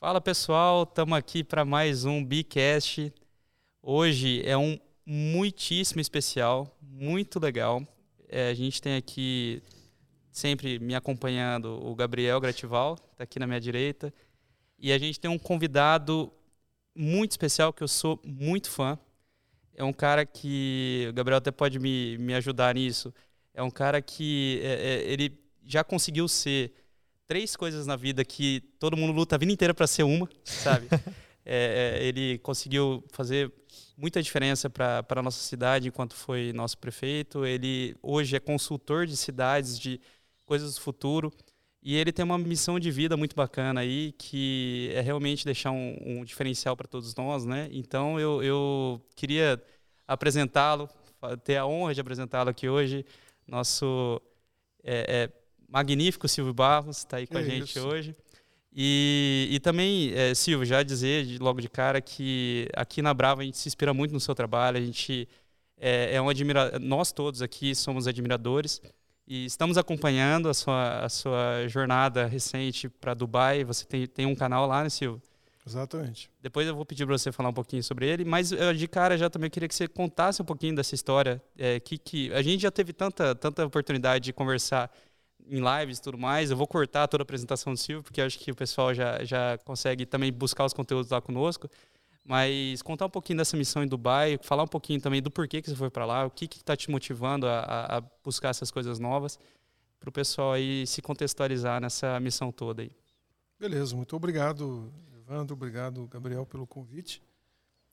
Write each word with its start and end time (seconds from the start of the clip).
Fala 0.00 0.18
pessoal, 0.18 0.84
estamos 0.84 1.12
aqui 1.12 1.44
para 1.44 1.62
mais 1.62 2.06
um 2.06 2.24
Bicast. 2.24 3.12
Hoje 3.82 4.42
é 4.46 4.56
um 4.56 4.80
muitíssimo 5.04 6.00
especial, 6.00 6.74
muito 6.80 7.38
legal. 7.38 7.86
É, 8.26 8.48
a 8.48 8.54
gente 8.54 8.80
tem 8.80 8.96
aqui 8.96 9.62
sempre 10.32 10.78
me 10.78 10.94
acompanhando 10.94 11.86
o 11.86 11.94
Gabriel 11.94 12.40
Gratival, 12.40 12.94
está 13.12 13.24
aqui 13.24 13.38
na 13.38 13.46
minha 13.46 13.60
direita. 13.60 14.10
E 14.78 14.90
a 14.90 14.96
gente 14.96 15.20
tem 15.20 15.30
um 15.30 15.38
convidado 15.38 16.32
muito 16.96 17.32
especial 17.32 17.70
que 17.70 17.82
eu 17.82 17.88
sou 17.88 18.18
muito 18.24 18.70
fã. 18.70 18.98
É 19.74 19.84
um 19.84 19.92
cara 19.92 20.24
que. 20.24 21.08
O 21.10 21.12
Gabriel 21.12 21.36
até 21.36 21.50
pode 21.50 21.78
me, 21.78 22.16
me 22.16 22.32
ajudar 22.32 22.74
nisso. 22.74 23.12
É 23.52 23.62
um 23.62 23.70
cara 23.70 24.00
que 24.00 24.62
é, 24.62 24.72
é, 24.72 25.12
ele 25.12 25.38
já 25.62 25.84
conseguiu 25.84 26.26
ser 26.26 26.72
três 27.30 27.54
coisas 27.54 27.86
na 27.86 27.94
vida 27.94 28.24
que 28.24 28.60
todo 28.80 28.96
mundo 28.96 29.12
luta 29.12 29.36
a 29.36 29.38
vida 29.38 29.52
inteira 29.52 29.72
para 29.72 29.86
ser 29.86 30.02
uma, 30.02 30.28
sabe? 30.44 30.88
É, 31.42 31.98
é, 31.98 32.04
ele 32.04 32.38
conseguiu 32.40 33.02
fazer 33.12 33.50
muita 33.96 34.22
diferença 34.22 34.68
para 34.68 35.04
a 35.08 35.22
nossa 35.22 35.42
cidade 35.42 35.88
enquanto 35.88 36.14
foi 36.14 36.52
nosso 36.52 36.76
prefeito. 36.76 37.46
Ele 37.46 37.96
hoje 38.02 38.36
é 38.36 38.38
consultor 38.38 39.06
de 39.06 39.16
cidades, 39.16 39.78
de 39.78 39.98
coisas 40.44 40.74
do 40.74 40.80
futuro. 40.80 41.32
E 41.82 41.96
ele 41.96 42.12
tem 42.12 42.24
uma 42.24 42.36
missão 42.36 42.78
de 42.78 42.90
vida 42.90 43.16
muito 43.16 43.34
bacana 43.34 43.80
aí, 43.80 44.12
que 44.12 44.92
é 44.94 45.00
realmente 45.00 45.44
deixar 45.44 45.70
um, 45.70 45.96
um 46.04 46.24
diferencial 46.24 46.76
para 46.76 46.86
todos 46.86 47.14
nós, 47.14 47.46
né? 47.46 47.68
Então 47.72 48.20
eu, 48.20 48.42
eu 48.42 49.00
queria 49.16 49.60
apresentá-lo, 50.06 50.90
ter 51.42 51.56
a 51.56 51.66
honra 51.66 51.94
de 51.94 52.02
apresentá-lo 52.02 52.50
aqui 52.50 52.68
hoje, 52.68 53.04
nosso 53.48 54.20
é, 54.84 55.24
é, 55.24 55.39
magnífico 55.70 56.28
Silvio 56.28 56.52
Barros 56.52 56.98
está 56.98 57.18
aí 57.18 57.26
com 57.26 57.38
é 57.38 57.40
a 57.40 57.44
gente 57.44 57.70
isso. 57.70 57.86
hoje. 57.86 58.14
E, 58.72 59.48
e 59.50 59.60
também, 59.60 60.12
é, 60.14 60.34
Silvio, 60.34 60.64
já 60.64 60.82
dizer 60.82 61.40
logo 61.40 61.60
de 61.60 61.68
cara 61.68 62.00
que 62.00 62.68
aqui 62.74 63.02
na 63.02 63.12
Brava 63.12 63.42
a 63.42 63.44
gente 63.44 63.58
se 63.58 63.68
inspira 63.68 63.92
muito 63.92 64.12
no 64.12 64.20
seu 64.20 64.34
trabalho, 64.34 64.76
a 64.78 64.80
gente 64.80 65.28
é, 65.76 66.14
é 66.14 66.22
um 66.22 66.28
admira 66.28 66.78
nós 66.78 67.10
todos 67.10 67.42
aqui 67.42 67.74
somos 67.74 68.06
admiradores 68.06 68.80
e 69.26 69.44
estamos 69.44 69.78
acompanhando 69.78 70.48
a 70.48 70.54
sua, 70.54 71.04
a 71.04 71.08
sua 71.08 71.66
jornada 71.68 72.26
recente 72.26 72.88
para 72.88 73.14
Dubai. 73.14 73.64
Você 73.64 73.84
tem, 73.84 74.06
tem 74.06 74.26
um 74.26 74.34
canal 74.34 74.66
lá, 74.66 74.82
né, 74.82 74.88
Silvio? 74.88 75.22
Exatamente. 75.66 76.30
Depois 76.40 76.66
eu 76.66 76.74
vou 76.74 76.84
pedir 76.84 77.06
para 77.06 77.16
você 77.16 77.30
falar 77.30 77.48
um 77.48 77.52
pouquinho 77.52 77.82
sobre 77.82 78.08
ele, 78.08 78.24
mas 78.24 78.50
de 78.50 78.88
cara 78.88 79.16
já 79.16 79.30
também 79.30 79.50
queria 79.50 79.68
que 79.68 79.74
você 79.74 79.86
contasse 79.86 80.42
um 80.42 80.44
pouquinho 80.44 80.74
dessa 80.74 80.94
história. 80.94 81.40
É, 81.56 81.78
que, 81.78 81.98
que 81.98 82.32
a 82.32 82.42
gente 82.42 82.62
já 82.62 82.70
teve 82.70 82.92
tanta, 82.92 83.34
tanta 83.34 83.64
oportunidade 83.64 84.24
de 84.24 84.32
conversar 84.32 84.90
em 85.50 85.60
lives 85.60 85.98
e 85.98 86.02
tudo 86.02 86.16
mais. 86.16 86.50
Eu 86.50 86.56
vou 86.56 86.66
cortar 86.66 87.08
toda 87.08 87.22
a 87.22 87.24
apresentação 87.24 87.72
do 87.72 87.78
Silvio, 87.78 88.02
porque 88.02 88.20
acho 88.20 88.38
que 88.38 88.50
o 88.50 88.54
pessoal 88.54 88.94
já, 88.94 89.24
já 89.24 89.58
consegue 89.58 90.06
também 90.06 90.32
buscar 90.32 90.64
os 90.64 90.72
conteúdos 90.72 91.10
lá 91.10 91.20
conosco. 91.20 91.68
Mas 92.24 92.80
contar 92.82 93.06
um 93.06 93.10
pouquinho 93.10 93.38
dessa 93.38 93.56
missão 93.56 93.82
em 93.82 93.88
Dubai, 93.88 94.38
falar 94.42 94.62
um 94.62 94.68
pouquinho 94.68 95.00
também 95.00 95.20
do 95.20 95.30
porquê 95.30 95.60
que 95.60 95.68
você 95.68 95.74
foi 95.74 95.90
para 95.90 96.04
lá, 96.04 96.26
o 96.26 96.30
que 96.30 96.44
está 96.44 96.76
te 96.76 96.90
motivando 96.90 97.46
a, 97.46 97.96
a, 97.96 98.00
buscar 98.22 98.50
essas 98.50 98.70
coisas 98.70 98.98
novas, 98.98 99.38
para 99.98 100.08
o 100.08 100.12
pessoal 100.12 100.52
aí 100.52 100.86
se 100.86 101.02
contextualizar 101.02 101.80
nessa 101.80 102.20
missão 102.20 102.52
toda 102.52 102.82
aí. 102.82 102.92
Beleza, 103.58 103.96
muito 103.96 104.14
obrigado, 104.14 104.92
Evandro, 105.18 105.54
obrigado, 105.54 106.06
Gabriel, 106.06 106.46
pelo 106.46 106.66
convite. 106.66 107.22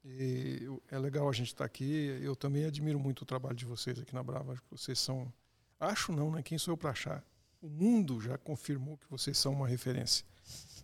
E 0.05 0.67
é 0.89 0.97
legal 0.99 1.27
a 1.27 1.33
gente 1.33 1.47
estar 1.47 1.63
tá 1.63 1.65
aqui. 1.65 2.17
Eu 2.21 2.35
também 2.35 2.65
admiro 2.65 2.99
muito 2.99 3.23
o 3.23 3.25
trabalho 3.25 3.55
de 3.55 3.65
vocês 3.65 3.99
aqui 3.99 4.13
na 4.13 4.23
Brava. 4.23 4.53
Acho 4.53 4.61
que 4.61 4.71
vocês 4.71 4.99
são. 4.99 5.31
Acho 5.79 6.13
não, 6.13 6.31
né? 6.31 6.41
Quem 6.41 6.57
sou 6.57 6.73
eu 6.73 6.77
para 6.77 6.91
achar? 6.91 7.23
O 7.67 7.69
mundo 7.69 8.21
já 8.21 8.37
confirmou 8.37 8.97
que 8.97 9.09
vocês 9.09 9.37
são 9.37 9.51
uma 9.51 9.67
referência. 9.67 10.25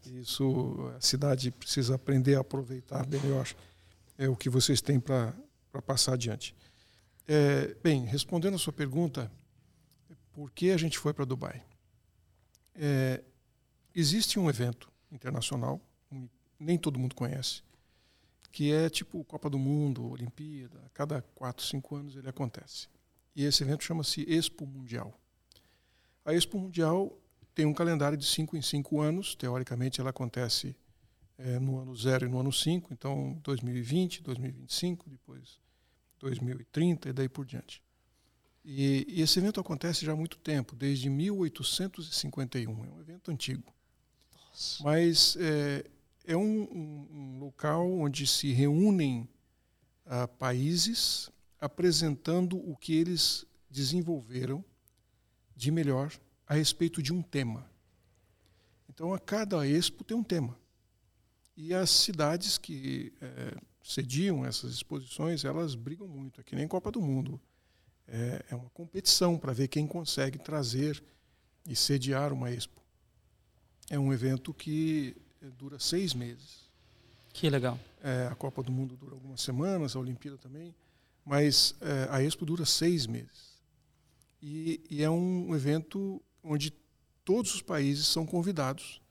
Isso 0.06 0.92
a 0.98 1.02
cidade 1.02 1.50
precisa 1.50 1.96
aprender 1.96 2.36
a 2.36 2.42
aproveitar 2.42 3.08
acho. 3.42 3.56
É 4.18 4.28
o 4.28 4.36
que 4.36 4.50
vocês 4.50 4.82
têm 4.82 5.00
para 5.00 5.34
passar 5.86 6.14
adiante. 6.14 6.54
É, 7.26 7.74
bem, 7.82 8.04
respondendo 8.06 8.56
a 8.56 8.60
sua 8.60 8.74
pergunta, 8.74 9.32
por 10.34 10.52
que 10.52 10.72
a 10.72 10.78
gente 10.78 11.00
foi 11.00 11.14
para 11.14 11.24
Dubai? 11.24 11.64
É, 12.76 13.24
existe 13.96 14.38
um 14.38 14.50
evento 14.50 14.92
internacional, 15.10 15.80
nem 16.60 16.78
todo 16.78 17.00
mundo 17.00 17.16
conhece, 17.16 17.64
que 18.52 18.74
é 18.74 18.90
tipo 18.90 19.24
Copa 19.24 19.50
do 19.50 19.58
Mundo, 19.58 20.12
Olimpíada, 20.12 20.82
a 20.86 20.90
cada 20.90 21.22
quatro, 21.34 21.66
cinco 21.66 21.96
anos 21.96 22.18
ele 22.18 22.28
acontece. 22.28 22.88
E 23.34 23.46
esse 23.46 23.64
evento 23.64 23.86
chama-se 23.86 24.22
Expo 24.28 24.66
Mundial. 24.68 25.18
A 26.26 26.34
Expo 26.34 26.58
Mundial 26.58 27.18
tem 27.54 27.66
um 27.66 27.74
calendário 27.74 28.18
de 28.18 28.26
cinco 28.26 28.56
em 28.56 28.62
cinco 28.62 29.02
anos. 29.02 29.36
Teoricamente, 29.36 30.00
ela 30.00 30.10
acontece 30.10 30.76
é, 31.38 31.60
no 31.60 31.78
ano 31.80 31.96
zero 31.96 32.26
e 32.26 32.30
no 32.30 32.40
ano 32.40 32.52
cinco. 32.52 32.94
Então, 32.94 33.40
2020, 33.44 34.24
2025, 34.24 35.10
depois 35.10 35.60
2030 36.20 37.10
e 37.10 37.14
daí 37.14 37.30
por 37.30 37.46
diante. 37.46 37.84
E, 38.64 39.06
e, 39.10 39.22
esse 39.22 39.40
evento 39.40 39.60
acontece 39.60 40.06
já 40.06 40.14
há 40.14 40.16
muito 40.16 40.38
tempo, 40.38 40.76
desde 40.76 41.10
1851. 41.10 42.86
É 42.86 42.90
um 42.90 43.00
evento 43.02 43.30
antigo. 43.30 43.74
Nossa. 44.34 44.84
Mas 44.84 45.36
é, 45.38 45.84
é 46.26 46.38
um, 46.38 46.62
um, 46.64 47.08
um, 47.12 47.40
local 47.40 47.92
onde 47.92 48.26
se 48.26 48.54
reúnem 48.54 49.28
uh, 50.06 50.28
países 50.40 51.30
apresentando 51.60 52.58
o 52.58 52.76
que 52.78 52.96
eles 52.96 53.46
desenvolveram 53.70 54.64
de 55.56 55.72
melhor 55.72 56.12
a 56.48 56.56
respeito 56.56 57.02
de 57.02 57.14
um 57.14 57.22
tema. 57.22 57.66
Então, 58.90 59.14
a 59.14 59.20
cada 59.20 59.68
expo 59.68 60.04
tem 60.04 60.16
um 60.16 60.24
tema. 60.24 60.58
E 61.56 61.74
as 61.74 61.90
cidades 61.90 62.58
que 62.58 63.14
é, 63.22 63.56
sediam 63.84 64.46
essas 64.46 64.74
exposições, 64.74 65.44
elas 65.44 65.76
brigam 65.76 66.08
muito, 66.08 66.40
é 66.40 66.44
que 66.44 66.56
nem 66.56 66.68
Copa 66.68 66.92
do 66.92 67.02
Mundo. 67.02 67.40
É, 68.08 68.46
é 68.50 68.56
uma 68.56 68.70
competição 68.72 69.38
para 69.38 69.54
ver 69.54 69.68
quem 69.68 69.88
consegue 69.88 70.38
trazer 70.38 71.04
e 71.68 71.76
sediar 71.76 72.34
uma 72.34 72.52
expo. 72.52 72.82
É 73.90 73.98
um 73.98 74.12
evento 74.14 74.54
que 74.54 75.16
é, 75.42 75.48
dura 75.48 75.80
seis 75.80 76.14
meses. 76.14 76.70
Que 77.32 77.50
legal. 77.50 77.80
É, 78.02 78.28
a 78.32 78.36
Copa 78.36 78.62
do 78.62 78.72
Mundo 78.72 78.96
dura 78.96 79.14
algumas 79.14 79.42
semanas, 79.42 79.96
a 79.96 80.00
Olimpíada 80.00 80.38
também, 80.38 80.76
mas 81.26 81.76
é, 81.82 82.08
a 82.10 82.22
expo 82.22 82.46
dura 82.46 82.66
seis 82.66 83.08
meses. 83.08 83.53
E, 84.46 84.82
e 84.90 85.02
é 85.02 85.10
um 85.10 85.56
evento 85.56 86.22
onde 86.44 86.70
todos 87.24 87.56
os 87.56 87.62
países 87.62 88.06
são 88.08 88.26
convidados 88.26 89.02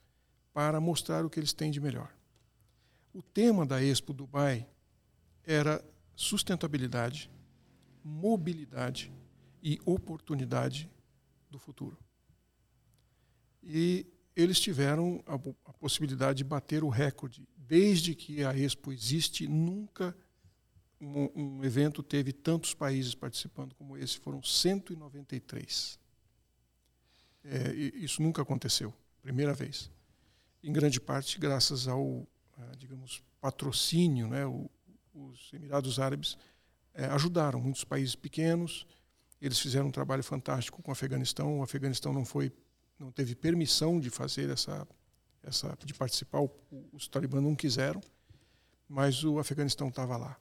para 0.52 0.78
mostrar 0.78 1.24
o 1.24 1.30
que 1.30 1.40
eles 1.40 1.54
têm 1.54 1.70
de 1.70 1.80
melhor. 1.80 2.14
O 3.14 3.22
tema 3.22 3.64
da 3.64 3.82
Expo 3.82 4.12
Dubai 4.12 4.68
era 5.42 5.82
sustentabilidade, 6.14 7.30
mobilidade 8.04 9.10
e 9.62 9.80
oportunidade 9.86 10.90
do 11.50 11.58
futuro. 11.58 11.96
E 13.62 14.06
eles 14.36 14.60
tiveram 14.60 15.24
a, 15.26 15.36
a, 15.64 15.72
possibilidade 15.72 16.38
de 16.38 16.44
bater 16.44 16.84
o 16.84 16.90
recorde. 16.90 17.48
Desde 17.56 18.14
que 18.14 18.44
a 18.44 18.54
Expo 18.54 18.92
existe, 18.92 19.48
nunca 19.48 20.14
um, 21.02 21.30
um, 21.34 21.64
evento 21.64 22.02
teve 22.02 22.32
tantos 22.32 22.74
países 22.74 23.14
participando 23.14 23.74
como 23.74 23.96
esse, 23.96 24.18
foram 24.18 24.40
193. 24.40 25.98
É, 27.44 27.72
isso 27.74 28.22
nunca 28.22 28.40
aconteceu, 28.40 28.94
primeira 29.20 29.52
vez. 29.52 29.90
Em 30.62 30.72
grande 30.72 31.00
parte 31.00 31.40
graças 31.40 31.88
ao, 31.88 32.24
digamos, 32.78 33.20
patrocínio, 33.40 34.28
né? 34.28 34.46
O, 34.46 34.70
os 35.12 35.52
Emirados 35.52 35.98
Árabes 35.98 36.38
é, 36.94 37.06
ajudaram 37.06 37.60
muitos 37.60 37.82
países 37.82 38.14
pequenos. 38.14 38.86
Eles 39.40 39.58
fizeram 39.58 39.88
um 39.88 39.90
trabalho 39.90 40.22
fantástico 40.22 40.80
com 40.80 40.90
o 40.90 40.92
Afeganistão. 40.92 41.58
O 41.58 41.62
Afeganistão 41.64 42.12
não 42.12 42.24
foi, 42.24 42.52
não 42.96 43.10
teve 43.10 43.34
permissão 43.34 43.98
de 43.98 44.08
fazer 44.08 44.48
essa, 44.50 44.86
essa, 45.42 45.76
de 45.84 45.92
participar. 45.92 46.40
Os 46.92 47.08
talibãs 47.08 47.42
não 47.42 47.56
quiseram, 47.56 48.00
mas 48.88 49.24
o 49.24 49.40
Afeganistão 49.40 49.88
estava 49.88 50.16
lá 50.16 50.38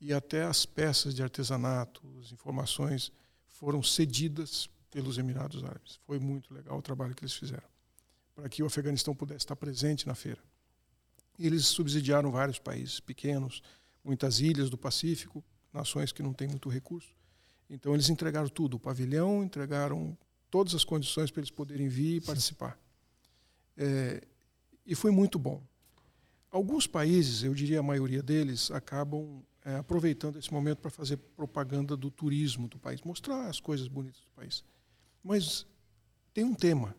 e 0.00 0.12
até 0.12 0.44
as 0.44 0.64
peças 0.64 1.14
de 1.14 1.22
artesanato, 1.22 2.02
as 2.20 2.32
informações 2.32 3.12
foram 3.46 3.82
cedidas 3.82 4.68
pelos 4.90 5.18
Emirados 5.18 5.62
Árabes. 5.62 6.00
Foi 6.06 6.18
muito 6.18 6.52
legal 6.54 6.78
o 6.78 6.82
trabalho 6.82 7.14
que 7.14 7.22
eles 7.22 7.34
fizeram, 7.34 7.68
para 8.34 8.48
que 8.48 8.62
o 8.62 8.66
Afeganistão 8.66 9.14
pudesse 9.14 9.40
estar 9.40 9.56
presente 9.56 10.06
na 10.06 10.14
feira. 10.14 10.42
Eles 11.38 11.66
subsidiaram 11.66 12.30
vários 12.30 12.58
países 12.58 13.00
pequenos, 13.00 13.62
muitas 14.02 14.40
ilhas 14.40 14.70
do 14.70 14.78
Pacífico, 14.78 15.44
nações 15.72 16.12
que 16.12 16.22
não 16.22 16.32
têm 16.32 16.48
muito 16.48 16.68
recurso. 16.68 17.14
Então 17.68 17.94
eles 17.94 18.08
entregaram 18.08 18.48
tudo, 18.48 18.78
o 18.78 18.80
pavilhão, 18.80 19.44
entregaram 19.44 20.16
todas 20.50 20.74
as 20.74 20.84
condições 20.84 21.30
para 21.30 21.40
eles 21.40 21.50
poderem 21.50 21.88
vir 21.88 22.16
e 22.16 22.20
participar. 22.20 22.78
É, 23.76 24.22
e 24.84 24.94
foi 24.94 25.10
muito 25.10 25.38
bom. 25.38 25.62
Alguns 26.50 26.86
países, 26.86 27.44
eu 27.44 27.54
diria 27.54 27.78
a 27.78 27.82
maioria 27.82 28.22
deles, 28.22 28.70
acabam 28.72 29.44
é, 29.64 29.76
aproveitando 29.76 30.38
esse 30.38 30.52
momento 30.52 30.78
para 30.78 30.90
fazer 30.90 31.16
propaganda 31.16 31.96
do 31.96 32.10
turismo 32.10 32.68
do 32.68 32.78
país, 32.78 33.02
mostrar 33.02 33.46
as 33.46 33.60
coisas 33.60 33.88
bonitas 33.88 34.20
do 34.22 34.30
país. 34.30 34.64
Mas 35.22 35.66
tem 36.32 36.44
um 36.44 36.54
tema. 36.54 36.94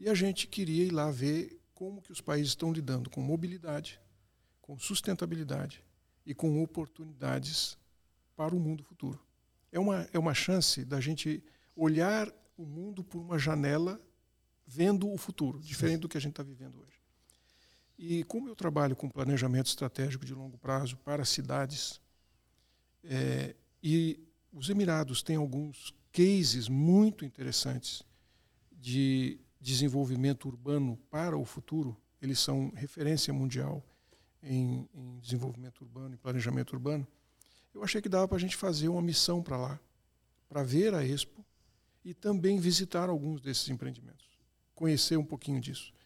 E 0.00 0.08
a 0.08 0.14
gente 0.14 0.46
queria 0.46 0.84
ir 0.84 0.90
lá 0.90 1.10
ver 1.10 1.60
como 1.74 2.02
que 2.02 2.12
os 2.12 2.20
países 2.20 2.48
estão 2.48 2.72
lidando 2.72 3.08
com 3.08 3.20
mobilidade, 3.20 4.00
com 4.60 4.78
sustentabilidade 4.78 5.84
e 6.26 6.34
com 6.34 6.62
oportunidades 6.62 7.78
para 8.36 8.54
o 8.54 8.60
mundo 8.60 8.82
futuro. 8.82 9.20
É 9.70 9.78
uma, 9.78 10.08
é 10.12 10.18
uma 10.18 10.34
chance 10.34 10.84
da 10.84 11.00
gente 11.00 11.42
olhar 11.76 12.28
o 12.56 12.64
mundo 12.64 13.04
por 13.04 13.20
uma 13.20 13.38
janela 13.38 14.00
vendo 14.66 15.10
o 15.10 15.16
futuro, 15.16 15.60
diferente 15.60 16.00
do 16.00 16.08
que 16.08 16.18
a 16.18 16.20
gente 16.20 16.32
está 16.32 16.42
vivendo 16.42 16.80
hoje. 16.80 16.97
E 17.98 18.22
como 18.24 18.48
eu 18.48 18.54
trabalho 18.54 18.94
com 18.94 19.08
planejamento 19.08 19.66
estratégico 19.66 20.24
de 20.24 20.32
longo 20.32 20.56
prazo 20.56 20.96
para 20.98 21.24
cidades, 21.24 22.00
é, 23.02 23.56
e 23.82 24.20
os 24.52 24.70
Emirados 24.70 25.20
têm 25.20 25.34
alguns 25.34 25.92
cases 26.12 26.68
muito 26.68 27.24
interessantes 27.24 28.04
de 28.70 29.40
desenvolvimento 29.60 30.46
urbano 30.46 30.96
para 31.10 31.36
o 31.36 31.44
futuro, 31.44 31.96
eles 32.22 32.38
são 32.38 32.70
referência 32.76 33.34
mundial 33.34 33.84
em, 34.40 34.88
em 34.94 35.18
desenvolvimento 35.18 35.80
urbano, 35.80 36.14
em 36.14 36.18
planejamento 36.18 36.74
urbano. 36.74 37.06
Eu 37.74 37.82
achei 37.82 38.00
que 38.00 38.08
dava 38.08 38.28
para 38.28 38.36
a 38.36 38.40
gente 38.40 38.56
fazer 38.56 38.88
uma 38.88 39.02
missão 39.02 39.42
para 39.42 39.56
lá, 39.56 39.80
para 40.48 40.62
ver 40.62 40.94
a 40.94 41.04
Expo 41.04 41.44
e 42.04 42.14
também 42.14 42.60
visitar 42.60 43.08
alguns 43.08 43.40
desses 43.40 43.68
empreendimentos, 43.68 44.28
conhecer 44.72 45.16
um 45.16 45.24
pouquinho 45.24 45.60
disso 45.60 45.97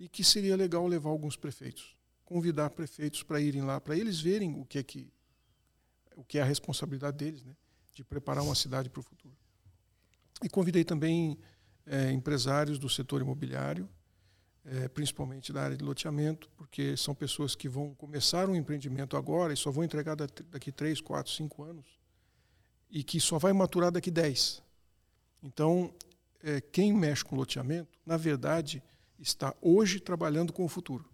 e 0.00 0.08
que 0.08 0.24
seria 0.24 0.56
legal 0.56 0.86
levar 0.86 1.10
alguns 1.10 1.36
prefeitos, 1.36 1.94
convidar 2.24 2.70
prefeitos 2.70 3.22
para 3.22 3.38
irem 3.40 3.60
lá, 3.60 3.78
para 3.78 3.94
eles 3.94 4.18
verem 4.18 4.58
o 4.58 4.64
que 4.64 4.78
é 4.78 4.82
que 4.82 5.12
o 6.16 6.24
que 6.24 6.38
é 6.38 6.42
a 6.42 6.44
responsabilidade 6.44 7.16
deles, 7.16 7.44
né, 7.44 7.54
de 7.94 8.02
preparar 8.02 8.42
uma 8.42 8.54
cidade 8.54 8.90
para 8.90 9.00
o 9.00 9.02
futuro. 9.02 9.34
E 10.42 10.48
convidei 10.48 10.84
também 10.84 11.38
é, 11.86 12.10
empresários 12.10 12.78
do 12.78 12.88
setor 12.88 13.22
imobiliário, 13.22 13.88
é, 14.64 14.88
principalmente 14.88 15.52
da 15.52 15.62
área 15.62 15.76
de 15.76 15.84
loteamento, 15.84 16.50
porque 16.56 16.96
são 16.96 17.14
pessoas 17.14 17.54
que 17.54 17.68
vão 17.68 17.94
começar 17.94 18.48
um 18.50 18.54
empreendimento 18.54 19.16
agora 19.16 19.52
e 19.52 19.56
só 19.56 19.70
vão 19.70 19.84
entregar 19.84 20.14
daqui 20.14 20.70
três, 20.70 21.00
quatro, 21.00 21.32
cinco 21.32 21.62
anos 21.62 21.86
e 22.90 23.04
que 23.04 23.20
só 23.20 23.38
vai 23.38 23.52
maturar 23.52 23.90
daqui 23.90 24.10
dez. 24.10 24.62
Então, 25.42 25.94
é, 26.42 26.60
quem 26.60 26.92
mexe 26.92 27.24
com 27.24 27.36
loteamento, 27.36 27.98
na 28.04 28.16
verdade, 28.16 28.82
está 29.20 29.54
hoje 29.60 30.00
trabalhando 30.00 30.52
com 30.52 30.64
o 30.64 30.68
futuro. 30.68 31.04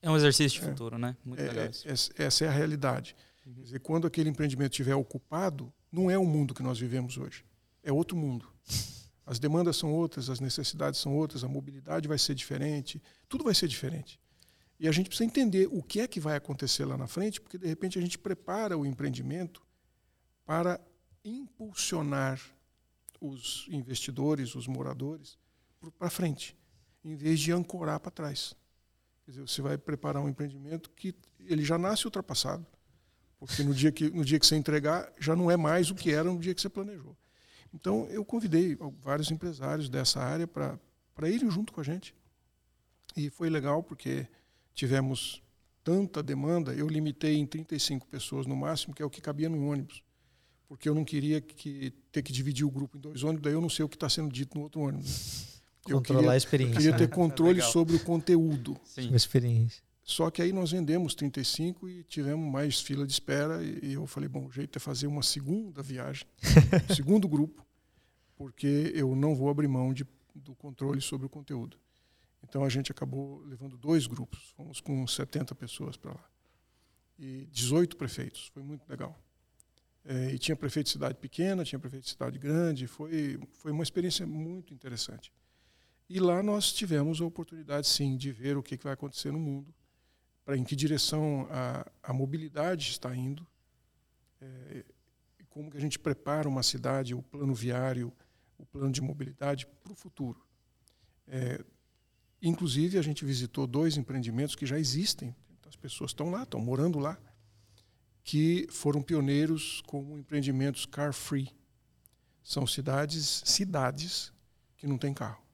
É 0.00 0.10
um 0.10 0.16
exercício 0.16 0.60
de 0.60 0.66
é. 0.66 0.70
futuro, 0.70 0.98
né? 0.98 1.16
Muito 1.24 1.40
é, 1.40 1.48
legal 1.48 1.64
é, 1.64 1.70
isso. 1.70 2.12
Essa 2.16 2.44
é 2.44 2.48
a 2.48 2.50
realidade. 2.50 3.16
Uhum. 3.44 3.54
Quer 3.54 3.62
dizer, 3.62 3.80
quando 3.80 4.06
aquele 4.06 4.28
empreendimento 4.28 4.72
estiver 4.72 4.94
ocupado, 4.94 5.72
não 5.90 6.10
é 6.10 6.18
o 6.18 6.24
mundo 6.24 6.54
que 6.54 6.62
nós 6.62 6.78
vivemos 6.78 7.16
hoje. 7.16 7.44
É 7.82 7.92
outro 7.92 8.16
mundo. 8.16 8.46
As 9.26 9.38
demandas 9.38 9.76
são 9.76 9.92
outras, 9.92 10.30
as 10.30 10.40
necessidades 10.40 11.00
são 11.00 11.14
outras, 11.14 11.44
a 11.44 11.48
mobilidade 11.48 12.08
vai 12.08 12.18
ser 12.18 12.34
diferente, 12.34 13.02
tudo 13.28 13.44
vai 13.44 13.54
ser 13.54 13.68
diferente. 13.68 14.18
E 14.80 14.88
a 14.88 14.92
gente 14.92 15.08
precisa 15.08 15.26
entender 15.26 15.68
o 15.70 15.82
que 15.82 16.00
é 16.00 16.06
que 16.06 16.20
vai 16.20 16.36
acontecer 16.36 16.84
lá 16.84 16.96
na 16.96 17.06
frente, 17.06 17.40
porque 17.40 17.58
de 17.58 17.66
repente 17.66 17.98
a 17.98 18.00
gente 18.00 18.16
prepara 18.16 18.78
o 18.78 18.86
empreendimento 18.86 19.60
para 20.46 20.80
impulsionar 21.24 22.40
os 23.20 23.66
investidores, 23.68 24.54
os 24.54 24.66
moradores, 24.66 25.36
para 25.98 26.08
frente 26.08 26.56
em 27.08 27.16
vez 27.16 27.40
de 27.40 27.52
ancorar 27.52 28.00
para 28.00 28.10
trás. 28.10 28.54
Quer 29.24 29.32
dizer, 29.32 29.42
você 29.42 29.62
vai 29.62 29.76
preparar 29.76 30.22
um 30.22 30.28
empreendimento 30.28 30.90
que 30.90 31.14
ele 31.40 31.64
já 31.64 31.78
nasce 31.78 32.04
ultrapassado, 32.04 32.66
porque 33.38 33.62
no 33.62 33.74
dia 33.74 33.92
que 33.92 34.10
no 34.10 34.24
dia 34.24 34.38
que 34.38 34.46
você 34.46 34.56
entregar 34.56 35.12
já 35.18 35.36
não 35.36 35.50
é 35.50 35.56
mais 35.56 35.90
o 35.90 35.94
que 35.94 36.12
era 36.12 36.30
no 36.30 36.38
dia 36.38 36.54
que 36.54 36.60
você 36.60 36.68
planejou. 36.68 37.16
Então 37.72 38.06
eu 38.08 38.24
convidei 38.24 38.76
vários 39.02 39.30
empresários 39.30 39.88
dessa 39.88 40.20
área 40.20 40.46
para 40.46 41.28
irem 41.28 41.50
junto 41.50 41.72
com 41.72 41.80
a 41.80 41.84
gente 41.84 42.14
e 43.16 43.30
foi 43.30 43.50
legal 43.50 43.82
porque 43.82 44.26
tivemos 44.74 45.42
tanta 45.82 46.22
demanda, 46.22 46.74
eu 46.74 46.86
limitei 46.86 47.36
em 47.36 47.46
35 47.46 48.06
pessoas 48.06 48.46
no 48.46 48.54
máximo, 48.54 48.94
que 48.94 49.02
é 49.02 49.06
o 49.06 49.10
que 49.10 49.20
cabia 49.20 49.48
no 49.48 49.70
ônibus. 49.70 50.02
Porque 50.68 50.88
eu 50.88 50.94
não 50.94 51.04
queria 51.04 51.40
que, 51.40 51.90
ter 52.12 52.22
que 52.22 52.30
dividir 52.30 52.66
o 52.66 52.70
grupo 52.70 52.98
em 52.98 53.00
dois 53.00 53.22
ônibus, 53.22 53.42
daí 53.42 53.54
eu 53.54 53.60
não 53.60 53.70
sei 53.70 53.84
o 53.84 53.88
que 53.88 53.96
está 53.96 54.08
sendo 54.08 54.30
dito 54.30 54.56
no 54.56 54.64
outro 54.64 54.82
ônibus. 54.82 55.57
Controlar 55.94 56.20
queria, 56.20 56.32
a 56.32 56.36
experiência. 56.36 56.72
Eu 56.72 56.76
queria 56.76 56.96
ter 56.96 57.08
né? 57.08 57.14
controle 57.14 57.62
sobre 57.62 57.96
o 57.96 58.00
conteúdo. 58.00 58.76
Sim. 58.84 59.12
A 59.12 59.16
experiência. 59.16 59.82
Só 60.08 60.30
que 60.30 60.40
aí 60.40 60.54
nós 60.54 60.70
vendemos 60.70 61.14
35 61.14 61.86
e 61.86 62.02
tivemos 62.02 62.50
mais 62.50 62.80
fila 62.80 63.06
de 63.06 63.12
espera. 63.12 63.62
E, 63.62 63.92
eu 63.92 64.06
falei, 64.06 64.26
bom, 64.26 64.46
o 64.46 64.50
jeito 64.50 64.76
é 64.76 64.80
fazer 64.80 65.06
uma 65.06 65.22
segunda 65.22 65.82
viagem, 65.82 66.26
um 66.90 66.94
segundo 66.94 67.28
grupo, 67.28 67.62
porque 68.34 68.90
eu 68.94 69.14
não 69.14 69.34
vou 69.34 69.50
abrir 69.50 69.68
mão 69.68 69.92
de, 69.92 70.06
do 70.34 70.54
controle 70.54 71.02
sobre 71.02 71.26
o 71.26 71.28
conteúdo. 71.28 71.76
Então 72.42 72.64
a 72.64 72.70
gente 72.70 72.90
acabou 72.90 73.42
levando 73.44 73.76
dois 73.76 74.06
grupos, 74.06 74.54
fomos 74.56 74.80
com 74.80 75.06
70 75.06 75.54
pessoas 75.54 75.96
para 75.98 76.12
lá. 76.12 76.24
E 77.18 77.46
18 77.52 77.94
prefeitos, 77.96 78.50
foi 78.54 78.62
muito 78.62 78.88
legal. 78.88 79.14
É, 80.06 80.32
e 80.32 80.38
tinha 80.38 80.56
prefeito 80.56 80.86
de 80.86 80.92
cidade 80.92 81.18
pequena, 81.18 81.64
tinha 81.64 81.78
prefeito 81.78 82.04
de 82.04 82.10
cidade 82.10 82.38
grande, 82.38 82.86
foi, 82.86 83.38
foi 83.50 83.72
uma 83.72 83.82
experiência 83.82 84.26
muito 84.26 84.72
interessante. 84.72 85.30
E 86.08 86.18
lá 86.18 86.42
nós 86.42 86.72
tivemos 86.72 87.20
a 87.20 87.24
oportunidade, 87.24 87.86
sim, 87.86 88.16
de 88.16 88.32
ver 88.32 88.56
o 88.56 88.62
que 88.62 88.76
vai 88.76 88.94
acontecer 88.94 89.30
no 89.30 89.38
mundo, 89.38 89.74
para 90.44 90.56
em 90.56 90.64
que 90.64 90.74
direção 90.74 91.46
a, 91.50 91.86
a 92.02 92.12
mobilidade 92.12 92.90
está 92.90 93.14
indo, 93.14 93.46
é, 94.40 94.84
como 95.50 95.70
que 95.70 95.76
a 95.76 95.80
gente 95.80 95.98
prepara 95.98 96.48
uma 96.48 96.62
cidade, 96.62 97.14
o 97.14 97.22
plano 97.22 97.52
viário, 97.52 98.12
o 98.56 98.64
plano 98.64 98.92
de 98.92 99.00
mobilidade 99.00 99.66
para 99.66 99.92
o 99.92 99.94
futuro. 99.96 100.40
É, 101.26 101.62
inclusive, 102.40 102.96
a 102.96 103.02
gente 103.02 103.24
visitou 103.24 103.66
dois 103.66 103.96
empreendimentos 103.96 104.54
que 104.54 104.64
já 104.64 104.78
existem, 104.78 105.34
as 105.66 105.76
pessoas 105.76 106.12
estão 106.12 106.30
lá, 106.30 106.44
estão 106.44 106.60
morando 106.60 106.98
lá, 106.98 107.18
que 108.22 108.66
foram 108.70 109.02
pioneiros 109.02 109.82
como 109.86 110.18
empreendimentos 110.18 110.86
car-free. 110.86 111.54
São 112.42 112.66
cidades, 112.66 113.42
cidades 113.44 114.32
que 114.76 114.86
não 114.86 114.96
têm 114.96 115.12
carro. 115.12 115.47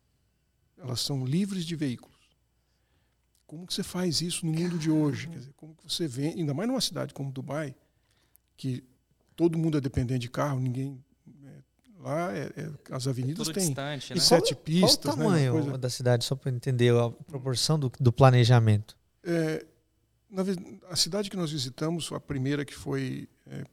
Elas 0.85 1.01
são 1.01 1.25
livres 1.25 1.65
de 1.65 1.75
veículos. 1.75 2.15
Como 3.47 3.67
que 3.67 3.73
você 3.73 3.83
faz 3.83 4.21
isso 4.21 4.45
no 4.45 4.53
mundo 4.53 4.79
de 4.79 4.91
hoje? 4.91 5.29
Quer 5.29 5.39
dizer, 5.39 5.53
como 5.57 5.75
que 5.75 5.83
você 5.83 6.07
vê, 6.07 6.29
ainda 6.29 6.53
mais 6.53 6.69
numa 6.69 6.81
cidade 6.81 7.15
como 7.15 7.33
Dubai, 7.33 7.75
que 8.55 8.85
todo 9.35 9.59
mundo 9.59 9.79
é 9.79 9.81
dependente 9.81 10.21
de 10.21 10.31
carro, 10.31 10.61
ninguém 10.61 11.03
é, 11.43 11.63
lá 11.99 12.37
é, 12.37 12.53
é, 12.57 12.71
as 12.91 13.07
avenidas 13.07 13.49
é 13.49 13.53
têm 13.53 13.67
distante, 13.67 14.15
né? 14.15 14.21
sete 14.21 14.55
qual, 14.55 14.63
pistas. 14.63 15.15
Qual 15.15 15.27
o 15.27 15.31
né, 15.31 15.47
tamanho 15.47 15.73
né, 15.73 15.79
da 15.79 15.89
cidade, 15.89 16.25
só 16.25 16.37
para 16.37 16.51
entender 16.51 16.95
a 16.95 17.11
proporção 17.11 17.79
do, 17.79 17.91
do 17.99 18.13
planejamento? 18.13 18.95
É, 19.23 19.65
na, 20.29 20.43
a 20.91 20.97
cidade 20.97 21.31
que 21.31 21.37
nós 21.37 21.51
visitamos, 21.51 22.13
a 22.13 22.21
primeira 22.21 22.63
que 22.63 22.75
foi 22.75 23.27
é, 23.47 23.65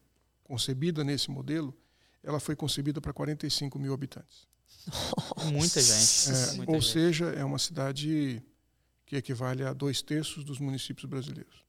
concebida 0.45 1.03
nesse 1.03 1.29
modelo, 1.29 1.75
ela 2.23 2.39
foi 2.39 2.55
concebida 2.55 3.01
para 3.01 3.13
45 3.13 3.79
mil 3.79 3.93
habitantes. 3.93 4.47
Muita 5.51 5.81
gente. 5.81 6.29
É, 6.29 6.53
Muita 6.57 6.71
ou 6.71 6.81
gente. 6.81 6.91
seja, 6.91 7.25
é 7.25 7.43
uma 7.43 7.59
cidade 7.59 8.41
que 9.05 9.15
equivale 9.15 9.63
a 9.63 9.73
dois 9.73 10.01
terços 10.01 10.43
dos 10.43 10.59
municípios 10.59 11.05
brasileiros. 11.05 11.63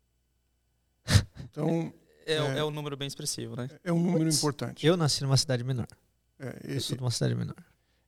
Então. 1.50 1.92
É, 2.24 2.34
é, 2.34 2.58
é 2.58 2.64
um 2.64 2.70
número 2.70 2.96
bem 2.96 3.06
expressivo, 3.06 3.54
né? 3.56 3.68
É 3.84 3.92
um 3.92 4.00
número 4.00 4.30
importante. 4.30 4.86
Eu 4.86 4.96
nasci 4.96 5.22
numa 5.22 5.36
cidade 5.36 5.62
menor. 5.62 5.88
É, 6.38 6.60
eu 6.64 6.80
sou 6.80 6.96
de 6.96 7.02
uma 7.02 7.10
cidade 7.10 7.34
menor. 7.34 7.56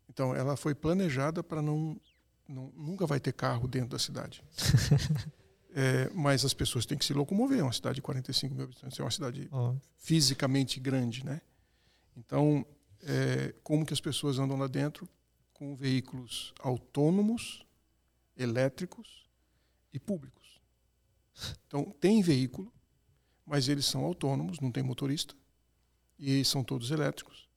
Então, 0.08 0.34
ela 0.34 0.56
foi 0.56 0.74
planejada 0.74 1.42
para 1.42 1.60
não, 1.60 2.00
não. 2.48 2.72
Nunca 2.74 3.06
vai 3.06 3.20
ter 3.20 3.32
carro 3.32 3.68
dentro 3.68 3.90
da 3.90 3.98
cidade. 3.98 4.42
É, 5.76 6.08
mas 6.14 6.44
as 6.44 6.54
pessoas 6.54 6.86
têm 6.86 6.96
que 6.96 7.04
se 7.04 7.12
locomover. 7.12 7.58
É 7.58 7.62
uma 7.64 7.72
cidade 7.72 7.96
de 7.96 8.02
45 8.02 8.54
mil 8.54 8.62
habitantes, 8.62 8.96
é 8.96 9.02
uma 9.02 9.10
cidade 9.10 9.48
oh. 9.50 9.74
fisicamente 9.98 10.78
grande, 10.78 11.26
né? 11.26 11.40
Então, 12.16 12.66
é, 13.02 13.54
como 13.62 13.84
que 13.84 13.92
as 13.92 14.00
pessoas 14.00 14.38
andam 14.38 14.56
lá 14.56 14.66
dentro 14.66 15.08
com 15.52 15.74
veículos 15.74 16.52
autônomos, 16.60 17.64
elétricos 18.36 19.28
e 19.92 19.98
públicos. 19.98 20.60
Então, 21.66 21.84
tem 22.00 22.22
veículo, 22.22 22.72
mas 23.46 23.68
eles 23.68 23.86
são 23.86 24.04
autônomos, 24.04 24.60
não 24.60 24.70
tem 24.70 24.82
motorista, 24.82 25.34
e 26.18 26.44
são 26.44 26.64
todos 26.64 26.90
elétricos. 26.90 27.48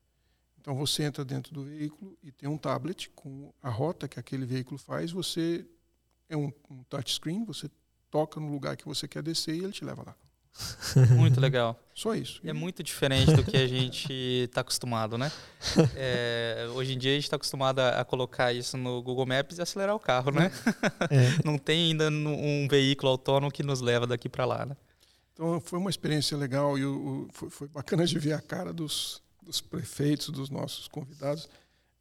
Então, 0.59 0.75
você 0.75 1.03
entra 1.03 1.23
dentro 1.23 1.53
do 1.53 1.63
veículo 1.63 2.17
e 2.21 2.31
tem 2.31 2.49
um 2.49 2.57
tablet 2.57 3.09
com 3.11 3.53
a 3.61 3.69
rota 3.69 4.07
que 4.07 4.19
aquele 4.19 4.45
veículo 4.45 4.77
faz, 4.77 5.11
você 5.11 5.65
é 6.27 6.35
um, 6.35 6.51
um 6.69 6.83
touchscreen, 6.83 7.45
você 7.45 7.69
toca 8.09 8.39
no 8.39 8.51
lugar 8.51 8.75
que 8.75 8.85
você 8.85 9.07
quer 9.07 9.23
descer 9.23 9.55
e 9.55 9.63
ele 9.63 9.71
te 9.71 9.85
leva 9.85 10.03
lá. 10.03 10.15
Muito 11.15 11.39
legal. 11.39 11.79
Só 11.93 12.13
isso. 12.13 12.39
É 12.45 12.53
muito 12.53 12.83
diferente 12.83 13.31
do 13.33 13.43
que 13.43 13.57
a 13.57 13.67
gente 13.67 14.11
está 14.13 14.61
acostumado, 14.61 15.17
né? 15.17 15.31
É, 15.95 16.67
hoje 16.73 16.93
em 16.93 16.97
dia 16.97 17.11
a 17.11 17.15
gente 17.15 17.23
está 17.23 17.35
acostumado 17.35 17.79
a, 17.79 18.01
a, 18.01 18.05
colocar 18.05 18.53
isso 18.53 18.77
no 18.77 19.01
Google 19.01 19.25
Maps 19.25 19.57
e 19.57 19.61
acelerar 19.61 19.95
o 19.95 19.99
carro, 19.99 20.31
né? 20.31 20.51
É. 21.09 21.41
Não 21.43 21.57
tem 21.57 21.91
ainda 21.91 22.09
um 22.09 22.67
veículo 22.69 23.11
autônomo 23.11 23.51
que 23.51 23.63
nos 23.63 23.81
leva 23.81 24.05
daqui 24.05 24.29
para 24.29 24.45
lá, 24.45 24.65
né? 24.65 24.77
Então 25.33 25.59
foi 25.61 25.79
uma 25.79 25.89
experiência 25.89 26.37
legal 26.37 26.77
e 26.77 26.85
o, 26.85 26.95
o, 26.95 27.27
foi, 27.31 27.49
foi, 27.49 27.67
bacana 27.67 28.05
de 28.05 28.17
ver 28.17 28.33
a 28.33 28.41
cara 28.41 28.73
dos, 28.73 29.21
dos 29.41 29.61
prefeitos, 29.61 30.29
dos 30.29 30.49
nossos 30.49 30.87
convidados. 30.87 31.47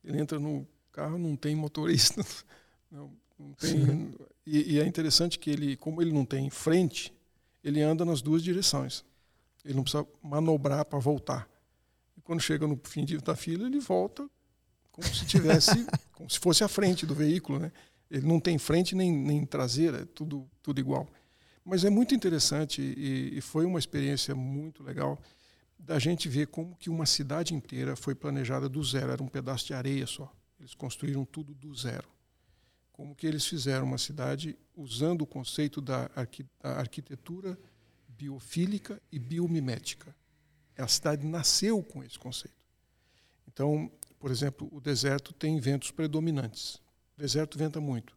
Ele 0.04 0.20
entra 0.20 0.38
no 0.38 0.66
carro, 0.92 1.18
não 1.18 1.36
tem 1.36 1.54
motorista. 1.54 2.24
Não, 2.88 3.10
Não 3.38 3.52
tem, 3.54 4.14
e, 4.46 4.74
e 4.74 4.80
é 4.80 4.86
interessante 4.86 5.40
que 5.40 5.50
ele, 5.50 5.76
como 5.76 6.00
ele 6.00 6.12
não 6.12 6.24
tem 6.24 6.48
frente, 6.48 7.12
ele 7.66 7.82
anda 7.82 8.04
nas 8.04 8.22
duas 8.22 8.44
direções. 8.44 9.04
Ele 9.64 9.74
não 9.74 9.82
precisa 9.82 10.06
manobrar 10.22 10.84
para 10.84 11.00
voltar. 11.00 11.48
E 12.16 12.20
quando 12.20 12.40
chega 12.40 12.64
no 12.64 12.80
fim 12.84 13.04
da 13.24 13.34
fila, 13.34 13.66
ele 13.66 13.80
volta 13.80 14.30
como 14.92 15.04
se 15.08 15.26
tivesse, 15.26 15.84
como 16.14 16.30
se 16.30 16.38
fosse 16.38 16.62
a 16.62 16.68
frente 16.68 17.04
do 17.04 17.12
veículo, 17.12 17.58
né? 17.58 17.72
Ele 18.08 18.24
não 18.24 18.38
tem 18.38 18.56
frente 18.56 18.94
nem, 18.94 19.12
nem 19.12 19.44
traseira, 19.44 20.02
é 20.02 20.04
tudo, 20.04 20.48
tudo 20.62 20.78
igual. 20.78 21.08
Mas 21.64 21.84
é 21.84 21.90
muito 21.90 22.14
interessante 22.14 22.80
e, 22.80 23.36
e 23.36 23.40
foi 23.40 23.66
uma 23.66 23.80
experiência 23.80 24.32
muito 24.32 24.84
legal 24.84 25.20
da 25.76 25.98
gente 25.98 26.28
ver 26.28 26.46
como 26.46 26.76
que 26.76 26.88
uma 26.88 27.04
cidade 27.04 27.52
inteira 27.52 27.96
foi 27.96 28.14
planejada 28.14 28.68
do 28.68 28.82
zero. 28.84 29.10
Era 29.10 29.22
um 29.22 29.28
pedaço 29.28 29.66
de 29.66 29.74
areia 29.74 30.06
só. 30.06 30.32
Eles 30.60 30.72
construíram 30.72 31.24
tudo 31.24 31.52
do 31.52 31.74
zero. 31.74 32.06
Como 32.96 33.14
que 33.14 33.26
eles 33.26 33.46
fizeram 33.46 33.84
uma 33.84 33.98
cidade 33.98 34.58
usando 34.74 35.22
o 35.22 35.26
conceito 35.26 35.82
da, 35.82 36.10
arqui, 36.16 36.46
da 36.62 36.78
arquitetura 36.78 37.58
biofílica 38.08 39.00
e 39.12 39.18
biomimética. 39.18 40.16
A 40.78 40.88
cidade 40.88 41.26
nasceu 41.26 41.82
com 41.82 42.02
esse 42.02 42.18
conceito. 42.18 42.56
Então, 43.46 43.90
por 44.18 44.30
exemplo, 44.30 44.68
o 44.72 44.80
deserto 44.80 45.34
tem 45.34 45.60
ventos 45.60 45.90
predominantes. 45.90 46.76
O 47.16 47.20
deserto 47.20 47.58
venta 47.58 47.80
muito. 47.80 48.16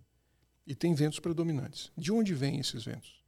E 0.65 0.73
tem 0.73 0.93
ventos 0.93 1.19
predominantes. 1.19 1.91
De 1.97 2.11
onde 2.11 2.33
vêm 2.33 2.59
esses 2.59 2.85
ventos? 2.85 3.21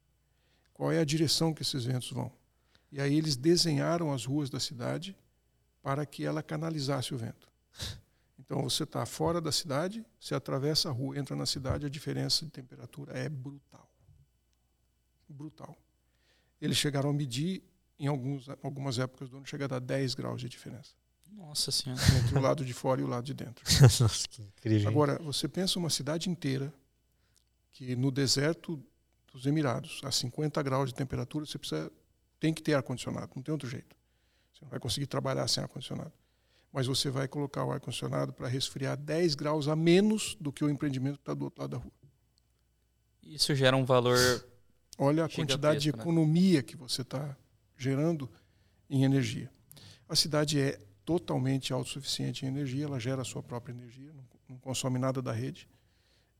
Qual 0.72 0.90
é 0.90 0.98
a 0.98 1.04
direção 1.04 1.52
que 1.52 1.62
esses 1.62 1.84
ventos 1.84 2.10
vão? 2.10 2.32
E 2.90 3.00
aí 3.00 3.14
eles 3.14 3.36
desenharam 3.36 4.12
as 4.12 4.24
ruas 4.24 4.48
da 4.48 4.58
cidade 4.58 5.14
para 5.82 6.06
que 6.06 6.24
ela 6.24 6.42
canalizasse 6.42 7.14
o 7.14 7.18
vento. 7.18 7.50
Então 8.44 8.62
você 8.62 8.82
está 8.82 9.06
fora 9.06 9.40
da 9.40 9.52
cidade, 9.52 10.04
você 10.18 10.34
atravessa 10.34 10.88
a 10.88 10.92
rua, 10.92 11.16
entra 11.16 11.36
na 11.36 11.46
cidade, 11.46 11.86
a 11.86 11.88
diferença 11.88 12.44
de 12.44 12.50
temperatura 12.50 13.16
é 13.16 13.28
brutal. 13.28 13.88
Brutal. 15.28 15.76
Eles 16.60 16.76
chegaram 16.76 17.10
a 17.10 17.12
medir, 17.12 17.62
em 17.98 18.08
alguns, 18.08 18.48
algumas 18.62 18.98
épocas 18.98 19.30
do 19.30 19.36
ano, 19.36 19.46
chega 19.46 19.64
a 19.66 19.68
dar 19.68 19.78
10 19.78 20.14
graus 20.14 20.40
de 20.40 20.48
diferença. 20.48 20.92
Nossa 21.30 21.70
Senhora. 21.70 22.02
Entre 22.18 22.36
o 22.36 22.40
lado 22.40 22.64
de 22.64 22.74
fora 22.74 23.00
e 23.00 23.04
o 23.04 23.06
lado 23.06 23.24
de 23.24 23.32
dentro. 23.32 23.64
Nossa, 23.80 24.28
que 24.28 24.42
incrível. 24.42 24.88
Agora, 24.88 25.18
você 25.18 25.48
pensa 25.48 25.78
uma 25.78 25.90
cidade 25.90 26.28
inteira 26.28 26.72
que 27.72 27.96
no 27.96 28.10
deserto 28.10 28.82
dos 29.32 29.46
Emirados, 29.46 30.00
a 30.04 30.10
50 30.10 30.62
graus 30.62 30.90
de 30.90 30.94
temperatura, 30.94 31.46
você 31.46 31.58
precisa, 31.58 31.90
tem 32.38 32.52
que 32.52 32.62
ter 32.62 32.74
ar-condicionado, 32.74 33.32
não 33.34 33.42
tem 33.42 33.52
outro 33.52 33.68
jeito. 33.68 33.96
Você 34.52 34.64
não 34.64 34.68
vai 34.68 34.78
conseguir 34.78 35.06
trabalhar 35.06 35.46
sem 35.48 35.62
ar-condicionado. 35.62 36.12
Mas 36.72 36.86
você 36.86 37.10
vai 37.10 37.28
colocar 37.28 37.64
o 37.64 37.70
ar-condicionado 37.70 38.32
para 38.32 38.48
resfriar 38.48 38.96
10 38.96 39.34
graus 39.34 39.68
a 39.68 39.76
menos 39.76 40.36
do 40.40 40.50
que 40.50 40.64
o 40.64 40.70
empreendimento 40.70 41.16
que 41.16 41.22
está 41.22 41.34
do 41.34 41.44
outro 41.44 41.60
lado 41.60 41.70
da 41.72 41.76
rua. 41.76 41.92
Isso 43.22 43.54
gera 43.54 43.76
um 43.76 43.84
valor. 43.84 44.18
Olha 44.98 45.24
a 45.24 45.28
quantidade 45.28 45.80
de 45.80 45.92
né? 45.92 45.98
economia 45.98 46.62
que 46.62 46.76
você 46.76 47.02
está 47.02 47.36
gerando 47.76 48.30
em 48.88 49.04
energia. 49.04 49.50
A 50.08 50.16
cidade 50.16 50.58
é 50.58 50.78
totalmente 51.04 51.72
autossuficiente 51.72 52.44
em 52.44 52.48
energia, 52.48 52.84
ela 52.84 52.98
gera 52.98 53.22
a 53.22 53.24
sua 53.24 53.42
própria 53.42 53.72
energia, 53.72 54.12
não, 54.12 54.24
não 54.48 54.58
consome 54.58 54.98
nada 54.98 55.20
da 55.20 55.32
rede. 55.32 55.68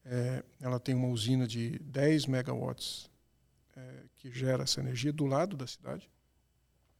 É, 0.04 0.44
ela 0.60 0.80
tem 0.80 0.94
uma 0.94 1.08
usina 1.08 1.46
de 1.46 1.78
10 1.78 2.26
megawatts 2.26 3.10
é, 3.76 4.04
que 4.16 4.30
gera 4.32 4.64
essa 4.64 4.80
energia 4.80 5.12
do 5.12 5.26
lado 5.26 5.56
da 5.56 5.66
cidade 5.66 6.10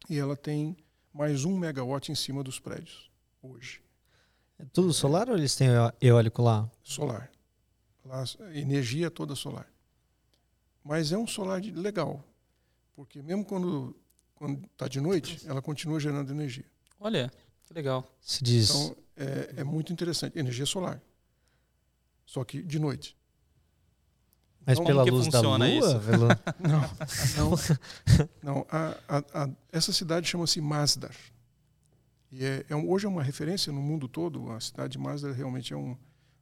e 0.08 0.18
ela 0.18 0.36
tem 0.36 0.76
mais 1.12 1.44
um 1.44 1.58
megawatt 1.58 2.10
em 2.10 2.14
cima 2.14 2.42
dos 2.42 2.58
prédios 2.58 3.11
hoje, 3.42 3.82
É 4.58 4.64
tudo 4.72 4.92
solar 4.92 5.28
ou 5.28 5.36
eles 5.36 5.54
têm 5.56 5.68
eó- 5.68 5.92
eólico 6.00 6.40
lá? 6.42 6.70
solar. 6.82 7.30
Lá, 8.04 8.24
energia 8.54 9.06
é 9.06 9.10
toda 9.10 9.34
solar. 9.34 9.66
Mas 10.84 11.12
é 11.12 11.18
um 11.18 11.26
solar 11.26 11.60
de- 11.60 11.70
legal, 11.72 12.22
porque 12.94 13.22
mesmo 13.22 13.44
quando 13.44 13.96
quando 14.34 14.64
está 14.72 14.88
de 14.88 15.00
noite, 15.00 15.40
ela 15.46 15.62
continua 15.62 16.00
gerando 16.00 16.32
energia. 16.32 16.64
Olha, 16.98 17.30
que 17.64 17.72
legal. 17.72 18.04
Se 18.20 18.42
diz. 18.42 18.70
Então 18.70 18.96
é, 19.16 19.54
é 19.58 19.64
muito 19.64 19.92
interessante. 19.92 20.36
Energia 20.36 20.66
solar, 20.66 21.00
só 22.26 22.42
que 22.44 22.60
de 22.60 22.78
noite. 22.80 23.16
mas 24.66 24.76
como 24.78 24.88
pela 24.88 25.04
luz 25.04 25.28
da 25.28 25.40
lua? 25.40 25.58
funciona 25.58 25.68
isso? 25.70 26.00
Não, 26.60 27.50
não, 27.50 27.56
não. 28.42 28.66
A, 28.68 28.96
a, 29.08 29.44
a, 29.44 29.48
essa 29.70 29.92
cidade 29.92 30.26
chama-se 30.28 30.60
Masdar. 30.60 31.14
E 32.32 32.44
é, 32.44 32.64
é 32.70 32.74
um- 32.74 32.88
hoje 32.90 33.04
é 33.04 33.08
uma 33.08 33.22
referência 33.22 33.70
no 33.72 33.82
mundo 33.82 34.08
todo. 34.08 34.50
A 34.50 34.60
cidade 34.60 34.92
de 34.92 34.98
Masdar 34.98 35.32
realmente 35.34 35.74
é 35.74 35.76
um, 35.76 35.96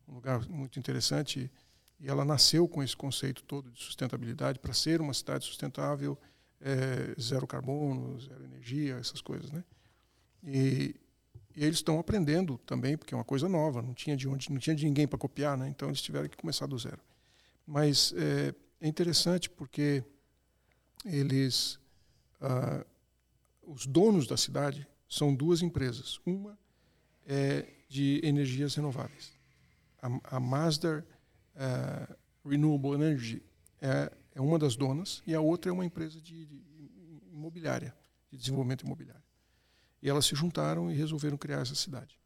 um 0.09 0.15
lugar 0.15 0.49
muito 0.49 0.79
interessante. 0.79 1.51
E 1.99 2.09
ela 2.09 2.25
nasceu 2.25 2.67
com 2.69 2.83
esse 2.83 2.97
conceito 2.97 3.43
todo 3.43 3.71
de 3.71 3.83
sustentabilidade 3.83 4.59
para 4.61 4.73
ser 4.73 5.01
uma 5.01 5.13
cidade 5.13 5.45
sustentável, 5.45 6.17
é, 6.61 7.21
zero 7.21 7.47
carbono, 7.47 8.19
zero 8.21 8.45
energia, 8.45 8.95
essas 8.97 9.21
coisas, 9.21 9.51
né? 9.51 9.65
E, 10.43 10.95
e 11.57 11.65
eles 11.65 11.77
estão 11.79 11.99
aprendendo 11.99 12.57
também, 12.59 12.97
porque 12.97 13.13
é 13.13 13.17
uma 13.17 13.25
coisa 13.25 13.49
nova. 13.49 13.83
Não 13.83 13.93
tinha 13.93 14.17
de 14.17 14.29
onde, 14.29 14.51
não 14.51 14.59
tinha 14.59 14.77
de 14.77 14.85
ninguém 14.87 15.09
para 15.09 15.19
copiar, 15.19 15.59
né? 15.59 15.69
Então 15.69 15.89
eles 15.89 16.01
tiveram 16.01 16.29
que 16.29 16.37
começar 16.37 16.67
do 16.67 16.79
zero. 16.79 17.01
Mas 17.67 18.15
é, 18.17 18.55
é 18.81 18.89
interessante 18.89 19.51
porque 19.51 20.05
eles, 21.05 21.79
ah, 22.41 22.85
os 23.63 23.87
donos 23.87 24.27
da 24.27 24.37
cidade 24.37 24.87
são 25.11 25.35
duas 25.35 25.61
empresas. 25.61 26.21
Uma 26.25 26.59
é 27.27 27.67
de 27.89 28.21
energias 28.25 28.75
renováveis. 28.75 29.33
A, 30.01 30.37
a 30.37 30.41
Masdar 30.41 31.05
ah, 31.57 32.17
Renewable 32.45 32.95
Energy 32.95 33.43
é, 33.83 34.11
é 34.35 34.41
uma 34.41 34.59
das 34.59 34.77
donas 34.77 35.23
e 35.27 35.35
a 35.35 35.41
outra 35.41 35.71
é 35.71 35.75
uma 35.75 35.85
empresa 35.85 36.21
de, 36.21 36.47
de 36.47 36.63
imobiliária, 37.33 37.95
de 38.31 38.39
desenvolvimento 38.39 38.87
imobiliário. 38.87 39.23
E 40.01 40.09
elas 40.09 40.25
se 40.25 40.35
juntaram 40.35 40.91
e 40.91 40.95
resolveram 40.95 41.37
criar 41.37 41.61
essa 41.61 41.75
cidade. 41.75 42.19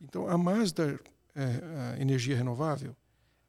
Então, 0.00 0.28
a 0.28 0.38
Masdar 0.38 1.00
a 1.34 2.00
Energia 2.00 2.36
Renovável, 2.36 2.96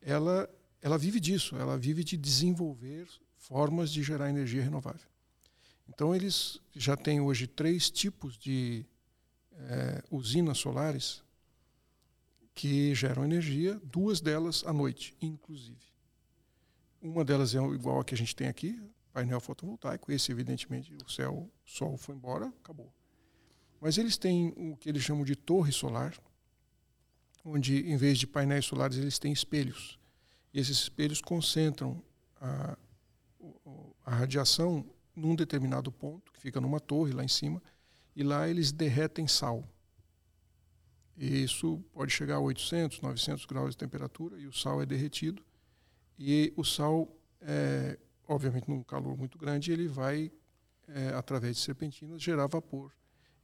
ela 0.02 0.50
ela 0.82 0.98
vive 0.98 1.20
disso, 1.20 1.58
ela 1.58 1.78
vive 1.78 2.04
de 2.06 2.16
desenvolver 2.16 3.06
formas 3.36 3.92
de 3.92 4.02
gerar 4.02 4.30
energia 4.30 4.64
renovável. 4.64 5.08
Então, 5.90 6.16
eles 6.16 6.62
já 6.76 6.96
têm 6.96 7.20
hoje 7.20 7.48
três 7.48 7.90
tipos 7.90 8.38
de 8.38 8.86
eh, 9.54 10.04
usinas 10.10 10.58
solares 10.58 11.24
que 12.54 12.94
geram 12.94 13.26
energia, 13.26 13.80
duas 13.84 14.22
delas 14.22 14.64
à 14.66 14.72
noite, 14.72 15.16
inclusive. 15.22 15.82
Uma 17.02 17.26
delas 17.26 17.56
é 17.56 17.58
igual 17.58 18.00
a 18.00 18.06
que 18.06 18.14
a 18.14 18.18
gente 18.18 18.36
tem 18.36 18.48
aqui, 18.48 18.82
painel 19.12 19.40
fotovoltaico. 19.40 20.12
Esse, 20.12 20.32
evidentemente, 20.32 20.96
o 21.06 21.10
céu, 21.10 21.50
o 21.66 21.70
sol 21.70 21.98
foi 21.98 22.16
embora, 22.16 22.48
acabou. 22.48 22.94
Mas 23.82 23.98
eles 23.98 24.18
têm 24.18 24.54
o 24.56 24.76
que 24.78 24.90
eles 24.90 25.04
chamam 25.04 25.24
de 25.24 25.36
torre 25.36 25.72
solar, 25.72 26.14
onde, 27.44 27.90
em 27.90 27.98
vez 27.98 28.18
de 28.20 28.28
painéis 28.28 28.66
solares, 28.66 28.98
eles 28.98 29.18
têm 29.18 29.32
espelhos. 29.32 29.98
E 30.54 30.60
esses 30.60 30.78
espelhos 30.78 31.22
concentram 31.22 32.04
a, 32.40 32.78
a 34.06 34.16
radiação 34.16 34.86
num 35.20 35.36
determinado 35.36 35.92
ponto, 35.92 36.32
que 36.32 36.40
fica 36.40 36.60
numa 36.62 36.80
torre 36.80 37.12
lá 37.12 37.24
em 37.24 37.28
cima, 37.28 37.62
e 38.16 38.24
lá 38.24 38.48
eles 38.48 38.72
derretem 38.72 39.28
sal. 39.28 39.68
E 41.18 41.44
isso 41.44 41.84
pode 41.92 42.12
chegar 42.12 42.36
a 42.36 42.40
800, 42.40 43.02
900 43.02 43.46
graus 43.46 43.72
de 43.72 43.78
temperatura, 43.78 44.40
e 44.40 44.48
o 44.48 44.54
sal 44.54 44.82
é 44.82 44.86
derretido. 44.86 45.44
E 46.18 46.54
o 46.56 46.64
sal, 46.64 47.14
é, 47.42 48.00
obviamente, 48.28 48.70
num 48.70 48.82
calor 48.84 49.18
muito 49.18 49.38
grande, 49.38 49.72
ele 49.72 49.88
vai, 49.88 50.32
é, 50.88 51.10
através 51.10 51.58
de 51.58 51.62
serpentinas, 51.62 52.22
gerar 52.22 52.48
vapor. 52.48 52.94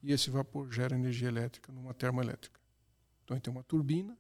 E 0.02 0.14
esse 0.14 0.30
vapor 0.30 0.72
gera 0.72 0.96
energia 0.96 1.28
elétrica 1.28 1.72
numa 1.72 1.94
termoelétrica. 1.94 2.60
Então, 3.24 3.38
tem 3.40 3.52
uma 3.52 3.64
turbina, 3.64 4.18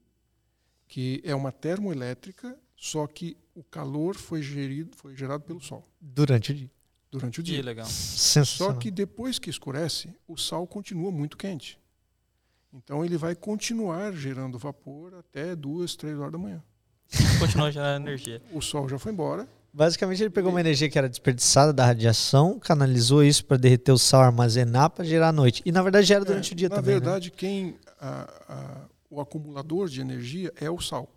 que 0.87 1.21
é 1.23 1.33
uma 1.33 1.51
termoelétrica, 1.51 2.59
só 2.75 3.07
que 3.07 3.37
o 3.53 3.63
calor 3.63 4.15
foi, 4.15 4.41
gerido, 4.41 4.95
foi 4.97 5.15
gerado 5.15 5.43
pelo 5.43 5.61
sol 5.61 5.87
Durante 5.99 6.51
o 6.51 6.55
dia. 6.55 6.71
Durante 7.17 7.39
o 7.39 7.43
Que 7.43 7.51
dia. 7.53 7.63
legal. 7.63 7.85
Só 7.87 8.73
que 8.73 8.91
depois 8.91 9.39
que 9.39 9.49
escurece, 9.49 10.09
o 10.27 10.37
sal 10.37 10.67
continua 10.67 11.11
muito 11.11 11.37
quente. 11.37 11.79
Então 12.73 13.05
ele 13.05 13.17
vai 13.17 13.33
continuar 13.35 14.11
gerando 14.13 14.57
vapor 14.59 15.13
até 15.15 15.55
duas, 15.55 15.95
três 15.95 16.17
horas 16.19 16.31
da 16.33 16.37
manhã. 16.37 16.61
Continua 17.39 17.71
gerando 17.71 18.07
energia. 18.07 18.41
O 18.51 18.61
sol 18.61 18.89
já 18.89 18.97
foi 18.99 19.11
embora. 19.13 19.47
Basicamente, 19.71 20.23
ele 20.23 20.29
pegou 20.29 20.49
uma 20.51 20.59
energia 20.59 20.89
que 20.89 20.97
era 20.97 21.07
desperdiçada 21.07 21.71
da 21.71 21.85
radiação, 21.85 22.57
canalizou 22.59 23.23
isso 23.23 23.45
para 23.45 23.57
derreter 23.57 23.91
o 23.91 23.97
sal, 23.97 24.21
armazenar 24.21 24.89
para 24.89 25.05
gerar 25.05 25.29
à 25.29 25.31
noite. 25.31 25.61
E 25.65 25.71
na 25.71 25.81
verdade 25.83 26.07
gera 26.07 26.25
durante 26.25 26.51
É, 26.51 26.53
o 26.53 26.55
dia 26.55 26.69
na 26.69 26.75
também. 26.77 26.95
né? 26.95 26.99
verdade, 26.99 27.29
quem 27.31 27.77
a- 27.99 28.27
a- 28.49 28.85
o 29.09 29.21
acumulador 29.21 29.87
de 29.87 30.01
energia 30.01 30.51
é 30.57 30.69
o 30.69 30.79
sal. 30.81 31.09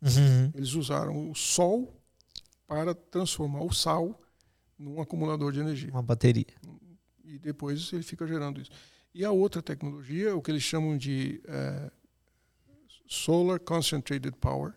né? 0.00 0.10
Uhum. 0.10 0.50
Eles 0.54 0.74
usaram 0.74 1.30
o 1.30 1.34
sol 1.34 1.92
para 2.66 2.94
transformar 2.94 3.62
o 3.62 3.72
sal 3.72 4.18
num 4.78 5.00
acumulador 5.00 5.52
de 5.52 5.60
energia. 5.60 5.90
Uma 5.90 6.02
bateria. 6.02 6.46
e 7.24 7.38
depois 7.38 7.92
ele 7.92 8.02
fica 8.02 8.26
gerando 8.26 8.60
isso. 8.60 8.70
E 9.14 9.24
a 9.24 9.30
outra 9.30 9.62
tecnologia, 9.62 10.34
o 10.34 10.42
que 10.42 10.50
eles 10.50 10.62
chamam 10.62 10.96
de 10.96 11.40
eh, 11.46 11.90
Solar 13.06 13.60
Concentrated 13.60 14.36
Power, 14.36 14.72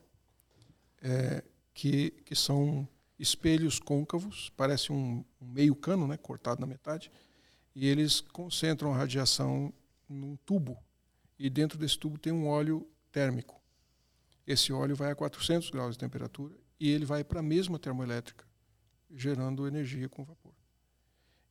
eh, 1.02 1.44
que, 1.74 2.12
que 2.24 2.36
são 2.36 2.88
espelhos 3.20 3.80
côncavos, 3.80 4.52
parece 4.56 4.92
um, 4.92 5.24
um 5.42 5.48
meio 5.48 5.76
cano, 5.76 6.08
né, 6.08 6.18
cortado 6.18 6.62
na 6.62 6.68
metade, 6.68 7.12
e 7.76 7.88
eles 7.88 8.22
concentram 8.22 8.94
a 8.94 8.98
radiação 8.98 9.74
num 10.08 10.36
tubo. 10.46 10.78
E 11.38 11.50
dentro 11.50 11.78
desse 11.78 11.98
tubo 11.98 12.18
tem 12.18 12.34
um 12.34 12.48
óleo 12.48 12.88
térmico. 13.12 13.62
Esse 14.46 14.72
óleo 14.72 14.96
vai 14.96 15.12
a 15.12 15.16
400 15.16 15.70
graus 15.70 15.94
de 15.94 16.00
temperatura 16.00 16.56
e 16.80 16.90
ele 16.90 17.06
vai 17.06 17.24
para 17.24 17.40
a 17.40 17.44
mesma 17.44 17.78
termoelétrica, 17.78 18.47
gerando 19.14 19.68
energia 19.68 20.08
com 20.10 20.24
vapor. 20.24 20.54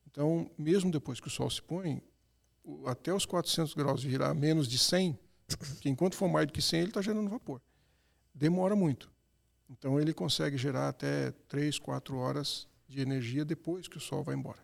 Então, 0.09 0.49
mesmo 0.57 0.91
depois 0.91 1.19
que 1.19 1.27
o 1.27 1.31
sol 1.31 1.49
se 1.49 1.61
põe, 1.61 2.01
até 2.85 3.13
os 3.13 3.25
400 3.25 3.73
graus 3.73 4.03
virar 4.03 4.33
menos 4.33 4.67
de 4.67 4.77
100, 4.77 5.17
que 5.79 5.89
enquanto 5.89 6.15
for 6.15 6.27
mais 6.27 6.47
do 6.47 6.53
que 6.53 6.61
100, 6.61 6.79
ele 6.79 6.89
está 6.89 7.01
gerando 7.01 7.29
vapor. 7.29 7.61
Demora 8.33 8.75
muito. 8.75 9.11
Então, 9.69 9.99
ele 9.99 10.13
consegue 10.13 10.57
gerar 10.57 10.89
até 10.89 11.31
3, 11.47 11.79
4 11.79 12.17
horas 12.17 12.67
de 12.87 13.01
energia 13.01 13.43
depois 13.43 13.87
que 13.87 13.97
o 13.97 14.01
sol 14.01 14.23
vai 14.23 14.35
embora. 14.35 14.59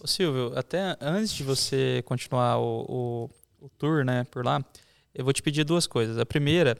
Ô 0.00 0.06
Silvio, 0.06 0.56
até 0.56 0.96
antes 1.00 1.32
de 1.32 1.42
você 1.42 2.02
continuar 2.06 2.58
o, 2.58 2.86
o, 2.88 3.30
o 3.66 3.68
tour 3.70 4.04
né, 4.04 4.24
por 4.24 4.44
lá, 4.44 4.64
eu 5.14 5.24
vou 5.24 5.32
te 5.32 5.42
pedir 5.42 5.64
duas 5.64 5.86
coisas. 5.86 6.16
A 6.18 6.24
primeira 6.24 6.76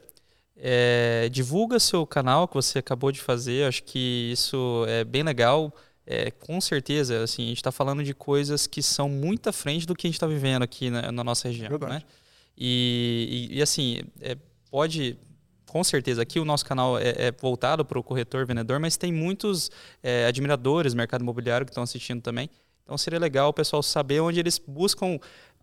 é, 0.62 1.28
divulga 1.30 1.80
seu 1.80 2.06
canal 2.06 2.46
que 2.46 2.54
você 2.54 2.78
acabou 2.78 3.10
de 3.10 3.20
fazer. 3.20 3.66
Acho 3.66 3.82
que 3.82 4.30
isso 4.32 4.84
é 4.86 5.02
bem 5.04 5.22
legal. 5.22 5.74
É, 6.06 6.30
com 6.30 6.60
certeza, 6.60 7.22
assim, 7.22 7.44
a 7.44 7.48
gente 7.48 7.58
está 7.58 7.72
falando 7.72 8.02
de 8.04 8.12
coisas 8.12 8.66
que 8.66 8.82
são 8.82 9.08
muito 9.08 9.48
à 9.48 9.52
frente 9.52 9.86
do 9.86 9.94
que 9.94 10.06
a 10.06 10.08
gente 10.08 10.16
está 10.16 10.26
vivendo 10.26 10.62
aqui 10.62 10.90
na, 10.90 11.10
na 11.10 11.24
nossa 11.24 11.48
região. 11.48 11.78
Né? 11.78 12.02
E, 12.58 13.48
e, 13.50 13.58
e, 13.58 13.62
assim, 13.62 14.02
é, 14.20 14.36
pode, 14.70 15.16
com 15.66 15.82
certeza, 15.82 16.22
aqui 16.22 16.38
o 16.38 16.44
nosso 16.44 16.66
canal 16.66 16.98
é, 16.98 17.14
é 17.16 17.32
voltado 17.32 17.84
para 17.84 17.98
o 17.98 18.02
corretor, 18.02 18.44
vendedor, 18.44 18.78
mas 18.78 18.96
tem 18.96 19.12
muitos 19.12 19.70
é, 20.02 20.26
admiradores 20.26 20.92
do 20.92 20.96
mercado 20.96 21.22
imobiliário 21.22 21.64
que 21.64 21.70
estão 21.70 21.84
assistindo 21.84 22.20
também. 22.20 22.50
Então 22.84 22.98
seria 22.98 23.20
legal 23.20 23.50
o 23.50 23.52
pessoal 23.52 23.82
saber 23.84 24.20
onde 24.20 24.40
eles 24.40 24.58
buscam 24.58 25.16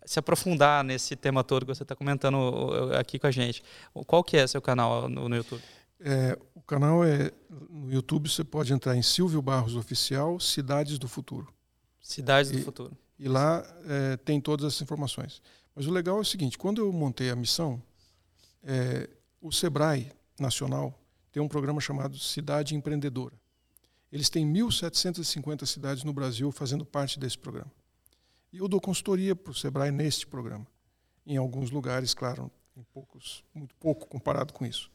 se 0.08 0.18
aprofundar 0.18 0.82
nesse 0.82 1.14
tema 1.14 1.44
todo 1.44 1.66
que 1.66 1.74
você 1.74 1.82
está 1.82 1.94
comentando 1.94 2.90
aqui 2.98 3.18
com 3.18 3.26
a 3.26 3.30
gente. 3.30 3.62
Qual 4.06 4.24
que 4.24 4.36
é 4.36 4.46
seu 4.46 4.62
canal 4.62 5.08
no, 5.08 5.28
no 5.28 5.36
YouTube? 5.36 5.62
É, 6.00 6.38
o 6.54 6.62
canal 6.62 7.04
é 7.04 7.30
no 7.68 7.92
YouTube 7.92 8.28
você 8.28 8.44
pode 8.44 8.72
entrar 8.72 8.96
em 8.96 9.02
Silvio 9.02 9.42
Barros 9.42 9.76
Oficial 9.76 10.40
Cidades 10.40 10.98
do 10.98 11.08
Futuro. 11.08 11.52
Cidades 12.00 12.50
e, 12.50 12.56
do 12.56 12.62
Futuro. 12.62 12.96
E 13.18 13.28
lá 13.28 13.62
é, 13.86 14.16
tem 14.16 14.40
todas 14.40 14.64
as 14.64 14.80
informações. 14.80 15.42
Mas 15.74 15.86
o 15.86 15.90
legal 15.90 16.16
é 16.16 16.20
o 16.20 16.24
seguinte: 16.24 16.56
quando 16.56 16.80
eu 16.80 16.92
montei 16.92 17.30
a 17.30 17.36
missão, 17.36 17.82
é, 18.62 19.10
o 19.40 19.52
Sebrae 19.52 20.10
Nacional 20.38 20.98
tem 21.30 21.42
um 21.42 21.48
programa 21.48 21.80
chamado 21.80 22.18
Cidade 22.18 22.74
Empreendedora. 22.74 23.34
Eles 24.10 24.30
têm 24.30 24.50
1.750 24.50 25.66
cidades 25.66 26.02
no 26.02 26.14
Brasil 26.14 26.50
fazendo 26.50 26.84
parte 26.84 27.18
desse 27.18 27.36
programa. 27.36 27.70
E 28.52 28.58
eu 28.58 28.68
dou 28.68 28.80
consultoria 28.80 29.36
para 29.36 29.50
o 29.50 29.54
Sebrae 29.54 29.90
neste 29.90 30.26
programa. 30.26 30.66
Em 31.26 31.36
alguns 31.36 31.70
lugares, 31.70 32.14
claro, 32.14 32.50
em 32.76 32.82
poucos, 32.82 33.44
muito 33.54 33.74
pouco 33.74 34.06
comparado 34.06 34.52
com 34.52 34.64
isso. 34.64 34.90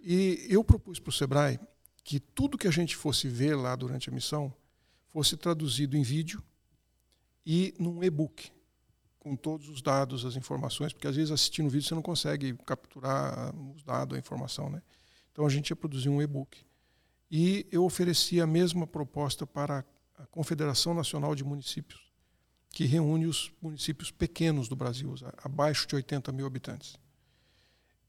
E 0.00 0.46
eu 0.48 0.64
propus 0.64 0.98
para 0.98 1.10
o 1.10 1.12
Sebrae 1.12 1.58
que 2.02 2.18
tudo 2.18 2.58
que 2.58 2.66
a 2.66 2.72
gente 2.72 2.96
fosse 2.96 3.28
ver 3.28 3.54
lá 3.54 3.76
durante 3.76 4.10
a 4.10 4.12
missão 4.12 4.52
fosse 5.08 5.36
traduzido 5.36 5.96
em 5.96 6.02
vídeo 6.02 6.42
e 7.46 7.72
num 7.78 8.02
e-book, 8.02 8.50
com 9.18 9.36
todos 9.36 9.68
os 9.68 9.80
dados, 9.80 10.24
as 10.24 10.34
informações, 10.34 10.92
porque 10.92 11.06
às 11.06 11.16
vezes 11.16 11.30
assistindo 11.30 11.66
o 11.66 11.70
vídeo 11.70 11.86
você 11.86 11.94
não 11.94 12.02
consegue 12.02 12.54
capturar 12.66 13.54
os 13.74 13.82
dados, 13.82 14.16
a 14.16 14.18
informação. 14.18 14.68
Né? 14.68 14.82
Então 15.30 15.46
a 15.46 15.48
gente 15.48 15.70
ia 15.70 15.76
produzir 15.76 16.08
um 16.08 16.20
e-book. 16.20 16.66
E 17.30 17.66
eu 17.70 17.84
ofereci 17.84 18.40
a 18.40 18.46
mesma 18.46 18.86
proposta 18.86 19.46
para 19.46 19.84
a 20.18 20.26
Confederação 20.26 20.92
Nacional 20.92 21.34
de 21.34 21.44
Municípios 21.44 22.03
que 22.74 22.84
reúne 22.84 23.26
os 23.26 23.52
municípios 23.62 24.10
pequenos 24.10 24.68
do 24.68 24.74
Brasil, 24.74 25.14
abaixo 25.38 25.86
de 25.86 25.94
80 25.94 26.32
mil 26.32 26.44
habitantes. 26.44 26.98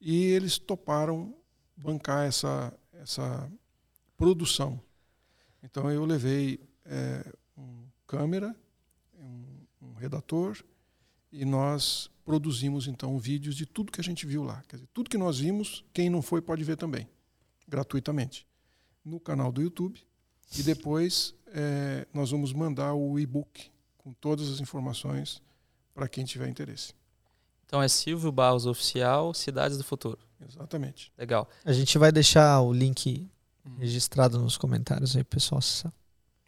E 0.01 0.23
eles 0.25 0.57
toparam 0.57 1.35
bancar 1.77 2.25
essa, 2.25 2.73
essa 2.93 3.49
produção. 4.17 4.81
Então 5.61 5.91
eu 5.91 6.03
levei 6.03 6.59
é, 6.83 7.31
um 7.55 7.85
câmera, 8.07 8.55
um, 9.19 9.43
um, 9.83 9.93
redator, 9.93 10.57
e 11.31 11.45
nós 11.45 12.09
produzimos 12.25 12.87
então 12.87 13.19
vídeos 13.19 13.55
de 13.55 13.67
tudo 13.67 13.91
que 13.91 14.01
a 14.01 14.03
gente 14.03 14.25
viu 14.25 14.43
lá. 14.43 14.63
Quer 14.67 14.77
dizer, 14.77 14.89
tudo 14.91 15.11
que 15.11 15.17
nós 15.17 15.39
vimos, 15.39 15.85
quem 15.93 16.09
não 16.09 16.23
foi 16.23 16.41
pode 16.41 16.63
ver 16.63 16.75
também, 16.75 17.07
gratuitamente, 17.67 18.47
no 19.03 19.19
canal 19.19 19.51
do 19.51 19.61
YouTube. 19.61 20.01
E 20.57 20.63
depois 20.63 21.35
é, 21.47 22.07
nós 22.11 22.31
vamos 22.31 22.51
mandar 22.51 22.95
o 22.95 23.19
e-book 23.19 23.74
com 24.05 24.13
todas 24.13 24.51
as 24.51 24.61
informações 24.61 25.41
para 25.91 26.07
quem 26.07 26.23
tiver 26.23 26.47
interesse. 26.47 26.93
Então 27.65 27.81
é 27.81 27.87
Silvio 27.87 28.31
Barros 28.31 28.67
Oficial, 28.67 29.33
Cidades 29.33 29.79
do 29.79 29.83
Futuro. 29.83 30.19
Exatamente. 30.47 31.11
Legal. 31.17 31.49
A 31.65 31.73
gente 31.73 31.97
vai 31.97 32.11
deixar 32.11 32.61
o 32.61 32.71
link 32.71 33.27
uhum. 33.65 33.77
registrado 33.79 34.37
nos 34.37 34.57
comentários 34.57 35.15
aí, 35.15 35.23
pessoal. 35.23 35.59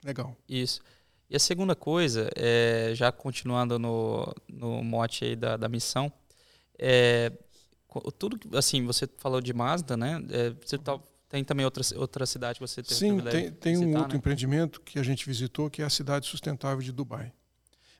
Legal. 0.03 0.37
Isso. 0.47 0.81
E 1.27 1.35
a 1.35 1.39
segunda 1.39 1.75
coisa, 1.75 2.29
é, 2.35 2.91
já 2.93 3.11
continuando 3.11 3.79
no, 3.79 4.31
no 4.47 4.83
mote 4.83 5.25
aí 5.25 5.35
da, 5.35 5.57
da 5.57 5.67
missão, 5.67 6.13
é, 6.77 7.31
tudo 8.19 8.39
assim, 8.55 8.85
você 8.85 9.09
falou 9.17 9.41
de 9.41 9.51
Mazda, 9.51 9.97
né? 9.97 10.23
É, 10.29 10.51
você 10.63 10.77
tá, 10.77 10.99
tem 11.27 11.43
também 11.43 11.65
outra, 11.65 11.81
outra 11.97 12.27
cidade 12.27 12.59
que 12.59 12.67
você 12.67 12.83
teve 12.83 12.99
Sim, 12.99 13.19
tem, 13.21 13.51
tem 13.51 13.73
visitar, 13.73 13.89
um 13.89 13.97
outro 13.97 14.13
né? 14.13 14.19
empreendimento 14.19 14.79
que 14.81 14.99
a 14.99 15.03
gente 15.03 15.25
visitou, 15.25 15.71
que 15.71 15.81
é 15.81 15.85
a 15.85 15.89
cidade 15.89 16.27
sustentável 16.27 16.83
de 16.83 16.91
Dubai. 16.91 17.33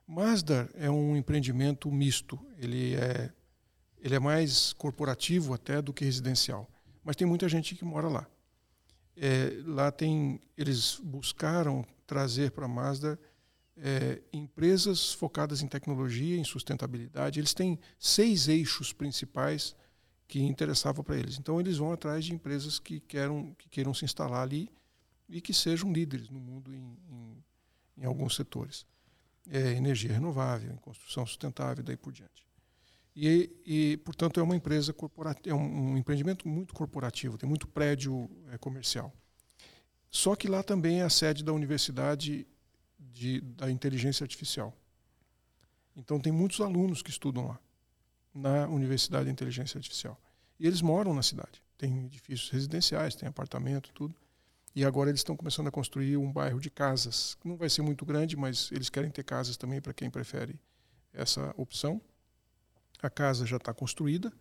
Mazda 0.08 0.70
é 0.76 0.90
um 0.90 1.18
empreendimento 1.18 1.92
misto. 1.92 2.40
Ele 2.58 2.96
é, 2.96 3.30
ele 4.00 4.16
é 4.16 4.20
mais 4.20 4.72
corporativo 4.72 5.54
até 5.54 5.82
do 5.82 5.92
que 5.92 6.06
residencial. 6.06 6.70
Mas 7.04 7.18
tem 7.18 7.28
muita 7.28 7.50
gente 7.50 7.76
que 7.76 7.84
mora 7.84 8.08
lá. 8.08 8.28
É, 9.18 9.62
lá 9.66 9.92
tem, 9.92 10.40
eles 10.58 10.98
buscaram 11.04 11.86
trazer 12.06 12.52
para 12.52 12.66
a 12.66 12.70
Mazda 12.70 13.20
é, 13.76 14.22
empresas 14.32 15.12
focadas 15.12 15.62
em 15.62 15.68
tecnologia, 15.68 16.38
em 16.38 16.44
sustentabilidade. 16.46 17.40
Eles 17.40 17.54
têm 17.54 17.78
seis 18.00 18.48
eixos 18.48 18.94
principais 18.94 19.76
que 20.26 20.40
interessavam 20.40 21.04
para 21.04 21.18
eles. 21.18 21.38
Então 21.38 21.60
eles 21.60 21.78
vão 21.78 21.92
atrás 21.92 22.24
de 22.24 22.34
empresas 22.34 22.80
que 22.80 23.02
queiram, 23.02 23.54
que 23.58 23.68
queiram 23.68 23.94
se 23.94 24.06
instalar 24.06 24.44
ali 24.44 24.72
e 25.28 25.42
que 25.42 25.54
sejam 25.54 25.92
líderes 25.92 26.30
no 26.30 26.40
mundo 26.40 26.74
em, 26.74 26.98
em, 27.10 27.44
em 27.98 28.06
alguns 28.06 28.34
setores 28.36 28.86
é, 29.50 29.72
energia 29.72 30.12
renovável, 30.12 30.72
em 30.72 30.78
construção 30.78 31.26
sustentável 31.26 31.82
e 31.82 31.84
daí 31.84 31.98
por 31.98 32.12
diante. 32.12 32.48
E, 33.16 33.50
e 33.66 33.98
portanto, 33.98 34.40
é 34.40 34.44
uma 34.44 34.56
empresa 34.56 34.94
corporativa, 34.94 35.50
é 35.50 35.54
um, 35.54 35.92
um, 35.94 35.98
empreendimento 35.98 36.48
muito 36.48 36.74
corporativo, 36.74 37.38
tem 37.38 37.50
muito 37.50 37.68
prédio 37.68 38.30
é, 38.52 38.58
comercial. 38.58 39.12
Só 40.10 40.36
que 40.36 40.48
lá 40.48 40.62
também 40.62 41.02
é 41.02 41.04
a 41.04 41.10
sede 41.10 41.44
da 41.44 41.52
Universidade 41.52 42.48
de, 43.00 43.42
da 43.42 43.72
Inteligência 43.72 44.24
Artificial. 44.24 44.76
Então, 45.96 46.20
tem 46.20 46.32
muitos 46.32 46.62
alunos 46.62 47.02
que 47.02 47.10
estudam 47.10 47.48
lá, 47.48 47.60
na 48.34 48.68
Universidade 48.68 49.26
da 49.26 49.32
Inteligência 49.32 49.80
Artificial. 49.80 50.20
E 50.60 50.68
eles 50.68 50.82
moram 50.82 51.14
na 51.14 51.24
cidade. 51.24 51.62
Tem 51.76 52.06
edifícios 52.06 52.50
residenciais, 52.52 53.16
tem 53.16 53.28
apartamento, 53.28 53.92
tudo. 53.94 54.16
E 54.78 54.86
agora 54.86 55.10
eles 55.10 55.22
estão 55.22 55.36
começando 55.36 55.66
a 55.66 55.72
construir 55.72 56.18
um 56.18 56.32
bairro 56.32 56.60
de 56.60 56.70
casas. 56.70 57.36
Não 57.44 57.58
vai 57.58 57.68
ser 57.68 57.82
muito 57.82 58.06
grande, 58.06 58.38
mas 58.38 58.72
eles 58.72 58.92
querem 58.92 59.10
ter 59.10 59.24
casas 59.24 59.58
também 59.58 59.82
para 59.82 59.92
quem 59.92 60.08
prefere 60.08 60.60
essa 61.12 61.52
opção. 61.58 62.00
A 63.02 63.10
casa 63.10 63.44
já 63.44 63.58
está 63.58 63.74
construída. 63.74 64.32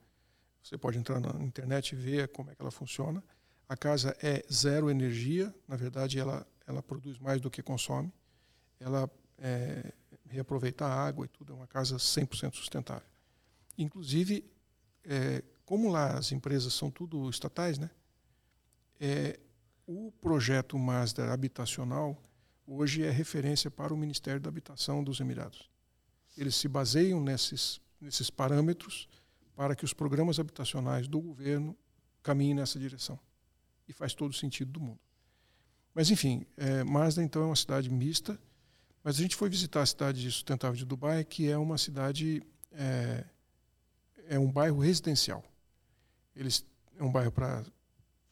Você 0.62 0.76
pode 0.76 0.98
entrar 0.98 1.20
na 1.20 1.42
internet 1.42 1.92
e 1.92 1.96
ver 1.96 2.28
como 2.28 2.50
é 2.50 2.54
que 2.54 2.60
ela 2.60 2.70
funciona. 2.70 3.24
A 3.66 3.78
casa 3.78 4.14
é 4.22 4.44
zero 4.52 4.90
energia. 4.90 5.54
Na 5.66 5.74
verdade, 5.74 6.18
ela, 6.18 6.46
ela 6.66 6.82
produz 6.82 7.18
mais 7.18 7.40
do 7.40 7.50
que 7.50 7.62
consome. 7.62 8.12
Ela 8.78 9.10
é, 9.38 9.90
reaproveita 10.28 10.84
a 10.84 11.06
água 11.06 11.24
e 11.24 11.28
tudo. 11.28 11.54
É 11.54 11.56
uma 11.56 11.66
casa 11.66 11.96
100% 11.96 12.56
sustentável. 12.56 13.08
Inclusive, 13.78 14.44
é, 15.02 15.42
como 15.64 15.90
lá 15.90 16.18
as 16.18 16.30
empresas 16.30 16.74
são 16.74 16.90
tudo 16.90 17.30
estatais, 17.30 17.78
né? 17.78 17.88
É, 19.00 19.40
o 19.86 20.10
projeto 20.20 20.76
Mazda 20.78 21.32
habitacional 21.32 22.20
hoje 22.66 23.04
é 23.04 23.10
referência 23.10 23.70
para 23.70 23.94
o 23.94 23.96
Ministério 23.96 24.40
da 24.40 24.48
Habitação 24.48 25.02
dos 25.02 25.20
Emirados. 25.20 25.70
Eles 26.36 26.56
se 26.56 26.66
baseiam 26.66 27.20
nesses, 27.20 27.80
nesses 28.00 28.28
parâmetros 28.28 29.08
para 29.54 29.76
que 29.76 29.84
os 29.84 29.94
programas 29.94 30.40
habitacionais 30.40 31.06
do 31.06 31.20
governo 31.20 31.76
caminhem 32.22 32.54
nessa 32.54 32.78
direção. 32.78 33.18
E 33.88 33.92
faz 33.92 34.12
todo 34.12 34.34
sentido 34.34 34.72
do 34.72 34.80
mundo. 34.80 34.98
Mas, 35.94 36.10
enfim, 36.10 36.44
é, 36.56 36.82
Mazda 36.82 37.22
então 37.22 37.42
é 37.42 37.46
uma 37.46 37.56
cidade 37.56 37.88
mista, 37.88 38.38
mas 39.02 39.16
a 39.16 39.22
gente 39.22 39.36
foi 39.36 39.48
visitar 39.48 39.82
a 39.82 39.86
cidade 39.86 40.28
sustentável 40.30 40.76
de 40.76 40.84
Dubai, 40.84 41.24
que 41.24 41.48
é 41.48 41.56
uma 41.56 41.78
cidade, 41.78 42.42
é, 42.72 43.24
é 44.28 44.38
um 44.38 44.50
bairro 44.50 44.80
residencial. 44.80 45.44
Eles, 46.34 46.66
é 46.98 47.04
um 47.04 47.10
bairro 47.10 47.30
para 47.30 47.64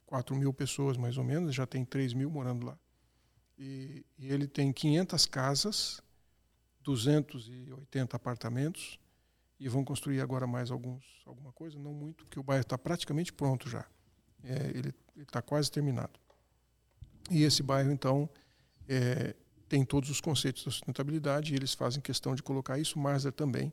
4 0.06 0.34
mil 0.36 0.52
pessoas 0.52 0.96
mais 0.96 1.16
ou 1.16 1.24
menos, 1.24 1.54
já 1.54 1.66
tem 1.66 1.84
3 1.84 2.12
mil 2.12 2.30
morando 2.30 2.66
lá. 2.66 2.78
E, 3.58 4.04
e 4.18 4.32
ele 4.32 4.46
tem 4.46 4.72
500 4.72 5.26
casas, 5.26 6.02
280 6.82 8.16
apartamentos 8.16 8.98
e 9.58 9.68
vão 9.68 9.84
construir 9.84 10.20
agora 10.20 10.46
mais 10.46 10.70
alguns, 10.70 11.04
alguma 11.24 11.52
coisa, 11.52 11.78
não 11.78 11.92
muito, 11.92 12.24
porque 12.24 12.38
o 12.38 12.42
bairro 12.42 12.62
está 12.62 12.76
praticamente 12.76 13.32
pronto 13.32 13.68
já. 13.68 13.86
É, 14.42 14.72
ele 14.74 14.94
está 15.16 15.40
quase 15.40 15.70
terminado. 15.70 16.20
E 17.30 17.42
esse 17.42 17.62
bairro, 17.62 17.90
então, 17.90 18.28
é, 18.86 19.34
tem 19.68 19.84
todos 19.84 20.10
os 20.10 20.20
conceitos 20.20 20.64
da 20.64 20.70
sustentabilidade 20.70 21.52
e 21.52 21.56
eles 21.56 21.72
fazem 21.72 22.02
questão 22.02 22.34
de 22.34 22.42
colocar 22.42 22.78
isso. 22.78 22.98
Mazda 22.98 23.32
também. 23.32 23.72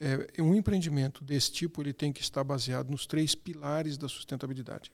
É, 0.00 0.42
um 0.42 0.54
empreendimento 0.54 1.24
desse 1.24 1.50
tipo 1.50 1.82
ele 1.82 1.92
tem 1.92 2.12
que 2.12 2.20
estar 2.20 2.44
baseado 2.44 2.90
nos 2.90 3.06
três 3.06 3.34
pilares 3.34 3.96
da 3.96 4.08
sustentabilidade: 4.08 4.92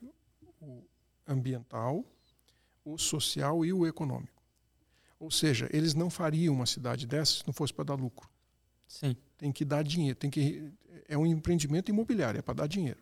o 0.65 0.83
ambiental, 1.27 2.03
o 2.83 2.97
social 2.97 3.65
e 3.65 3.71
o 3.71 3.85
econômico. 3.85 4.41
Ou 5.19 5.31
seja, 5.31 5.69
eles 5.71 5.93
não 5.93 6.09
fariam 6.09 6.53
uma 6.53 6.65
cidade 6.65 7.07
dessa 7.07 7.33
se 7.33 7.47
não 7.47 7.53
fosse 7.53 7.73
para 7.73 7.85
dar 7.85 7.95
lucro. 7.95 8.29
Sim. 8.87 9.15
Tem 9.37 9.51
que 9.51 9.65
dar 9.65 9.83
dinheiro, 9.83 10.17
tem 10.17 10.29
que 10.29 10.71
é 11.07 11.17
um 11.17 11.25
empreendimento 11.25 11.89
imobiliário, 11.89 12.39
é 12.39 12.41
para 12.41 12.55
dar 12.55 12.67
dinheiro. 12.67 12.99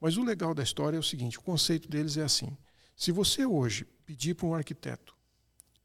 Mas 0.00 0.16
o 0.16 0.24
legal 0.24 0.54
da 0.54 0.62
história 0.62 0.96
é 0.96 1.00
o 1.00 1.02
seguinte, 1.02 1.38
o 1.38 1.42
conceito 1.42 1.88
deles 1.88 2.16
é 2.16 2.22
assim: 2.22 2.56
se 2.94 3.10
você 3.10 3.46
hoje 3.46 3.84
pedir 4.04 4.34
para 4.34 4.46
um 4.46 4.54
arquiteto 4.54 5.16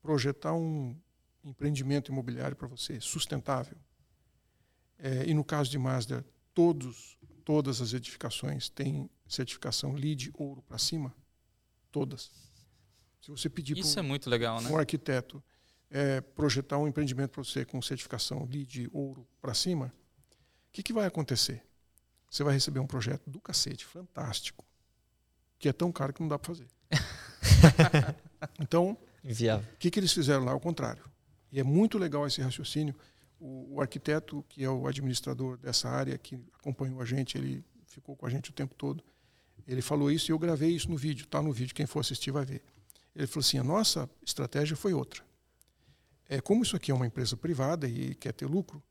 projetar 0.02 0.54
um 0.54 0.96
empreendimento 1.44 2.12
imobiliário 2.12 2.56
para 2.56 2.68
você 2.68 3.00
sustentável, 3.00 3.78
é, 4.98 5.26
e 5.28 5.34
no 5.34 5.44
caso 5.44 5.70
de 5.70 5.78
Mazda, 5.78 6.26
todos, 6.54 7.18
todas 7.44 7.82
as 7.82 7.94
edificações 7.94 8.70
têm 8.70 9.10
certificação 9.32 9.94
LEED 9.94 10.32
ouro 10.34 10.62
para 10.62 10.78
cima, 10.78 11.16
todas. 11.92 12.32
Se 13.22 13.32
você 13.32 13.50
pedir 13.50 13.78
Isso 13.78 13.94
para 13.94 14.02
um, 14.02 14.06
é 14.06 14.08
muito 14.08 14.30
legal, 14.30 14.62
né? 14.62 14.70
um 14.70 14.78
arquiteto 14.78 15.44
é, 15.90 16.22
projetar 16.22 16.78
um 16.78 16.88
empreendimento 16.88 17.32
para 17.32 17.44
você 17.44 17.64
com 17.64 17.82
certificação 17.82 18.46
LEED 18.46 18.90
ouro 18.92 19.28
para 19.40 19.54
cima, 19.54 19.94
o 20.68 20.72
que, 20.72 20.84
que 20.84 20.94
vai 20.94 21.06
acontecer? 21.06 21.64
Você 22.30 22.44
vai 22.44 22.54
receber 22.54 22.80
um 22.80 22.88
projeto 22.88 23.30
do 23.30 23.40
cacete, 23.42 23.86
fantástico, 23.86 24.66
que 25.60 25.68
é 25.68 25.74
tão 25.74 25.92
caro 25.92 26.14
que 26.14 26.22
não 26.22 26.28
dá 26.28 26.40
para 26.40 26.48
fazer. 26.48 26.68
então, 28.60 28.98
o 29.58 29.78
que, 29.78 29.92
que 29.92 30.00
eles 30.00 30.14
fizeram 30.14 30.46
lá? 30.46 30.52
Ao 30.52 30.60
contrário. 30.60 31.04
E 31.52 31.60
é 31.60 31.64
muito 31.64 31.98
legal 31.98 32.26
esse 32.26 32.42
raciocínio. 32.42 32.96
O, 33.40 33.76
o 33.76 33.82
arquiteto, 33.82 34.46
que 34.48 34.64
é 34.64 34.70
o 34.70 34.88
administrador 34.88 35.58
dessa 35.58 35.90
área, 35.90 36.18
que 36.18 36.40
acompanhou 36.58 37.02
a 37.02 37.06
gente, 37.06 37.38
ele 37.38 37.66
ficou 37.86 38.16
com 38.16 38.26
a 38.26 38.30
gente 38.30 38.50
o 38.50 38.54
tempo 38.54 38.74
todo, 38.76 39.04
ele 39.68 39.82
falou 39.82 40.12
isso 40.12 40.30
e 40.30 40.34
eu 40.34 40.40
gravei 40.40 40.70
isso 40.72 40.90
no 40.90 40.98
vídeo. 40.98 41.24
Está 41.24 41.42
no 41.42 41.52
vídeo, 41.52 41.74
quem 41.76 41.86
for 41.86 42.00
assistir 42.00 42.32
vai 42.32 42.46
ver. 42.46 42.62
Ele 43.16 43.28
falou 43.28 43.42
assim: 43.42 43.58
a 43.58 43.64
nossa 43.64 44.10
estratégia 44.26 44.76
foi 44.76 44.94
outra. 44.94 45.24
É, 46.28 46.40
como 46.40 46.64
isso 46.64 46.76
aqui 46.76 46.92
é 46.92 46.94
uma 46.94 47.06
empresa 47.06 47.36
privada 47.36 47.88
e 47.88 48.16
quer 48.16 48.32
ter 48.34 48.46
lucro, 48.46 48.82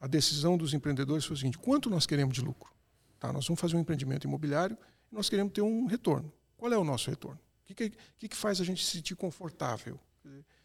a 0.00 0.06
decisão 0.06 0.56
dos 0.56 0.74
empreendedores 0.74 1.24
foi 1.24 1.34
o 1.34 1.36
seguinte: 1.36 1.58
quanto 1.58 1.90
nós 1.90 2.06
queremos 2.06 2.34
de 2.34 2.40
lucro? 2.40 2.72
Tá, 3.18 3.32
nós 3.32 3.46
vamos 3.46 3.60
fazer 3.60 3.76
um 3.76 3.80
empreendimento 3.80 4.26
imobiliário 4.26 4.76
e 5.10 5.14
nós 5.14 5.28
queremos 5.28 5.52
ter 5.52 5.62
um 5.62 5.86
retorno. 5.86 6.32
Qual 6.56 6.72
é 6.72 6.78
o 6.78 6.84
nosso 6.84 7.10
retorno? 7.10 7.40
O 7.62 7.74
que, 7.74 7.90
que, 8.18 8.28
que 8.28 8.36
faz 8.36 8.60
a 8.60 8.64
gente 8.64 8.84
se 8.84 8.92
sentir 8.92 9.16
confortável? 9.16 9.98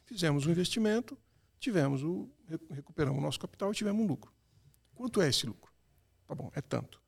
Fizemos 0.05 0.45
um 0.45 0.51
investimento, 0.51 1.17
tivemos 1.59 2.03
o, 2.03 2.29
recuperamos 2.71 3.19
o 3.19 3.21
nosso 3.21 3.39
capital 3.39 3.71
e 3.71 3.75
tivemos 3.75 4.01
um 4.01 4.07
lucro. 4.07 4.31
Quanto 4.95 5.21
é 5.21 5.29
esse 5.29 5.45
lucro? 5.45 5.71
Tá 6.27 6.35
bom, 6.35 6.51
é 6.53 6.61
tanto. 6.61 7.01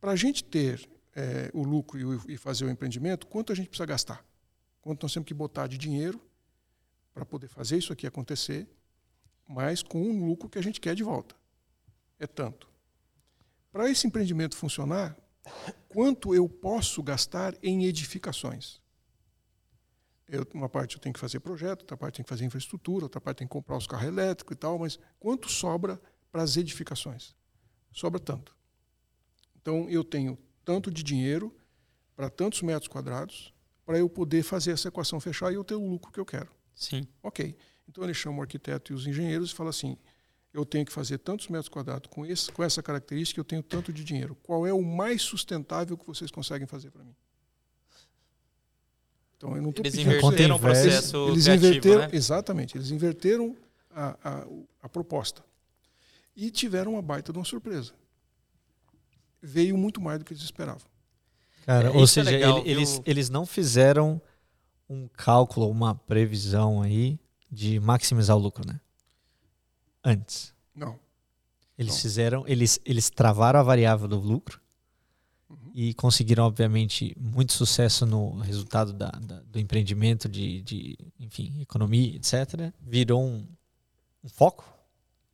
Para 0.00 0.12
a 0.12 0.16
gente 0.16 0.42
ter 0.42 0.88
é, 1.20 1.50
o 1.52 1.62
lucro 1.62 1.98
e, 1.98 2.34
e 2.34 2.36
fazer 2.38 2.64
o 2.64 2.70
empreendimento, 2.70 3.26
quanto 3.26 3.52
a 3.52 3.54
gente 3.54 3.68
precisa 3.68 3.86
gastar? 3.86 4.24
Quanto 4.80 5.02
nós 5.02 5.12
temos 5.12 5.26
que 5.26 5.34
botar 5.34 5.66
de 5.66 5.76
dinheiro 5.76 6.20
para 7.12 7.26
poder 7.26 7.48
fazer 7.48 7.76
isso 7.76 7.92
aqui 7.92 8.06
acontecer, 8.06 8.66
mas 9.46 9.82
com 9.82 10.00
um 10.00 10.26
lucro 10.26 10.48
que 10.48 10.58
a 10.58 10.62
gente 10.62 10.80
quer 10.80 10.94
de 10.94 11.02
volta. 11.02 11.34
É 12.18 12.26
tanto. 12.26 12.68
Para 13.70 13.90
esse 13.90 14.06
empreendimento 14.06 14.56
funcionar, 14.56 15.16
quanto 15.88 16.34
eu 16.34 16.48
posso 16.48 17.02
gastar 17.02 17.54
em 17.62 17.84
edificações? 17.84 18.80
Eu, 20.26 20.46
uma 20.54 20.68
parte 20.68 20.96
eu 20.96 21.00
tenho 21.00 21.12
que 21.12 21.20
fazer 21.20 21.40
projeto, 21.40 21.80
outra 21.80 21.96
parte 21.96 22.16
tem 22.16 22.24
que 22.24 22.28
fazer 22.28 22.44
infraestrutura, 22.44 23.04
outra 23.04 23.20
parte 23.20 23.38
tem 23.38 23.46
que 23.46 23.52
comprar 23.52 23.76
os 23.76 23.86
carros 23.86 24.06
elétricos 24.06 24.54
e 24.54 24.58
tal, 24.58 24.78
mas 24.78 24.98
quanto 25.18 25.50
sobra 25.50 26.00
para 26.30 26.42
as 26.42 26.56
edificações? 26.56 27.34
Sobra 27.92 28.20
tanto. 28.20 28.56
Então 29.60 29.90
eu 29.90 30.04
tenho 30.04 30.38
tanto 30.70 30.88
de 30.88 31.02
dinheiro 31.02 31.52
para 32.14 32.30
tantos 32.30 32.62
metros 32.62 32.86
quadrados 32.86 33.52
para 33.84 33.98
eu 33.98 34.08
poder 34.08 34.44
fazer 34.44 34.70
essa 34.70 34.86
equação 34.86 35.18
fechar 35.18 35.50
e 35.50 35.56
eu 35.56 35.64
ter 35.64 35.74
o 35.74 35.84
lucro 35.84 36.12
que 36.12 36.20
eu 36.20 36.24
quero. 36.24 36.48
Sim. 36.72 37.08
Ok. 37.24 37.56
Então 37.88 38.04
ele 38.04 38.14
chama 38.14 38.38
o 38.38 38.40
arquiteto 38.42 38.92
e 38.92 38.94
os 38.94 39.04
engenheiros 39.04 39.50
e 39.50 39.54
fala 39.54 39.70
assim: 39.70 39.96
eu 40.54 40.64
tenho 40.64 40.86
que 40.86 40.92
fazer 40.92 41.18
tantos 41.18 41.48
metros 41.48 41.68
quadrados 41.68 42.08
com, 42.08 42.24
esse, 42.24 42.52
com 42.52 42.62
essa 42.62 42.80
característica, 42.80 43.40
eu 43.40 43.44
tenho 43.44 43.64
tanto 43.64 43.92
de 43.92 44.04
dinheiro. 44.04 44.36
Qual 44.44 44.64
é 44.64 44.72
o 44.72 44.80
mais 44.80 45.22
sustentável 45.22 45.98
que 45.98 46.06
vocês 46.06 46.30
conseguem 46.30 46.68
fazer 46.68 46.92
para 46.92 47.02
mim? 47.02 47.16
Então 49.36 49.56
eu 49.56 49.62
não 49.62 49.70
estou 49.70 49.84
Eles 49.84 49.98
inverteram 49.98 50.54
o 50.54 50.60
processo 50.60 51.30
eles 51.30 51.44
criativo, 51.46 51.66
inverteram, 51.66 52.00
né? 52.02 52.08
exatamente, 52.12 52.76
eles 52.76 52.92
inverteram 52.92 53.56
a, 53.90 54.16
a, 54.22 54.46
a 54.82 54.88
proposta 54.88 55.44
e 56.36 56.48
tiveram 56.48 56.92
uma 56.92 57.02
baita 57.02 57.32
de 57.32 57.38
uma 57.40 57.44
surpresa. 57.44 57.92
Veio 59.42 59.76
muito 59.76 60.00
mais 60.00 60.18
do 60.18 60.24
que 60.24 60.32
eles 60.32 60.42
esperavam. 60.42 60.82
Cara, 61.66 61.88
É, 61.88 61.90
ou 61.90 62.04
é 62.04 62.06
seja, 62.06 62.30
legal, 62.30 62.58
ele- 62.60 62.70
eles, 62.70 63.00
eles 63.06 63.30
não 63.30 63.46
fizeram 63.46 64.20
um 64.88 65.06
cálculo, 65.08 65.70
uma 65.70 65.94
previsão 65.94 66.82
aí 66.82 67.18
de 67.50 67.78
maximizar 67.80 68.36
o 68.36 68.40
lucro, 68.40 68.66
né? 68.66 68.80
Antes. 70.04 70.54
Não. 70.74 70.98
Eles 71.78 71.94
Não. 71.94 72.00
fizeram, 72.00 72.44
eles, 72.46 72.78
eles 72.84 73.08
travaram 73.10 73.60
a 73.60 73.62
variável 73.62 74.06
do 74.08 74.18
lucro 74.18 74.60
Uhum. 75.48 75.70
e 75.74 75.94
conseguiram, 75.94 76.44
obviamente, 76.44 77.14
muito 77.18 77.52
sucesso 77.52 78.04
no 78.06 78.38
resultado 78.38 78.92
da, 78.92 79.10
da- 79.10 79.40
do 79.40 79.58
empreendimento 79.58 80.28
de, 80.28 80.60
de, 80.62 80.98
enfim, 81.18 81.60
economia, 81.60 82.16
etc. 82.16 82.72
Virou 82.80 83.22
um, 83.22 83.46
um 84.22 84.28
foco 84.28 84.64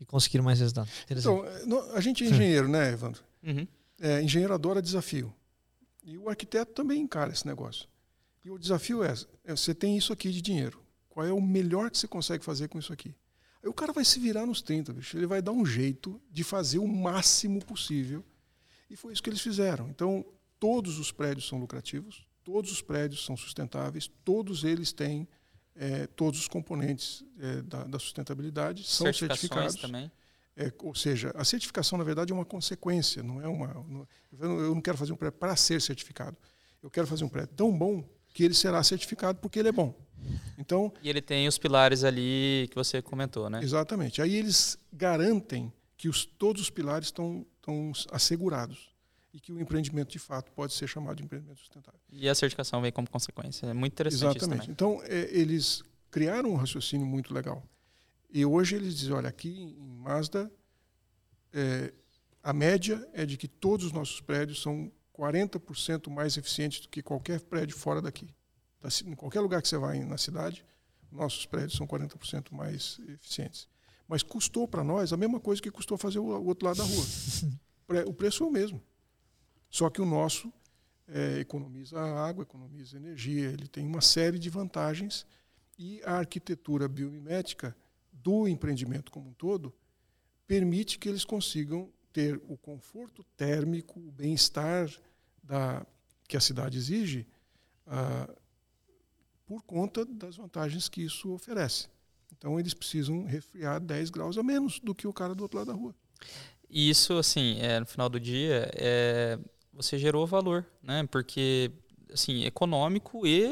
e 0.00 0.04
conseguiram 0.04 0.44
mais 0.44 0.58
resultados. 0.60 0.90
Interessante. 1.04 1.38
Então, 1.38 1.46
eh, 1.46 1.66
não- 1.66 1.94
a 1.94 2.00
gente 2.00 2.24
é 2.24 2.28
engenheiro, 2.28 2.68
né, 2.68 2.92
Evandro? 2.92 3.22
Uhum. 3.42 3.66
É, 3.98 4.22
engenheiro 4.22 4.52
adora 4.52 4.82
desafio. 4.82 5.34
E 6.04 6.16
o 6.16 6.28
arquiteto 6.28 6.72
também 6.72 7.00
encara 7.00 7.32
esse 7.32 7.46
negócio. 7.46 7.88
E 8.44 8.50
o 8.50 8.58
desafio 8.58 9.02
é, 9.02 9.12
é, 9.44 9.56
você 9.56 9.74
tem 9.74 9.96
isso 9.96 10.12
aqui 10.12 10.30
de 10.30 10.40
dinheiro. 10.40 10.80
Qual 11.08 11.26
é 11.26 11.32
o 11.32 11.40
melhor 11.40 11.90
que 11.90 11.98
você 11.98 12.06
consegue 12.06 12.44
fazer 12.44 12.68
com 12.68 12.78
isso 12.78 12.92
aqui? 12.92 13.14
Aí 13.62 13.68
o 13.68 13.74
cara 13.74 13.92
vai 13.92 14.04
se 14.04 14.20
virar 14.20 14.46
nos 14.46 14.62
30, 14.62 14.92
bicho. 14.92 15.16
Ele 15.16 15.26
vai 15.26 15.42
dar 15.42 15.52
um 15.52 15.66
jeito 15.66 16.20
de 16.30 16.44
fazer 16.44 16.78
o 16.78 16.86
máximo 16.86 17.64
possível. 17.64 18.24
E 18.88 18.94
foi 18.94 19.12
isso 19.12 19.22
que 19.22 19.30
eles 19.30 19.40
fizeram. 19.40 19.88
Então, 19.88 20.24
todos 20.60 20.98
os 20.98 21.10
prédios 21.10 21.48
são 21.48 21.58
lucrativos, 21.58 22.24
todos 22.44 22.70
os 22.70 22.80
prédios 22.80 23.24
são 23.24 23.36
sustentáveis, 23.36 24.08
todos 24.24 24.62
eles 24.62 24.92
têm 24.92 25.26
eh, 25.74 26.06
todos 26.14 26.40
os 26.40 26.48
componentes 26.48 27.24
eh, 27.40 27.62
da, 27.62 27.84
da 27.84 27.98
sustentabilidade, 27.98 28.84
são 28.84 29.12
certificados. 29.12 29.74
também. 29.76 30.10
É, 30.56 30.72
ou 30.82 30.94
seja, 30.94 31.32
a 31.34 31.44
certificação, 31.44 31.98
na 31.98 32.04
verdade, 32.04 32.32
é 32.32 32.34
uma 32.34 32.44
consequência, 32.44 33.22
não 33.22 33.40
é 33.42 33.46
uma. 33.46 33.68
não- 33.88 34.06
eu 34.40 34.74
não- 34.74 34.80
quero 34.80 34.96
fazer 34.96 35.12
um 35.12 35.16
prédio 35.16 35.38
para 35.38 35.54
ser 35.54 35.80
certificado. 35.82 36.36
Eu 36.82 36.90
quero 36.90 37.06
fazer 37.06 37.24
um 37.24 37.28
prédio 37.28 37.54
tão 37.54 37.76
bom 37.76 38.02
que 38.32 38.42
ele 38.42 38.54
será 38.54 38.82
certificado 38.82 39.38
porque 39.38 39.58
ele 39.58 39.68
é 39.68 39.72
bom. 39.72 39.94
Então, 40.58 40.92
E 41.02 41.08
ele 41.10 41.20
tem 41.20 41.46
os 41.46 41.58
pilares 41.58 42.04
ali 42.04 42.68
que 42.70 42.74
você 42.74 43.02
comentou, 43.02 43.50
né? 43.50 43.60
exatamente. 43.62 44.22
Aí 44.22 44.34
eles 44.34 44.78
garantem 44.92 45.70
que 45.96 46.08
os, 46.08 46.24
todos 46.24 46.62
os 46.62 46.70
pilares 46.70 47.08
estão, 47.08 47.46
estão 47.56 47.92
assegurados 48.10 48.90
e 49.32 49.38
que 49.40 49.52
o 49.52 49.60
empreendimento, 49.60 50.10
de 50.10 50.18
fato, 50.18 50.50
pode 50.52 50.72
ser 50.72 50.86
chamado 50.88 51.16
de 51.18 51.24
empreendimento 51.24 51.58
sustentável. 51.60 52.00
E 52.10 52.28
a 52.28 52.34
certificação 52.34 52.80
vem 52.80 52.90
como 52.92 53.08
consequência. 53.10 53.66
É 53.66 53.74
muito 53.74 53.92
interessante 53.92 54.38
Exatamente. 54.38 54.70
Então, 54.70 55.00
é, 55.04 55.28
eles 55.30 55.82
criaram 56.10 56.50
um 56.50 56.56
raciocínio 56.56 57.06
muito 57.06 57.32
legal. 57.34 57.62
E 58.36 58.44
hoje 58.44 58.76
eles 58.76 58.98
dizem, 58.98 59.14
olha, 59.14 59.30
aqui 59.30 59.48
em 59.48 59.96
Mazda, 59.96 60.52
é, 61.54 61.90
a 62.42 62.52
média 62.52 63.08
é 63.14 63.24
de 63.24 63.34
que 63.38 63.48
todos 63.48 63.86
os 63.86 63.92
nossos 63.92 64.20
prédios 64.20 64.60
são 64.60 64.92
40% 65.18 66.10
mais 66.10 66.36
eficientes 66.36 66.80
do 66.80 66.88
que 66.90 67.02
qualquer 67.02 67.40
prédio 67.40 67.74
fora 67.74 68.02
daqui. 68.02 68.28
Em 69.06 69.14
qualquer 69.14 69.40
lugar 69.40 69.62
que 69.62 69.68
você 69.68 69.78
vai 69.78 70.00
na 70.00 70.18
cidade, 70.18 70.62
nossos 71.10 71.46
prédios 71.46 71.78
são 71.78 71.86
40% 71.86 72.52
mais 72.52 73.00
eficientes. 73.08 73.66
Mas 74.06 74.22
custou 74.22 74.68
para 74.68 74.84
nós 74.84 75.14
a 75.14 75.16
mesma 75.16 75.40
coisa 75.40 75.62
que 75.62 75.70
custou 75.70 75.96
fazer 75.96 76.18
o 76.18 76.26
outro 76.26 76.66
lado 76.66 76.76
da 76.76 76.84
rua. 76.84 77.06
O 78.06 78.12
preço 78.12 78.44
é 78.44 78.46
o 78.46 78.50
mesmo. 78.50 78.82
Só 79.70 79.88
que 79.88 80.02
o 80.02 80.04
nosso 80.04 80.52
é, 81.08 81.38
economiza 81.38 81.98
água, 81.98 82.42
economiza 82.42 82.98
energia, 82.98 83.48
ele 83.48 83.66
tem 83.66 83.86
uma 83.86 84.02
série 84.02 84.38
de 84.38 84.50
vantagens 84.50 85.24
e 85.78 86.02
a 86.04 86.18
arquitetura 86.18 86.86
biomimética 86.86 87.74
do 88.26 88.48
empreendimento 88.48 89.12
como 89.12 89.30
um 89.30 89.32
todo 89.32 89.72
permite 90.48 90.98
que 90.98 91.08
eles 91.08 91.24
consigam 91.24 91.88
ter 92.12 92.40
o 92.48 92.56
conforto 92.56 93.22
térmico, 93.36 94.00
o 94.00 94.10
bem-estar 94.10 94.90
da- 95.40 95.86
que 96.26 96.36
a 96.36 96.40
cidade 96.40 96.76
exige, 96.76 97.24
ah, 97.86 98.28
por 99.46 99.62
conta 99.62 100.04
das 100.04 100.36
vantagens 100.36 100.88
que 100.88 101.02
isso 101.02 101.32
oferece. 101.32 101.88
Então 102.36 102.58
eles 102.58 102.74
precisam 102.74 103.24
resfriar 103.24 103.80
10 103.80 104.10
graus 104.10 104.36
a 104.36 104.42
menos 104.42 104.80
do 104.80 104.92
que 104.92 105.06
o 105.06 105.12
cara 105.12 105.32
do 105.32 105.42
outro 105.44 105.58
lado 105.58 105.68
da 105.68 105.74
rua. 105.74 105.94
E 106.68 106.90
isso, 106.90 107.12
assim, 107.14 107.60
é, 107.60 107.78
no 107.78 107.86
final 107.86 108.08
do 108.08 108.18
dia, 108.18 108.68
é, 108.74 109.38
você 109.72 109.96
gerou 109.98 110.26
valor, 110.26 110.66
né? 110.82 111.06
Porque, 111.12 111.70
assim, 112.12 112.44
econômico 112.44 113.24
e, 113.24 113.44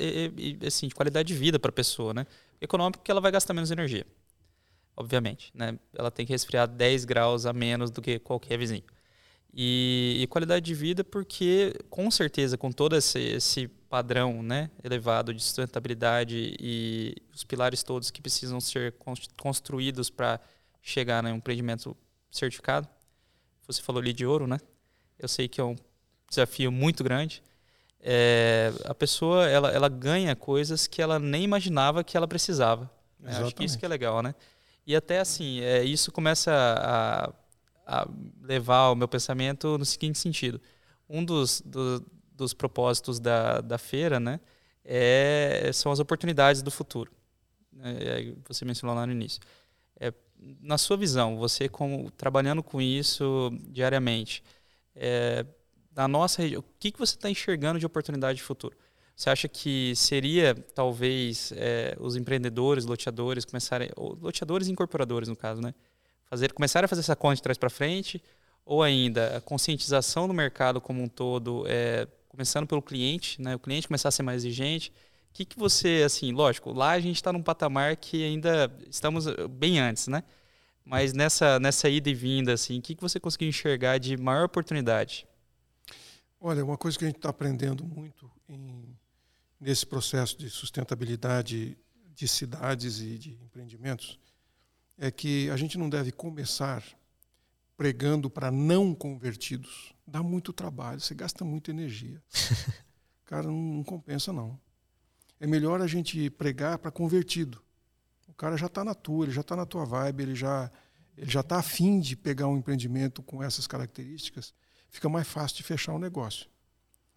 e, 0.00 0.58
e 0.62 0.66
assim, 0.66 0.88
de 0.88 0.94
qualidade 0.96 1.28
de 1.28 1.38
vida 1.38 1.60
para 1.60 1.68
a 1.68 1.72
pessoa, 1.72 2.12
né? 2.12 2.26
Econômico 2.60 2.98
porque 2.98 3.10
ela 3.10 3.20
vai 3.20 3.30
gastar 3.30 3.54
menos 3.54 3.70
energia, 3.70 4.04
obviamente, 4.96 5.50
né? 5.54 5.78
Ela 5.94 6.10
tem 6.10 6.24
que 6.24 6.32
resfriar 6.32 6.66
10 6.66 7.04
graus 7.04 7.44
a 7.46 7.52
menos 7.52 7.90
do 7.90 8.00
que 8.00 8.18
qualquer 8.18 8.58
vizinho. 8.58 8.84
E, 9.52 10.18
e 10.20 10.26
qualidade 10.26 10.64
de 10.64 10.74
vida 10.74 11.02
porque, 11.02 11.72
com 11.88 12.10
certeza, 12.10 12.58
com 12.58 12.70
todo 12.70 12.96
esse, 12.96 13.18
esse 13.18 13.68
padrão 13.88 14.42
né, 14.42 14.70
elevado 14.84 15.32
de 15.32 15.42
sustentabilidade 15.42 16.54
e 16.60 17.14
os 17.34 17.44
pilares 17.44 17.82
todos 17.82 18.10
que 18.10 18.20
precisam 18.20 18.60
ser 18.60 18.94
construídos 19.36 20.10
para 20.10 20.40
chegar 20.82 21.22
em 21.22 21.28
né, 21.28 21.32
um 21.32 21.36
empreendimento 21.36 21.96
certificado. 22.30 22.86
Você 23.66 23.82
falou 23.82 24.00
ali 24.00 24.12
de 24.12 24.26
ouro, 24.26 24.46
né? 24.46 24.58
Eu 25.18 25.28
sei 25.28 25.48
que 25.48 25.60
é 25.60 25.64
um 25.64 25.74
desafio 26.28 26.70
muito 26.70 27.02
grande. 27.02 27.42
É, 28.00 28.72
a 28.84 28.94
pessoa 28.94 29.48
ela, 29.48 29.70
ela 29.70 29.88
ganha 29.88 30.36
coisas 30.36 30.86
que 30.86 31.00
ela 31.00 31.18
nem 31.18 31.42
imaginava 31.42 32.04
que 32.04 32.16
ela 32.16 32.28
precisava. 32.28 32.90
Né? 33.18 33.36
Acho 33.36 33.54
que 33.54 33.64
isso 33.64 33.78
que 33.78 33.84
é 33.84 33.88
legal, 33.88 34.22
né? 34.22 34.34
E 34.86 34.94
até 34.94 35.18
assim, 35.18 35.60
é, 35.60 35.82
isso 35.84 36.12
começa 36.12 36.52
a, 36.52 37.32
a 37.86 38.08
levar 38.40 38.90
o 38.90 38.94
meu 38.94 39.08
pensamento 39.08 39.76
no 39.76 39.84
seguinte 39.84 40.18
sentido. 40.18 40.60
Um 41.08 41.24
dos, 41.24 41.60
do, 41.60 42.04
dos 42.32 42.54
propósitos 42.54 43.18
da, 43.18 43.60
da 43.60 43.78
feira 43.78 44.20
né, 44.20 44.38
é, 44.84 45.70
são 45.72 45.90
as 45.90 45.98
oportunidades 45.98 46.62
do 46.62 46.70
futuro. 46.70 47.10
É, 47.80 48.32
você 48.46 48.64
mencionou 48.64 48.94
lá 48.94 49.04
no 49.06 49.12
início. 49.12 49.40
É, 49.98 50.12
na 50.60 50.78
sua 50.78 50.96
visão, 50.96 51.36
você 51.36 51.68
como, 51.68 52.10
trabalhando 52.12 52.62
com 52.62 52.80
isso 52.80 53.50
diariamente, 53.68 54.42
é, 54.94 55.44
na 55.94 56.06
nossa 56.06 56.42
região, 56.42 56.60
o 56.60 56.64
que, 56.78 56.92
que 56.92 56.98
você 56.98 57.16
está 57.16 57.28
enxergando 57.28 57.78
de 57.80 57.86
oportunidade 57.86 58.36
de 58.36 58.42
futuro? 58.44 58.76
Você 59.16 59.30
acha 59.30 59.48
que 59.48 59.94
seria, 59.96 60.54
talvez, 60.74 61.50
é, 61.56 61.96
os 61.98 62.16
empreendedores, 62.16 62.84
loteadores, 62.84 63.46
começarem, 63.46 63.88
loteadores 63.96 64.68
e 64.68 64.72
incorporadores, 64.72 65.26
no 65.26 65.34
caso, 65.34 65.62
né? 65.62 65.74
fazer, 66.26 66.52
começar 66.52 66.84
a 66.84 66.88
fazer 66.88 67.00
essa 67.00 67.16
conta 67.16 67.36
de 67.36 67.42
trás 67.42 67.56
para 67.56 67.70
frente, 67.70 68.22
ou 68.64 68.82
ainda 68.82 69.38
a 69.38 69.40
conscientização 69.40 70.28
do 70.28 70.34
mercado 70.34 70.80
como 70.80 71.02
um 71.02 71.08
todo, 71.08 71.64
é, 71.66 72.06
começando 72.28 72.66
pelo 72.66 72.82
cliente, 72.82 73.40
né? 73.40 73.54
o 73.54 73.58
cliente 73.58 73.88
começar 73.88 74.08
a 74.08 74.12
ser 74.12 74.22
mais 74.22 74.44
exigente. 74.44 74.90
O 75.30 75.32
que, 75.32 75.46
que 75.46 75.58
você, 75.58 76.02
assim, 76.04 76.32
lógico, 76.32 76.72
lá 76.72 76.90
a 76.90 77.00
gente 77.00 77.16
está 77.16 77.32
num 77.32 77.42
patamar 77.42 77.96
que 77.96 78.22
ainda 78.22 78.70
estamos 78.90 79.26
eh, 79.26 79.48
bem 79.48 79.78
antes, 79.78 80.08
né? 80.08 80.22
Mas 80.82 81.12
nessa, 81.12 81.60
nessa 81.60 81.90
ida 81.90 82.08
e 82.08 82.14
vinda, 82.14 82.54
assim, 82.54 82.78
o 82.78 82.82
que, 82.82 82.94
que 82.94 83.02
você 83.02 83.20
conseguiu 83.20 83.48
enxergar 83.48 83.98
de 83.98 84.16
maior 84.16 84.44
oportunidade? 84.44 85.26
Olha, 86.40 86.64
uma 86.64 86.78
coisa 86.78 86.98
que 86.98 87.04
a 87.04 87.08
gente 87.08 87.16
está 87.16 87.28
aprendendo 87.28 87.84
muito 87.84 88.30
em, 88.48 88.96
nesse 89.60 89.86
processo 89.86 90.38
de 90.38 90.50
sustentabilidade 90.50 91.78
de 92.14 92.28
cidades 92.28 93.00
e 93.00 93.18
de 93.18 93.32
empreendimentos 93.42 94.18
é 94.96 95.10
que 95.10 95.50
a 95.50 95.56
gente 95.56 95.76
não 95.76 95.90
deve 95.90 96.10
começar 96.10 96.82
pregando 97.76 98.30
para 98.30 98.50
não 98.50 98.94
convertidos. 98.94 99.92
Dá 100.06 100.22
muito 100.22 100.52
trabalho, 100.52 101.00
você 101.00 101.14
gasta 101.14 101.44
muita 101.44 101.70
energia. 101.70 102.22
Cara, 103.26 103.48
não, 103.48 103.84
compensa 103.84 104.32
não. 104.32 104.58
É 105.38 105.46
melhor 105.46 105.82
a 105.82 105.86
gente 105.86 106.30
pregar 106.30 106.78
para 106.78 106.90
convertido. 106.90 107.62
O 108.28 108.32
cara 108.32 108.56
já 108.56 108.66
está 108.66 108.84
na 108.84 108.94
tua, 108.94 109.26
ele 109.26 109.32
já 109.32 109.40
está 109.40 109.56
na 109.56 109.66
tua 109.66 109.84
vibe, 109.84 110.22
ele 110.22 110.34
já 110.34 110.70
ele 111.16 111.30
já 111.30 111.40
está 111.40 111.58
afim 111.58 111.98
de 111.98 112.14
pegar 112.14 112.46
um 112.46 112.58
empreendimento 112.58 113.22
com 113.22 113.42
essas 113.42 113.66
características. 113.66 114.54
Fica 114.90 115.08
mais 115.08 115.26
fácil 115.26 115.56
de 115.56 115.62
fechar 115.62 115.92
o 115.92 115.96
um 115.96 115.98
negócio. 115.98 116.48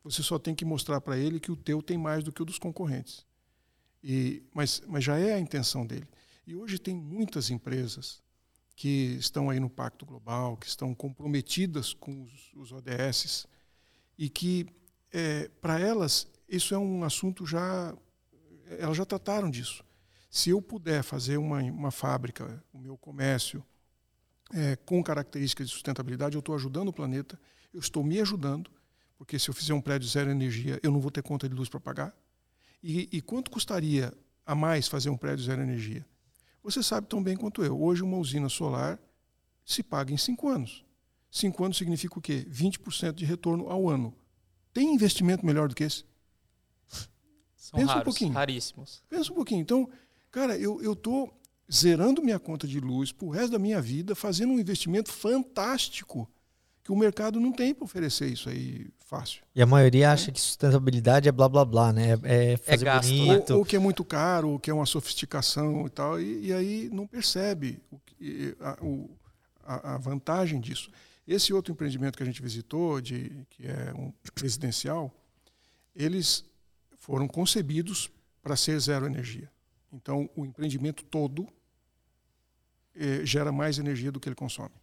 Você 0.03 0.23
só 0.23 0.39
tem 0.39 0.55
que 0.55 0.65
mostrar 0.65 1.01
para 1.01 1.17
ele 1.17 1.39
que 1.39 1.51
o 1.51 1.55
teu 1.55 1.81
tem 1.81 1.97
mais 1.97 2.23
do 2.23 2.31
que 2.31 2.41
o 2.41 2.45
dos 2.45 2.57
concorrentes. 2.57 3.25
E, 4.03 4.43
mas, 4.53 4.81
mas 4.87 5.03
já 5.03 5.17
é 5.17 5.33
a 5.33 5.39
intenção 5.39 5.85
dele. 5.85 6.07
E 6.47 6.55
hoje 6.55 6.79
tem 6.79 6.95
muitas 6.95 7.49
empresas 7.49 8.23
que 8.75 9.17
estão 9.19 9.49
aí 9.49 9.59
no 9.59 9.69
Pacto 9.69 10.05
Global, 10.05 10.55
que 10.55 10.65
estão 10.65 10.95
comprometidas 10.95 11.93
com 11.93 12.23
os, 12.23 12.53
os 12.55 12.71
ODS 12.71 13.45
e 14.17 14.29
que, 14.29 14.65
é, 15.11 15.49
para 15.61 15.79
elas, 15.79 16.27
isso 16.47 16.73
é 16.73 16.77
um 16.77 17.03
assunto 17.03 17.45
já. 17.45 17.93
Elas 18.79 18.95
já 18.95 19.05
trataram 19.05 19.49
disso. 19.49 19.83
Se 20.29 20.51
eu 20.51 20.61
puder 20.61 21.03
fazer 21.03 21.37
uma, 21.37 21.61
uma 21.61 21.91
fábrica, 21.91 22.63
o 22.71 22.77
meu 22.77 22.97
comércio, 22.97 23.63
é, 24.53 24.75
com 24.75 25.03
características 25.03 25.67
de 25.67 25.73
sustentabilidade, 25.73 26.35
eu 26.35 26.39
estou 26.39 26.55
ajudando 26.55 26.89
o 26.89 26.93
planeta, 26.93 27.39
eu 27.73 27.79
estou 27.79 28.03
me 28.03 28.19
ajudando, 28.19 28.71
porque 29.19 29.37
se 29.37 29.49
eu 29.49 29.53
fizer 29.53 29.73
um 29.73 29.81
prédio 29.81 30.07
zero 30.07 30.31
energia, 30.31 30.79
eu 30.81 30.89
não 30.89 31.01
vou 31.01 31.11
ter 31.11 31.21
conta 31.21 31.47
de 31.47 31.53
luz 31.53 31.67
para 31.67 31.79
pagar. 31.79 32.15
E, 32.81 33.09
e 33.11 33.21
quanto 33.21 33.51
custaria 33.51 34.13
a 34.45 34.55
mais 34.55 34.87
fazer 34.87 35.09
um 35.09 35.17
prédio 35.17 35.43
zero 35.43 35.61
energia? 35.61 36.05
Você 36.63 36.81
sabe 36.81 37.05
tão 37.05 37.21
bem 37.21 37.35
quanto 37.35 37.61
eu. 37.61 37.79
Hoje, 37.79 38.01
uma 38.01 38.17
usina 38.17 38.47
solar 38.47 38.97
se 39.65 39.83
paga 39.83 40.13
em 40.13 40.17
cinco 40.17 40.47
anos. 40.47 40.85
Cinco 41.29 41.65
anos 41.65 41.77
significa 41.77 42.17
o 42.17 42.21
quê? 42.21 42.47
20% 42.49 43.11
de 43.11 43.25
retorno 43.25 43.69
ao 43.69 43.89
ano. 43.89 44.15
Tem 44.73 44.93
investimento 44.93 45.45
melhor 45.45 45.67
do 45.67 45.75
que 45.75 45.83
esse? 45.83 46.05
São 47.57 47.77
Pensa 47.77 47.91
raros, 47.91 48.01
um 48.01 48.05
pouquinho. 48.05 48.33
raríssimos. 48.33 49.03
Pensa 49.09 49.31
um 49.33 49.35
pouquinho. 49.35 49.61
Então, 49.61 49.89
cara, 50.31 50.57
eu 50.57 50.93
estou 50.93 51.37
zerando 51.71 52.23
minha 52.23 52.39
conta 52.39 52.65
de 52.65 52.79
luz 52.79 53.11
para 53.11 53.27
o 53.27 53.29
resto 53.29 53.51
da 53.51 53.59
minha 53.59 53.81
vida, 53.81 54.15
fazendo 54.15 54.53
um 54.53 54.59
investimento 54.59 55.11
fantástico 55.11 56.27
que 56.89 56.93
o 56.93 56.95
mercado 56.95 57.39
não 57.39 57.51
tem 57.51 57.71
para 57.71 57.85
oferecer 57.85 58.29
isso 58.29 58.49
aí 58.49 58.87
fácil. 59.05 59.43
E 59.53 59.61
a 59.61 59.65
maioria 59.67 60.11
acha 60.11 60.31
que 60.31 60.41
sustentabilidade 60.41 61.29
é 61.29 61.31
blá 61.31 61.47
blá 61.47 61.63
blá, 61.63 61.93
né? 61.93 62.13
É, 62.23 62.53
é 62.53 62.57
fazer 62.57 62.83
é 62.83 62.85
gasto, 62.85 63.09
bonito. 63.09 63.53
Ou, 63.53 63.59
ou, 63.59 63.65
que 63.65 63.75
é 63.75 63.79
muito 63.79 64.03
caro, 64.03 64.49
ou 64.49 64.59
que 64.59 64.71
é 64.71 64.73
uma 64.73 64.87
sofisticação 64.87 65.85
e 65.85 65.89
tal, 65.91 66.19
e, 66.19 66.47
e 66.47 66.51
aí 66.53 66.89
não 66.91 67.05
percebe 67.05 67.79
o, 67.91 68.01
a, 68.59 68.77
o, 68.81 69.09
a, 69.63 69.93
a, 69.93 69.97
vantagem 69.99 70.59
disso. 70.59 70.89
Esse 71.27 71.53
outro 71.53 71.71
empreendimento 71.71 72.17
que 72.17 72.23
a 72.23 72.25
gente 72.25 72.41
visitou, 72.41 72.99
de, 72.99 73.45
que 73.51 73.67
é 73.67 73.93
um 73.95 74.11
residencial, 74.35 75.13
eles 75.95 76.43
foram 76.97 77.27
concebidos 77.27 78.09
para 78.41 78.55
ser 78.55 78.79
zero 78.79 79.05
energia. 79.05 79.47
Então, 79.93 80.27
o 80.35 80.43
empreendimento 80.43 81.03
todo 81.03 81.47
eh, 82.95 83.23
gera 83.23 83.51
mais 83.51 83.77
energia 83.77 84.11
do 84.11 84.19
que 84.19 84.27
ele 84.27 84.35
consome. 84.35 84.73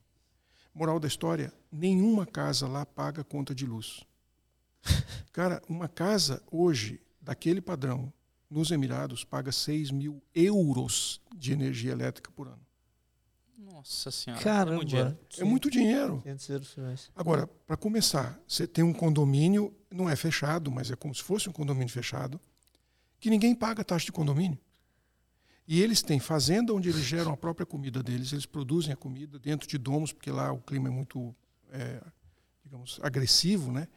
Moral 0.77 1.01
da 1.01 1.09
história: 1.09 1.51
nenhuma 1.73 2.27
casa 2.27 2.69
lá 2.69 2.85
paga 2.85 3.25
conta 3.25 3.55
de 3.55 3.65
luz. 3.65 4.05
Cara, 5.33 5.63
uma 5.71 5.89
casa 5.89 6.43
hoje, 6.53 7.01
daquele 7.19 7.63
padrão, 7.63 8.13
nos 8.51 8.71
Emirados, 8.71 9.25
paga 9.25 9.51
6 9.51 9.91
mil 9.91 10.23
euros 10.35 11.23
de 11.35 11.51
energia 11.55 11.93
elétrica 11.93 12.31
por 12.31 12.47
ano. 12.47 12.61
Nossa 13.57 14.11
Senhora. 14.11 14.43
Caramba. 14.43 14.75
É 14.75 14.77
muito 14.77 14.87
dinheiro. 14.87 15.19
É 15.39 15.45
muito 15.45 15.71
dinheiro. 15.71 16.23
Agora, 17.17 17.47
para 17.67 17.79
começar, 17.79 18.39
você 18.47 18.67
tem 18.67 18.85
um 18.85 18.93
condomínio, 18.93 19.75
não 19.91 20.11
é 20.11 20.15
fechado, 20.15 20.71
mas 20.71 20.91
é 20.91 20.97
como 20.97 21.15
se 21.15 21.23
fosse 21.23 21.49
um 21.49 21.53
condomínio 21.53 21.89
fechado, 21.89 22.39
que 23.19 23.31
ninguém 23.31 23.55
paga 23.55 23.83
taxa 23.83 24.05
de 24.05 24.13
condomínio. 24.13 24.59
E 25.67 25.83
eles 25.83 26.01
têm 26.01 26.21
fazenda 26.21 26.73
onde 26.73 26.89
eles 26.89 27.03
geram 27.03 27.33
a 27.33 27.37
própria 27.37 27.67
comida 27.67 28.03
deles, 28.03 28.33
eles 28.33 28.47
produzem 28.47 28.93
a 28.93 28.97
comida 28.97 29.39
dentro 29.39 29.69
de 29.69 29.77
domos, 29.77 30.13
porque 30.13 30.31
lá 30.31 30.53
o 30.53 30.61
clima 30.61 30.89
é 30.89 30.91
muito, 30.93 31.35
é, 31.71 32.01
digamos, 32.63 33.01
agressivo, 33.03 33.73
né? 33.73 33.89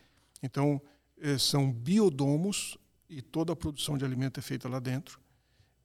Então, 0.41 0.81
é, 1.21 1.37
são 1.37 1.71
biodomos 1.71 2.77
e 3.07 3.21
toda 3.21 3.53
a 3.53 3.55
produção 3.55 3.97
de 3.97 4.05
alimento 4.05 4.39
é 4.39 4.43
feita 4.43 4.67
lá 4.67 4.79
dentro, 4.79 5.19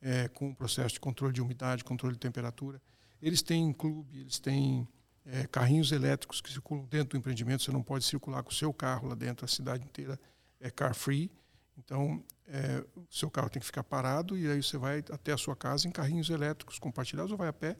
é, 0.01 0.29
com 0.29 0.51
o 0.51 0.55
processo 0.55 0.94
de 0.94 1.01
controle 1.01 1.35
de 1.35 1.42
umidade, 1.42 1.85
controle 1.85 2.14
de 2.14 2.20
temperatura. 2.20 2.81
Eles 3.20 3.42
têm 3.42 3.73
clube, 3.73 4.20
eles 4.20 4.38
têm 4.38 4.88
é, 5.27 5.47
carrinhos 5.47 5.92
elétricos 5.92 6.40
que 6.40 6.51
circulam 6.51 6.87
dentro 6.87 7.11
do 7.11 7.16
empreendimento, 7.18 7.62
você 7.62 7.73
não 7.73 7.83
pode 7.83 8.05
circular 8.05 8.42
com 8.42 8.51
o 8.51 8.55
seu 8.55 8.73
carro 8.73 9.09
lá 9.09 9.14
dentro, 9.14 9.44
a 9.44 9.49
cidade 9.49 9.85
inteira 9.85 10.18
é 10.61 10.70
car 10.70 10.94
free. 10.94 11.31
Então, 11.77 12.23
é, 12.47 12.85
o 12.97 13.07
seu 13.11 13.31
carro 13.31 13.49
tem 13.49 13.61
que 13.61 13.67
ficar 13.67 13.83
parado 13.83 14.37
e 14.37 14.51
aí 14.51 14.63
você 14.63 14.77
vai 14.77 14.99
até 15.11 15.33
a 15.33 15.37
sua 15.37 15.57
casa 15.57 15.89
em 15.89 15.91
carrinhos 15.91 16.29
elétricos 16.31 16.79
compartilhados 16.79 17.33
ou 17.33 17.39
vai 17.39 17.49
a 17.49 17.53
pé. 17.53 17.77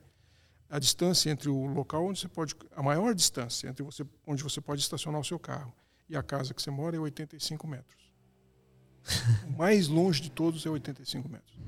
A 0.69 0.79
distância 0.79 1.31
entre 1.31 1.49
o 1.49 1.67
local 1.67 2.07
onde 2.07 2.19
você 2.19 2.29
pode, 2.29 2.55
a 2.75 2.83
maior 2.83 3.15
distância 3.15 3.69
entre 3.69 3.83
você, 3.83 4.05
onde 4.27 4.43
você 4.43 4.61
pode 4.61 4.81
estacionar 4.81 5.21
o 5.21 5.25
seu 5.25 5.39
carro 5.39 5.73
e 6.09 6.17
a 6.17 6.23
casa 6.23 6.55
que 6.55 6.63
você 6.63 6.71
mora 6.71 6.97
é 6.97 6.99
85 6.99 7.67
metros. 7.67 8.13
o 9.47 9.53
mais 9.53 9.89
longe 9.89 10.21
de 10.21 10.31
todos 10.31 10.65
é 10.65 10.71
85 10.71 11.29
metros. 11.29 11.59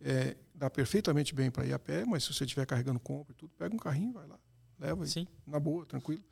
É, 0.00 0.36
dá 0.54 0.70
perfeitamente 0.70 1.34
bem 1.34 1.50
para 1.50 1.64
ir 1.66 1.72
a 1.72 1.78
pé, 1.78 2.04
mas 2.04 2.24
se 2.24 2.32
você 2.32 2.44
estiver 2.44 2.66
carregando 2.66 2.98
compra 2.98 3.32
e 3.32 3.36
tudo, 3.36 3.52
pega 3.56 3.74
um 3.74 3.78
carrinho, 3.78 4.12
vai 4.12 4.26
lá, 4.26 4.38
leva 4.78 5.06
Sim. 5.06 5.26
na 5.46 5.60
boa, 5.60 5.84
tranquilo. 5.86 6.22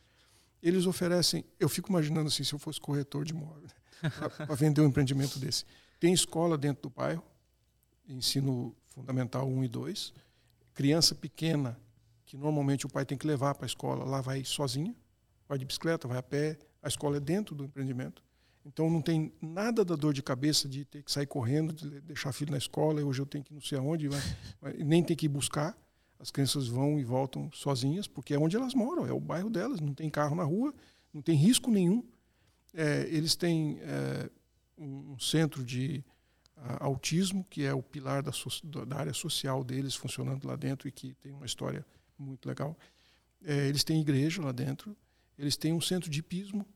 eles 0.62 0.86
oferecem. 0.86 1.44
Eu 1.58 1.68
fico 1.68 1.90
imaginando 1.90 2.28
assim, 2.28 2.42
se 2.42 2.52
eu 2.52 2.58
fosse 2.58 2.80
corretor 2.80 3.24
de 3.24 3.32
imóvel, 3.32 3.68
né, 4.02 4.10
para 4.46 4.54
vender 4.54 4.80
um 4.80 4.86
empreendimento 4.86 5.38
desse. 5.38 5.64
Tem 6.00 6.14
escola 6.14 6.56
dentro 6.56 6.84
do 6.84 6.90
bairro, 6.90 7.22
ensino 8.08 8.74
fundamental 8.88 9.46
1 9.46 9.64
e 9.64 9.68
2. 9.68 10.14
Criança 10.72 11.14
pequena, 11.14 11.78
que 12.24 12.38
normalmente 12.38 12.86
o 12.86 12.88
pai 12.88 13.04
tem 13.04 13.18
que 13.18 13.26
levar 13.26 13.54
para 13.54 13.66
a 13.66 13.68
escola, 13.68 14.02
lá 14.04 14.22
vai 14.22 14.42
sozinha, 14.42 14.96
vai 15.46 15.58
de 15.58 15.66
bicicleta, 15.66 16.08
vai 16.08 16.16
a 16.16 16.22
pé, 16.22 16.58
a 16.82 16.88
escola 16.88 17.18
é 17.18 17.20
dentro 17.20 17.54
do 17.54 17.64
empreendimento. 17.64 18.22
Então 18.64 18.88
não 18.88 19.02
tem 19.02 19.30
nada 19.42 19.84
da 19.84 19.94
dor 19.94 20.14
de 20.14 20.22
cabeça 20.22 20.66
de 20.66 20.86
ter 20.86 21.02
que 21.02 21.12
sair 21.12 21.26
correndo, 21.26 21.72
de 21.72 22.00
deixar 22.00 22.32
filho 22.32 22.52
na 22.52 22.58
escola, 22.58 23.00
e 23.00 23.04
hoje 23.04 23.20
eu 23.20 23.26
tenho 23.26 23.44
que 23.44 23.52
não 23.52 23.60
sei 23.60 23.76
aonde, 23.76 24.08
nem 24.78 25.04
tem 25.04 25.14
que 25.14 25.26
ir 25.26 25.28
buscar. 25.28 25.76
As 26.18 26.30
crianças 26.30 26.66
vão 26.66 26.98
e 26.98 27.04
voltam 27.04 27.50
sozinhas, 27.52 28.06
porque 28.06 28.32
é 28.32 28.38
onde 28.38 28.56
elas 28.56 28.74
moram, 28.74 29.06
é 29.06 29.12
o 29.12 29.20
bairro 29.20 29.50
delas, 29.50 29.80
não 29.80 29.92
tem 29.92 30.08
carro 30.08 30.34
na 30.34 30.44
rua, 30.44 30.74
não 31.12 31.20
tem 31.20 31.34
risco 31.36 31.70
nenhum. 31.70 32.02
É, 32.72 33.06
eles 33.10 33.34
têm 33.34 33.78
é, 33.80 34.30
um, 34.84 35.18
centro 35.18 35.64
de 35.64 36.04
autismo, 36.78 37.44
que 37.44 37.64
é 37.64 37.72
o 37.72 37.82
pilar 37.82 38.22
da, 38.22 38.32
so, 38.32 38.48
da, 38.66 38.96
área 38.96 39.14
social 39.14 39.64
deles, 39.64 39.94
funcionando 39.94 40.46
lá 40.46 40.56
dentro 40.56 40.88
e 40.88 40.92
que 40.92 41.14
tem 41.14 41.32
uma 41.32 41.46
história 41.46 41.86
muito 42.18 42.46
legal. 42.46 42.76
É, 43.42 43.68
eles 43.68 43.82
têm 43.82 44.00
igreja 44.00 44.42
lá 44.42 44.52
dentro, 44.52 44.96
eles 45.38 45.56
têm 45.56 45.72
um 45.72 45.80
centro 45.80 46.10
de 46.10 46.20
hipismo, 46.20 46.66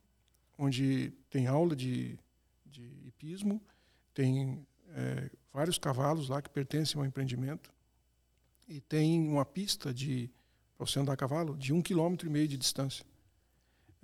onde 0.57 1.13
tem 1.29 1.47
aula 1.47 1.77
de, 1.77 2.19
de 2.65 2.83
hipismo, 3.07 3.61
tem 4.15 4.67
é, 4.91 5.31
vários 5.53 5.79
cavalos 5.79 6.29
lá 6.29 6.41
que 6.41 6.49
pertencem 6.49 6.99
ao 6.99 7.07
empreendimento 7.07 7.71
e 8.67 8.81
tem 8.81 9.29
uma 9.29 9.45
pista 9.45 9.93
de 9.93 10.31
para 10.77 10.87
você 10.87 10.99
andar 10.99 11.13
a 11.13 11.17
cavalo 11.17 11.57
de 11.57 11.73
um 11.73 11.81
quilômetro 11.81 12.29
e 12.29 12.31
meio 12.31 12.49
de 12.49 12.57
distância. 12.57 13.05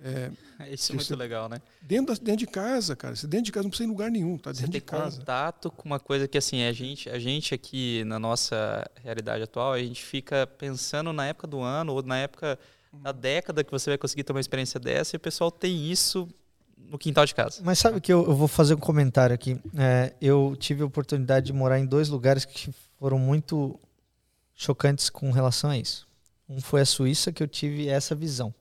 É, 0.03 0.31
Isso 0.71 0.91
é 0.91 0.95
muito 0.95 1.15
legal, 1.15 1.47
né? 1.47 1.61
Dentro, 1.81 2.15
dentro 2.15 2.37
de 2.37 2.47
casa, 2.47 2.95
cara. 2.95 3.15
Você 3.15 3.27
dentro 3.27 3.45
de 3.45 3.51
casa 3.51 3.63
não 3.63 3.69
precisa 3.69 3.85
ir 3.85 3.89
em 3.89 3.91
lugar 3.91 4.09
nenhum, 4.09 4.37
tá 4.37 4.51
dentro 4.51 4.65
você 4.65 4.71
de 4.71 4.81
casa. 4.81 5.19
contato 5.19 5.69
com 5.69 5.85
uma 5.85 5.99
coisa 5.99 6.27
que 6.27 6.37
assim, 6.37 6.63
a 6.63 6.73
gente, 6.73 7.09
a 7.09 7.19
gente 7.19 7.53
aqui 7.53 8.03
na 8.05 8.17
nossa 8.17 8.89
realidade 9.03 9.43
atual, 9.43 9.73
a 9.73 9.79
gente 9.79 10.03
fica 10.03 10.47
pensando 10.47 11.13
na 11.13 11.27
época 11.27 11.47
do 11.47 11.61
ano 11.61 11.93
ou 11.93 12.01
na 12.01 12.17
época 12.17 12.57
da 12.91 13.11
década 13.11 13.63
que 13.63 13.71
você 13.71 13.91
vai 13.91 13.97
conseguir 13.97 14.23
ter 14.23 14.33
uma 14.33 14.39
experiência 14.39 14.79
dessa 14.79 15.15
e 15.15 15.17
o 15.17 15.19
pessoal 15.19 15.51
tem 15.51 15.89
isso 15.91 16.27
no 16.77 16.97
quintal 16.97 17.25
de 17.25 17.33
casa. 17.33 17.61
Mas 17.63 17.79
sabe 17.79 18.01
que 18.01 18.11
eu, 18.11 18.25
eu 18.25 18.35
vou 18.35 18.47
fazer 18.47 18.73
um 18.73 18.79
comentário 18.79 19.33
aqui. 19.33 19.59
É, 19.77 20.13
eu 20.19 20.57
tive 20.59 20.83
a 20.83 20.85
oportunidade 20.85 21.45
de 21.45 21.53
morar 21.53 21.79
em 21.79 21.85
dois 21.85 22.09
lugares 22.09 22.43
que 22.43 22.73
foram 22.97 23.17
muito 23.17 23.79
chocantes 24.55 25.09
com 25.09 25.31
relação 25.31 25.69
a 25.69 25.77
isso. 25.77 26.07
Um 26.49 26.59
foi 26.59 26.81
a 26.81 26.85
Suíça, 26.85 27.31
que 27.31 27.41
eu 27.41 27.47
tive 27.47 27.87
essa 27.87 28.13
visão. 28.13 28.53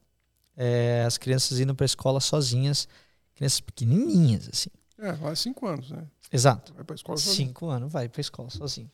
É, 0.62 1.04
as 1.06 1.16
crianças 1.16 1.58
indo 1.58 1.74
para 1.74 1.84
a 1.84 1.86
escola 1.86 2.20
sozinhas, 2.20 2.86
crianças 3.34 3.60
pequenininhas, 3.60 4.46
assim. 4.52 4.68
É, 4.98 5.12
vai 5.12 5.34
cinco 5.34 5.66
anos, 5.66 5.90
né? 5.90 6.04
Exato. 6.30 6.74
Vai 6.74 6.84
para 6.84 6.94
escola 6.94 7.16
sozinho. 7.16 7.48
Cinco 7.48 7.70
anos, 7.70 7.90
vai 7.90 8.10
para 8.10 8.20
a 8.20 8.22
escola 8.22 8.50
sozinho. 8.50 8.90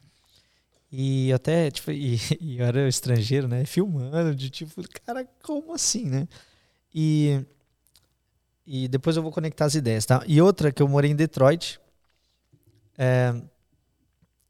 E 0.92 1.32
até, 1.32 1.68
tipo, 1.68 1.90
e, 1.92 2.20
e 2.40 2.58
eu 2.58 2.64
era 2.64 2.88
estrangeiro, 2.88 3.48
né? 3.48 3.64
Filmando, 3.64 4.32
de 4.32 4.48
tipo, 4.48 4.80
cara, 5.04 5.28
como 5.42 5.74
assim, 5.74 6.04
né? 6.04 6.28
E 6.94 7.44
e 8.64 8.86
depois 8.86 9.16
eu 9.16 9.22
vou 9.22 9.32
conectar 9.32 9.64
as 9.64 9.74
ideias, 9.74 10.06
tá? 10.06 10.22
E 10.26 10.40
outra 10.40 10.72
que 10.72 10.82
eu 10.82 10.88
morei 10.88 11.10
em 11.10 11.16
Detroit, 11.16 11.80
é, 12.98 13.34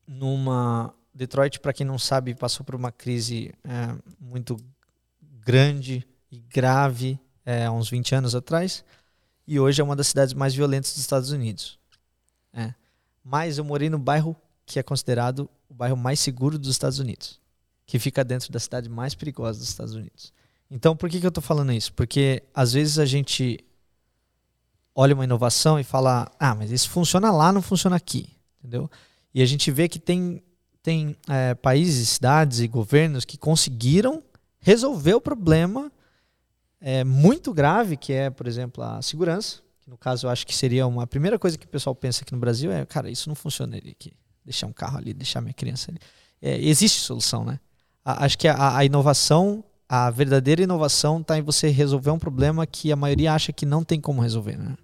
numa 0.07 0.95
Detroit, 1.15 1.61
para 1.61 1.73
quem 1.73 1.87
não 1.87 1.99
sabe, 1.99 2.35
passou 2.35 2.65
por 2.65 2.75
uma 2.75 2.93
crise 2.93 3.55
é, 3.65 3.95
muito 4.21 4.57
grande 5.41 6.07
e 6.31 6.39
grave 6.39 7.19
é, 7.45 7.67
há 7.67 7.73
uns 7.73 7.89
20 7.89 8.15
anos 8.15 8.35
atrás, 8.35 8.85
e 9.47 9.61
hoje 9.61 9.81
é 9.81 9.85
uma 9.85 9.95
das 9.95 10.09
cidades 10.09 10.35
mais 10.35 10.55
violentas 10.55 10.93
dos 10.93 11.01
Estados 11.01 11.31
Unidos. 11.31 11.79
É. 12.53 12.75
Mas 13.23 13.59
eu 13.59 13.65
morei 13.65 13.89
no 13.89 13.99
bairro 13.99 14.37
que 14.65 14.79
é 14.79 14.83
considerado 14.83 15.49
o 15.69 15.75
bairro 15.75 15.97
mais 15.97 16.19
seguro 16.19 16.59
dos 16.59 16.71
Estados 16.71 16.99
Unidos, 16.99 17.41
que 17.87 17.99
fica 17.99 18.25
dentro 18.25 18.51
da 18.51 18.59
cidade 18.59 18.89
mais 18.89 19.15
perigosa 19.15 19.61
dos 19.61 19.69
Estados 19.69 19.95
Unidos. 19.95 20.33
Então, 20.69 20.97
por 20.97 21.09
que, 21.09 21.21
que 21.21 21.27
eu 21.27 21.29
estou 21.29 21.43
falando 21.43 21.73
isso? 21.73 21.93
Porque 21.93 22.43
às 22.53 22.73
vezes 22.73 22.99
a 22.99 23.07
gente 23.07 23.65
olha 24.95 25.15
uma 25.15 25.25
inovação 25.25 25.79
e 25.79 25.85
fala, 25.85 26.31
ah, 26.41 26.55
mas 26.55 26.71
isso 26.73 26.91
funciona 26.91 27.31
lá, 27.31 27.53
não 27.53 27.63
funciona 27.63 27.95
aqui, 27.95 28.31
entendeu? 28.59 28.91
E 29.33 29.43
a 29.43 29.47
gente 29.47 29.71
vê 29.71 29.89
que 29.89 29.99
tem, 29.99 30.43
tem 30.83 31.15
é, 31.29 31.55
países, 31.55 32.09
cidades 32.09 32.61
e 32.61 32.67
governos 32.67 33.25
que 33.25 33.37
conseguiram 33.37 34.23
resolver 34.59 35.15
o 35.15 35.21
problema 35.21 35.93
é, 36.81 37.05
muito 37.05 37.53
grave 37.53 37.97
que 37.97 38.13
é, 38.13 38.31
por 38.31 38.47
exemplo, 38.47 38.83
a 38.83 39.01
segurança. 39.03 39.63
Que 39.83 39.91
no 39.91 39.97
caso 39.97 40.27
eu 40.27 40.31
acho 40.31 40.47
que 40.47 40.55
seria 40.55 40.87
uma 40.87 41.05
a 41.05 41.07
primeira 41.07 41.39
coisa 41.39 41.57
que 41.57 41.67
o 41.67 41.69
pessoal 41.69 41.95
pensa 41.95 42.23
aqui 42.23 42.33
no 42.33 42.39
Brasil 42.39 42.73
é, 42.73 42.85
cara, 42.85 43.11
isso 43.11 43.29
não 43.29 43.37
funcionaria 43.37 43.93
aqui. 43.93 44.13
Deixar 44.45 44.67
um 44.67 44.73
carro 44.73 44.99
ali, 44.99 45.13
deixar 45.13 45.41
minha 45.41 45.55
criança 45.55 45.91
ali. 45.91 45.99
É, 46.41 46.59
existe 46.61 47.01
solução, 47.01 47.45
né? 47.45 47.59
A, 48.05 48.25
acho 48.25 48.39
que 48.39 48.47
a, 48.47 48.77
a 48.77 48.85
inovação 48.85 49.65
a 49.89 50.11
verdadeira 50.11 50.63
inovação 50.63 51.21
está 51.21 51.39
em 51.39 51.43
você 51.43 51.69
resolver 51.69 52.11
um 52.11 52.19
problema 52.19 52.67
que 52.67 52.91
a 52.91 52.97
maioria 52.97 53.33
acha 53.33 53.53
que 53.53 53.65
não 53.65 53.85
tem 53.85 54.01
como 54.01 54.21
resolver, 54.21 54.59
né? 54.59 54.77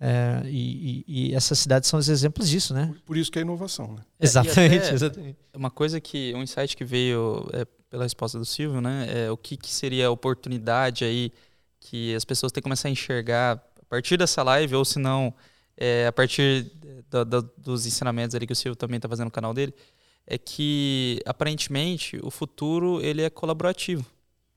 É, 0.00 0.42
e, 0.46 1.04
e, 1.06 1.30
e, 1.30 1.34
essas 1.34 1.60
cidades 1.60 1.88
são 1.88 1.98
os 2.00 2.08
exemplos 2.08 2.48
disso, 2.48 2.74
né? 2.74 2.92
Por 3.06 3.16
isso 3.16 3.30
que 3.30 3.38
é 3.38 3.42
inovação, 3.42 3.92
né? 3.92 4.00
É, 4.18 4.24
exatamente, 4.24 4.88
exatamente. 4.92 5.38
Uma 5.54 5.70
coisa 5.70 6.00
que, 6.00 6.34
um 6.34 6.42
insight 6.42 6.76
que 6.76 6.84
veio 6.84 7.48
é, 7.52 7.64
pela 7.92 8.04
resposta 8.04 8.38
do 8.38 8.44
Silvio, 8.46 8.80
né? 8.80 9.06
É 9.26 9.30
o 9.30 9.36
que, 9.36 9.54
que 9.54 9.68
seria 9.68 10.06
a 10.06 10.10
oportunidade 10.10 11.04
aí 11.04 11.30
que 11.78 12.14
as 12.14 12.24
pessoas 12.24 12.50
têm 12.50 12.62
que 12.62 12.64
começar 12.64 12.88
a 12.88 12.90
enxergar 12.90 13.62
a 13.78 13.84
partir 13.84 14.16
dessa 14.16 14.42
live, 14.42 14.74
ou 14.74 14.82
se 14.82 14.98
não, 14.98 15.34
é, 15.76 16.06
a 16.06 16.12
partir 16.12 16.72
do, 17.10 17.22
do, 17.22 17.42
dos 17.58 17.84
ensinamentos 17.84 18.34
ali 18.34 18.46
que 18.46 18.54
o 18.54 18.56
Silvio 18.56 18.76
também 18.76 18.96
está 18.96 19.10
fazendo 19.10 19.26
no 19.26 19.30
canal 19.30 19.52
dele, 19.52 19.74
é 20.26 20.38
que 20.38 21.20
aparentemente 21.26 22.18
o 22.22 22.30
futuro 22.30 22.98
ele 23.02 23.20
é 23.20 23.28
colaborativo, 23.28 24.06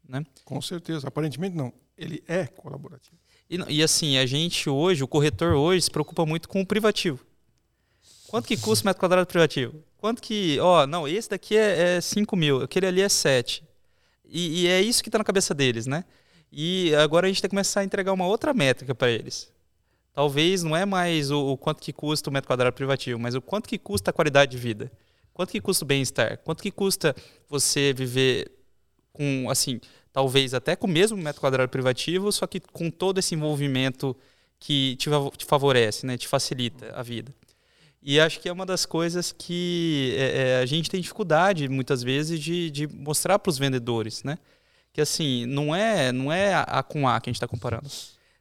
né? 0.07 0.25
Com 0.45 0.61
certeza. 0.61 1.05
Aparentemente 1.05 1.57
não, 1.57 1.73
ele 1.97 2.23
é 2.29 2.47
colaborativo. 2.47 3.17
E, 3.49 3.57
e, 3.67 3.83
assim, 3.83 4.17
a 4.17 4.25
gente 4.25 4.69
hoje, 4.69 5.03
o 5.03 5.07
corretor 5.09 5.55
hoje, 5.55 5.81
se 5.81 5.91
preocupa 5.91 6.25
muito 6.25 6.47
com 6.47 6.61
o 6.61 6.65
privativo. 6.65 7.19
Quanto 8.35 8.47
que 8.49 8.57
custa 8.57 8.83
o 8.83 8.87
metro 8.87 8.99
quadrado 8.99 9.25
privativo? 9.25 9.81
Quanto 9.97 10.21
que. 10.21 10.59
Ó, 10.59 10.85
não, 10.85 11.07
esse 11.07 11.29
daqui 11.29 11.55
é, 11.55 11.95
é 11.95 12.01
5 12.01 12.35
mil, 12.35 12.61
aquele 12.61 12.85
ali 12.85 13.01
é 13.01 13.07
7. 13.07 13.63
E, 14.25 14.63
e 14.63 14.67
é 14.67 14.81
isso 14.81 15.01
que 15.01 15.07
está 15.07 15.17
na 15.17 15.23
cabeça 15.23 15.53
deles, 15.53 15.87
né? 15.87 16.03
E 16.51 16.93
agora 16.95 17.27
a 17.27 17.29
gente 17.29 17.41
tem 17.41 17.47
que 17.47 17.55
começar 17.55 17.79
a 17.79 17.85
entregar 17.85 18.11
uma 18.11 18.27
outra 18.27 18.53
métrica 18.53 18.93
para 18.93 19.09
eles. 19.09 19.49
Talvez 20.13 20.63
não 20.63 20.75
é 20.75 20.83
mais 20.83 21.31
o, 21.31 21.53
o, 21.53 21.57
quanto 21.57 21.81
que 21.81 21.93
custa 21.93 22.29
o 22.29 22.33
metro 22.33 22.49
quadrado 22.49 22.75
privativo, 22.75 23.17
mas 23.17 23.35
o 23.35 23.41
quanto 23.41 23.69
que 23.69 23.77
custa 23.77 24.09
a 24.09 24.13
qualidade 24.13 24.51
de 24.51 24.57
vida. 24.57 24.91
Quanto 25.33 25.51
que 25.51 25.61
custa 25.61 25.85
o 25.85 25.87
bem-estar? 25.87 26.37
Quanto 26.39 26.61
que 26.61 26.71
custa 26.71 27.15
você 27.47 27.93
viver 27.93 28.51
com, 29.13 29.49
assim, 29.49 29.79
talvez 30.11 30.53
até 30.53 30.75
com 30.75 30.87
o 30.87 30.89
mesmo 30.89 31.17
metro 31.17 31.39
quadrado 31.39 31.69
privativo, 31.69 32.33
só 32.33 32.45
que 32.45 32.59
com 32.59 32.91
todo 32.91 33.17
esse 33.17 33.33
envolvimento 33.33 34.13
que 34.59 34.97
te, 34.97 35.09
te 35.37 35.45
favorece, 35.45 36.05
né, 36.05 36.17
te 36.17 36.27
facilita 36.27 36.91
a 36.93 37.01
vida. 37.01 37.33
E 38.07 38.19
acho 38.19 38.39
que 38.39 38.47
é 38.47 38.53
uma 38.53 38.67
das 38.67 38.85
coisas 38.85 39.31
que 39.31 40.15
é, 40.15 40.41
é, 40.41 40.59
a 40.59 40.65
gente 40.67 40.91
tem 40.91 41.01
dificuldade 41.01 41.67
muitas 41.67 42.03
vezes 42.03 42.39
de, 42.39 42.69
de 42.69 42.87
mostrar 42.87 43.39
para 43.39 43.49
os 43.49 43.57
vendedores, 43.57 44.23
né? 44.23 44.37
Que 44.93 45.01
assim 45.01 45.47
não 45.47 45.75
é 45.75 46.11
não 46.11 46.31
é 46.31 46.53
a 46.53 46.83
com 46.83 47.07
A 47.07 47.19
que 47.19 47.29
a 47.29 47.31
gente 47.31 47.37
está 47.37 47.47
comparando, 47.47 47.89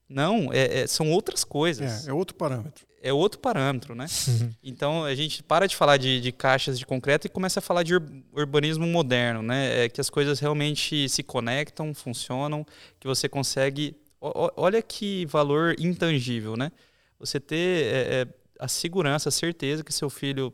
não 0.06 0.52
é, 0.52 0.82
é, 0.82 0.86
são 0.86 1.10
outras 1.10 1.44
coisas. 1.44 2.06
É, 2.06 2.10
é 2.10 2.12
outro 2.12 2.36
parâmetro 2.36 2.84
é 3.04 3.12
outro 3.12 3.38
parâmetro, 3.38 3.94
né? 3.94 4.06
Uhum. 4.28 4.50
Então 4.64 5.04
a 5.04 5.14
gente 5.14 5.42
para 5.42 5.68
de 5.68 5.76
falar 5.76 5.98
de, 5.98 6.22
de, 6.22 6.32
caixas 6.32 6.78
de 6.78 6.86
concreto 6.86 7.26
e 7.26 7.30
começa 7.30 7.60
a 7.60 7.62
falar 7.62 7.82
de 7.82 7.94
ur 7.94 8.02
urbanismo 8.32 8.86
moderno, 8.86 9.42
né? 9.42 9.84
É 9.84 9.88
que 9.90 10.00
as 10.00 10.08
coisas 10.08 10.40
realmente 10.40 11.06
se 11.10 11.22
conectam, 11.22 11.92
funcionam, 11.92 12.66
que 12.98 13.06
você 13.06 13.28
consegue. 13.28 13.94
O, 14.18 14.50
olha 14.56 14.80
que 14.80 15.26
valor 15.26 15.76
intangível, 15.78 16.56
né? 16.56 16.72
Você 17.18 17.38
ter 17.38 17.84
é, 17.86 18.22
é, 18.22 18.26
a 18.58 18.68
segurança, 18.68 19.28
a 19.28 19.32
certeza 19.32 19.84
que 19.84 19.92
seu 19.92 20.08
filho 20.10 20.52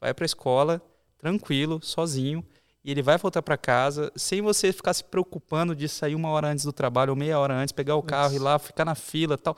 vai 0.00 0.14
para 0.14 0.24
a 0.24 0.26
escola 0.26 0.82
tranquilo, 1.18 1.80
sozinho, 1.82 2.44
e 2.82 2.90
ele 2.90 3.02
vai 3.02 3.18
voltar 3.18 3.42
para 3.42 3.56
casa 3.58 4.10
sem 4.16 4.40
você 4.40 4.72
ficar 4.72 4.94
se 4.94 5.04
preocupando 5.04 5.76
de 5.76 5.86
sair 5.86 6.14
uma 6.14 6.30
hora 6.30 6.48
antes 6.48 6.64
do 6.64 6.72
trabalho 6.72 7.10
ou 7.10 7.16
meia 7.16 7.38
hora 7.38 7.54
antes, 7.54 7.72
pegar 7.72 7.94
o 7.96 8.02
carro 8.02 8.32
e 8.32 8.36
ir 8.36 8.38
lá, 8.38 8.58
ficar 8.58 8.86
na 8.86 8.94
fila 8.94 9.36
tal. 9.36 9.56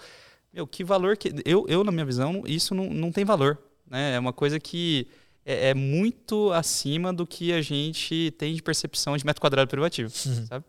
Meu, 0.53 0.67
que 0.67 0.83
valor 0.83 1.17
que. 1.17 1.33
Eu, 1.45 1.65
eu, 1.69 1.85
na 1.85 1.93
minha 1.93 2.05
visão, 2.05 2.43
isso 2.47 2.75
não, 2.75 2.91
não 2.91 3.13
tem 3.13 3.25
valor. 3.25 3.59
Né? 3.89 4.15
É 4.15 4.19
uma 4.19 4.33
coisa 4.33 4.59
que 4.59 5.07
é, 5.47 5.71
é 5.71 5.75
muito 5.75 6.53
acima 6.53 7.13
do 7.13 7.27
que 7.27 7.53
a 7.53 7.63
gente 7.63 8.33
tem 8.37 8.55
de 8.55 8.63
percepção 8.63 9.17
de 9.17 9.25
metro 9.25 9.41
quadrado 9.41 9.71
privativo. 9.71 10.13
Uhum. 10.27 10.47
Sabe? 10.47 10.65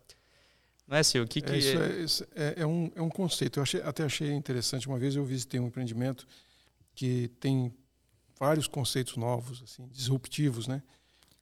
Não 0.88 0.98
é, 0.98 1.04
Silvio? 1.04 1.26
O 1.26 1.30
que, 1.30 1.42
que 1.42 1.52
é, 1.52 1.58
isso, 1.58 1.78
é, 1.78 1.90
isso 2.02 2.28
é, 2.36 2.54
é, 2.58 2.66
um, 2.68 2.92
é 2.96 3.02
um 3.02 3.10
conceito. 3.10 3.60
Eu 3.60 3.64
achei, 3.64 3.82
até 3.82 4.04
achei 4.04 4.32
interessante. 4.32 4.88
Uma 4.88 5.00
vez 5.00 5.16
eu 5.16 5.26
visitei 5.26 5.60
um 5.60 5.68
empreendimento 5.68 6.28
que 6.94 7.30
tem 7.40 7.74
vários 8.40 8.68
conceitos 8.68 9.18
novos, 9.18 9.62
assim, 9.64 9.88
disruptivos, 9.88 10.68
né? 10.68 10.82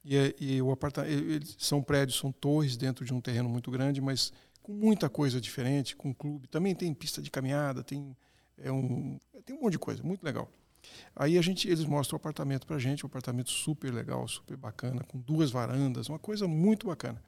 E, 0.04 0.34
e 0.40 0.62
o 0.62 0.70
apartamento, 0.70 1.46
são 1.58 1.82
prédios, 1.82 2.18
são 2.18 2.32
torres 2.32 2.76
dentro 2.76 3.04
de 3.04 3.14
um 3.14 3.20
terreno 3.20 3.48
muito 3.48 3.70
grande, 3.70 4.00
mas 4.00 4.32
com 4.62 4.72
muita 4.72 5.08
coisa 5.08 5.40
diferente, 5.40 5.96
com 5.96 6.14
clube. 6.14 6.48
Também 6.48 6.74
tem 6.74 6.92
pista 6.94 7.22
de 7.22 7.30
caminhada, 7.30 7.82
tem, 7.82 8.16
é 8.58 8.70
um, 8.70 9.18
tem 9.44 9.56
um 9.56 9.60
monte 9.60 9.72
de 9.72 9.78
coisa, 9.78 10.02
muito 10.02 10.22
legal. 10.24 10.50
Aí 11.14 11.38
a 11.38 11.42
gente, 11.42 11.68
eles 11.68 11.84
mostram 11.84 12.16
o 12.16 12.20
apartamento 12.20 12.66
para 12.66 12.78
gente, 12.78 13.04
um 13.04 13.08
apartamento 13.08 13.50
super 13.50 13.92
legal, 13.92 14.26
super 14.26 14.56
bacana, 14.56 15.04
com 15.04 15.18
duas 15.18 15.50
varandas, 15.50 16.08
uma 16.08 16.18
coisa 16.18 16.48
muito 16.48 16.86
bacana. 16.86 17.22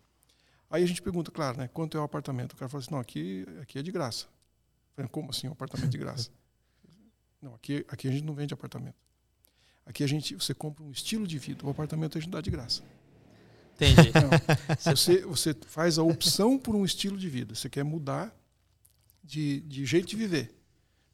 Aí 0.68 0.82
a 0.82 0.86
gente 0.86 1.00
pergunta, 1.00 1.30
claro, 1.30 1.58
né, 1.58 1.68
quanto 1.68 1.96
é 1.96 2.00
o 2.00 2.04
apartamento? 2.04 2.54
O 2.54 2.56
cara 2.56 2.68
fala 2.68 2.82
assim, 2.82 2.90
não, 2.90 2.98
aqui, 2.98 3.46
aqui 3.60 3.78
é 3.78 3.82
de 3.82 3.92
graça. 3.92 4.26
Falei, 4.96 5.08
Como 5.08 5.30
assim, 5.30 5.48
um 5.48 5.52
apartamento 5.52 5.90
de 5.90 5.98
graça? 5.98 6.30
não, 7.44 7.54
aqui, 7.54 7.84
aqui 7.88 8.08
a 8.08 8.10
gente 8.10 8.24
não 8.24 8.34
vende 8.34 8.54
apartamento. 8.54 8.96
Aqui 9.84 10.02
a 10.02 10.06
gente, 10.06 10.34
você 10.34 10.54
compra 10.54 10.82
um 10.82 10.90
estilo 10.90 11.26
de 11.26 11.38
vida. 11.38 11.64
O 11.66 11.68
apartamento 11.68 12.16
a 12.16 12.20
gente 12.20 12.30
dá 12.30 12.40
de 12.40 12.50
graça. 12.50 12.82
Entendi. 13.74 14.10
Não, 14.14 14.30
você, 14.96 15.20
você 15.20 15.54
faz 15.66 15.98
a 15.98 16.02
opção 16.02 16.58
por 16.58 16.74
um 16.74 16.84
estilo 16.84 17.18
de 17.18 17.28
vida. 17.28 17.54
Você 17.54 17.68
quer 17.68 17.84
mudar 17.84 18.34
de, 19.22 19.60
de 19.60 19.84
jeito 19.84 20.08
de 20.08 20.16
viver. 20.16 20.54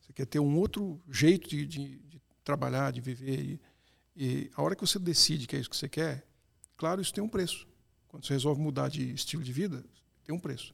Você 0.01 0.13
quer 0.13 0.27
ter 0.27 0.39
um 0.39 0.57
outro 0.57 1.01
jeito 1.11 1.49
de, 1.49 1.67
de, 1.67 1.99
de 1.99 2.23
trabalhar, 2.45 2.93
de 2.93 3.01
viver. 3.01 3.41
E, 3.41 3.61
e, 4.17 4.51
a 4.55 4.63
hora 4.63 4.77
que 4.77 4.83
você 4.83 5.01
decide 5.01 5.49
que 5.49 5.57
é 5.57 5.59
isso 5.59 5.69
que 5.69 5.77
você 5.77 5.89
quer, 5.89 6.25
claro, 6.77 7.01
isso 7.01 7.13
tem 7.13 7.25
um 7.25 7.29
preço. 7.29 7.67
Quando 8.07 8.25
você 8.25 8.35
resolve 8.35 8.61
mudar 8.61 8.89
de 8.89 9.13
estilo 9.13 9.43
de 9.43 9.53
vida, 9.53 9.85
tem 10.25 10.33
um 10.33 10.39
preço. 10.39 10.73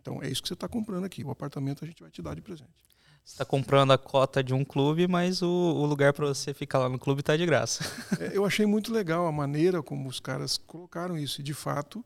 Então 0.00 0.22
é 0.22 0.30
isso 0.30 0.40
que 0.42 0.48
você 0.48 0.54
está 0.54 0.68
comprando 0.68 1.04
aqui. 1.04 1.24
O 1.24 1.30
apartamento 1.30 1.84
a 1.84 1.88
gente 1.88 2.00
vai 2.00 2.10
te 2.10 2.22
dar 2.22 2.36
de 2.36 2.40
presente. 2.40 2.85
Você 3.26 3.32
está 3.32 3.44
comprando 3.44 3.92
a 3.92 3.98
cota 3.98 4.40
de 4.40 4.54
um 4.54 4.64
clube, 4.64 5.08
mas 5.08 5.42
o, 5.42 5.48
o 5.48 5.84
lugar 5.84 6.12
para 6.12 6.26
você 6.26 6.54
ficar 6.54 6.78
lá 6.78 6.88
no 6.88 6.96
clube 6.96 7.22
está 7.22 7.36
de 7.36 7.44
graça. 7.44 7.84
É, 8.20 8.36
eu 8.36 8.46
achei 8.46 8.64
muito 8.64 8.92
legal 8.92 9.26
a 9.26 9.32
maneira 9.32 9.82
como 9.82 10.08
os 10.08 10.20
caras 10.20 10.56
colocaram 10.56 11.18
isso. 11.18 11.40
E, 11.40 11.44
de 11.44 11.52
fato, 11.52 12.04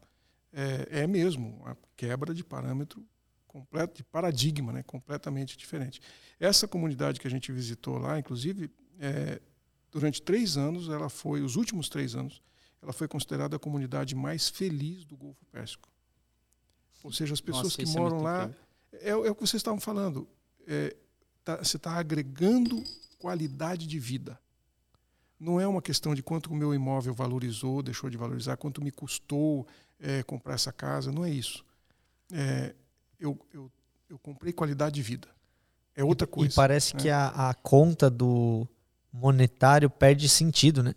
é, 0.50 1.02
é 1.02 1.06
mesmo 1.06 1.60
uma 1.60 1.76
quebra 1.94 2.32
de 2.32 2.42
parâmetro 2.42 3.04
completo, 3.46 3.98
de 3.98 4.02
paradigma, 4.02 4.72
né? 4.72 4.82
completamente 4.82 5.58
diferente. 5.58 6.00
Essa 6.40 6.66
comunidade 6.66 7.20
que 7.20 7.26
a 7.26 7.30
gente 7.30 7.52
visitou 7.52 7.98
lá, 7.98 8.18
inclusive, 8.18 8.70
é, 8.98 9.42
durante 9.92 10.22
três 10.22 10.56
anos, 10.56 10.88
ela 10.88 11.10
foi, 11.10 11.42
os 11.42 11.54
últimos 11.54 11.90
três 11.90 12.14
anos, 12.14 12.40
ela 12.80 12.94
foi 12.94 13.06
considerada 13.06 13.56
a 13.56 13.58
comunidade 13.58 14.14
mais 14.14 14.48
feliz 14.48 15.04
do 15.04 15.18
Golfo 15.18 15.44
Pérsico. 15.52 15.86
Ou 17.04 17.12
seja, 17.12 17.34
as 17.34 17.42
pessoas 17.42 17.76
Nossa, 17.76 17.76
que 17.76 17.90
é 17.90 18.00
moram 18.00 18.20
é 18.20 18.22
lá. 18.22 18.50
É, 18.92 19.10
é, 19.10 19.14
o 19.14 19.34
que 19.34 19.42
vocês 19.42 19.60
estavam 19.60 19.78
falando. 19.78 20.26
Tá, 21.44 21.56
você 21.56 21.76
está 21.76 21.92
agregando 21.92 22.82
qualidade 23.18 23.86
de 23.86 23.98
vida. 23.98 24.38
Não 25.38 25.58
é 25.60 25.66
uma 25.66 25.80
questão 25.80 26.14
de 26.14 26.22
quanto 26.22 26.52
o 26.52 26.54
meu 26.54 26.74
imóvel 26.74 27.14
valorizou, 27.14 27.82
deixou 27.82 28.10
de 28.10 28.16
valorizar, 28.16 28.56
quanto 28.56 28.82
me 28.82 28.90
custou 28.90 29.66
é, 29.98 30.22
comprar 30.22 30.54
essa 30.54 30.72
casa. 30.72 31.10
Não 31.10 31.24
é 31.24 31.30
isso. 31.30 31.64
É, 32.32 32.74
eu, 33.18 33.38
eu, 33.52 33.70
eu, 34.08 34.18
comprei 34.18 34.52
qualidade 34.52 34.94
de 34.94 35.02
vida. 35.02 35.28
É 35.96 36.04
outra 36.04 36.26
coisa. 36.26 36.52
E 36.52 36.54
parece 36.54 36.94
né? 36.94 37.02
que 37.02 37.10
a, 37.10 37.50
a 37.50 37.54
conta 37.54 38.10
do 38.10 38.68
monetário 39.12 39.88
perde 39.88 40.28
sentido, 40.28 40.82
né? 40.82 40.94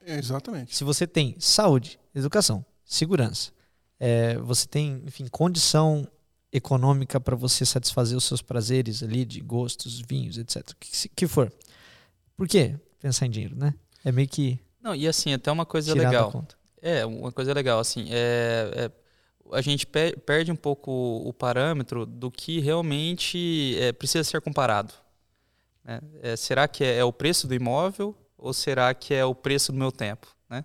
É, 0.00 0.18
exatamente. 0.18 0.74
Se 0.74 0.84
você 0.84 1.06
tem 1.06 1.36
saúde, 1.38 1.98
educação, 2.14 2.64
segurança, 2.84 3.52
é, 3.98 4.36
você 4.38 4.66
tem, 4.66 5.02
enfim, 5.06 5.26
condição 5.26 6.06
econômica 6.56 7.20
para 7.20 7.36
você 7.36 7.64
satisfazer 7.64 8.16
os 8.16 8.24
seus 8.24 8.42
prazeres 8.42 9.02
ali 9.02 9.24
de 9.24 9.40
gostos, 9.40 10.00
vinhos, 10.00 10.38
etc. 10.38 10.72
Que, 10.78 11.08
que 11.08 11.26
for. 11.26 11.52
Por 12.36 12.48
quê? 12.48 12.74
Pensar 13.00 13.26
em 13.26 13.30
dinheiro, 13.30 13.56
né? 13.56 13.74
É 14.04 14.10
meio 14.10 14.28
que. 14.28 14.58
Não, 14.82 14.94
e 14.94 15.06
assim, 15.06 15.32
até 15.32 15.50
uma 15.50 15.66
coisa 15.66 15.94
legal. 15.94 16.46
É, 16.80 17.04
uma 17.04 17.32
coisa 17.32 17.52
legal, 17.52 17.80
assim, 17.80 18.06
é, 18.10 18.70
é 18.74 19.06
a 19.52 19.60
gente 19.60 19.86
perde 19.86 20.50
um 20.50 20.56
pouco 20.56 20.90
o 21.24 21.32
parâmetro 21.32 22.04
do 22.04 22.30
que 22.30 22.60
realmente 22.60 23.76
é, 23.78 23.92
precisa 23.92 24.24
ser 24.24 24.40
comparado. 24.40 24.92
Né? 25.84 26.00
É, 26.22 26.36
será 26.36 26.66
que 26.66 26.84
é, 26.84 26.98
é, 26.98 27.04
o 27.04 27.12
preço 27.12 27.46
do 27.46 27.54
imóvel 27.54 28.14
ou 28.36 28.52
será 28.52 28.92
que 28.94 29.14
é 29.14 29.24
o 29.24 29.34
preço 29.34 29.72
do 29.72 29.78
meu 29.78 29.92
tempo? 29.92 30.26
Né? 30.48 30.64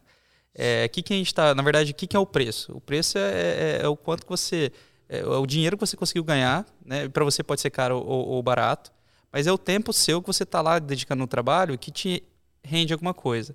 É, 0.54 0.88
que 0.88 1.02
que 1.02 1.14
a 1.14 1.18
gente 1.18 1.28
está, 1.28 1.54
na 1.54 1.64
verdade, 1.64 1.92
o 1.92 1.96
que, 1.96 2.08
que 2.08 2.16
é 2.16 2.20
o 2.20 2.26
preço? 2.26 2.76
O 2.76 2.82
preço 2.82 3.18
é, 3.18 3.32
é, 3.32 3.80
é 3.84 3.88
o 3.88 3.96
quanto 3.96 4.26
você 4.28 4.72
é, 5.12 5.20
é 5.20 5.26
o 5.26 5.46
dinheiro 5.46 5.76
que 5.76 5.86
você 5.86 5.98
conseguiu 5.98 6.24
ganhar, 6.24 6.66
né? 6.86 7.10
Para 7.10 7.26
você 7.26 7.44
pode 7.44 7.60
ser 7.60 7.70
caro 7.70 7.98
ou, 7.98 8.30
ou, 8.30 8.42
barato, 8.42 8.94
mas 9.30 9.46
é 9.46 9.52
o 9.52 9.58
tempo 9.58 9.92
seu 9.92 10.22
que 10.22 10.28
você 10.28 10.44
está 10.44 10.62
lá 10.62 10.80
dedicando 10.80 11.20
no 11.20 11.28
trabalho 11.28 11.78
que 11.78 11.92
te 11.92 12.24
rende 12.64 12.94
alguma 12.94 13.14
coisa, 13.14 13.54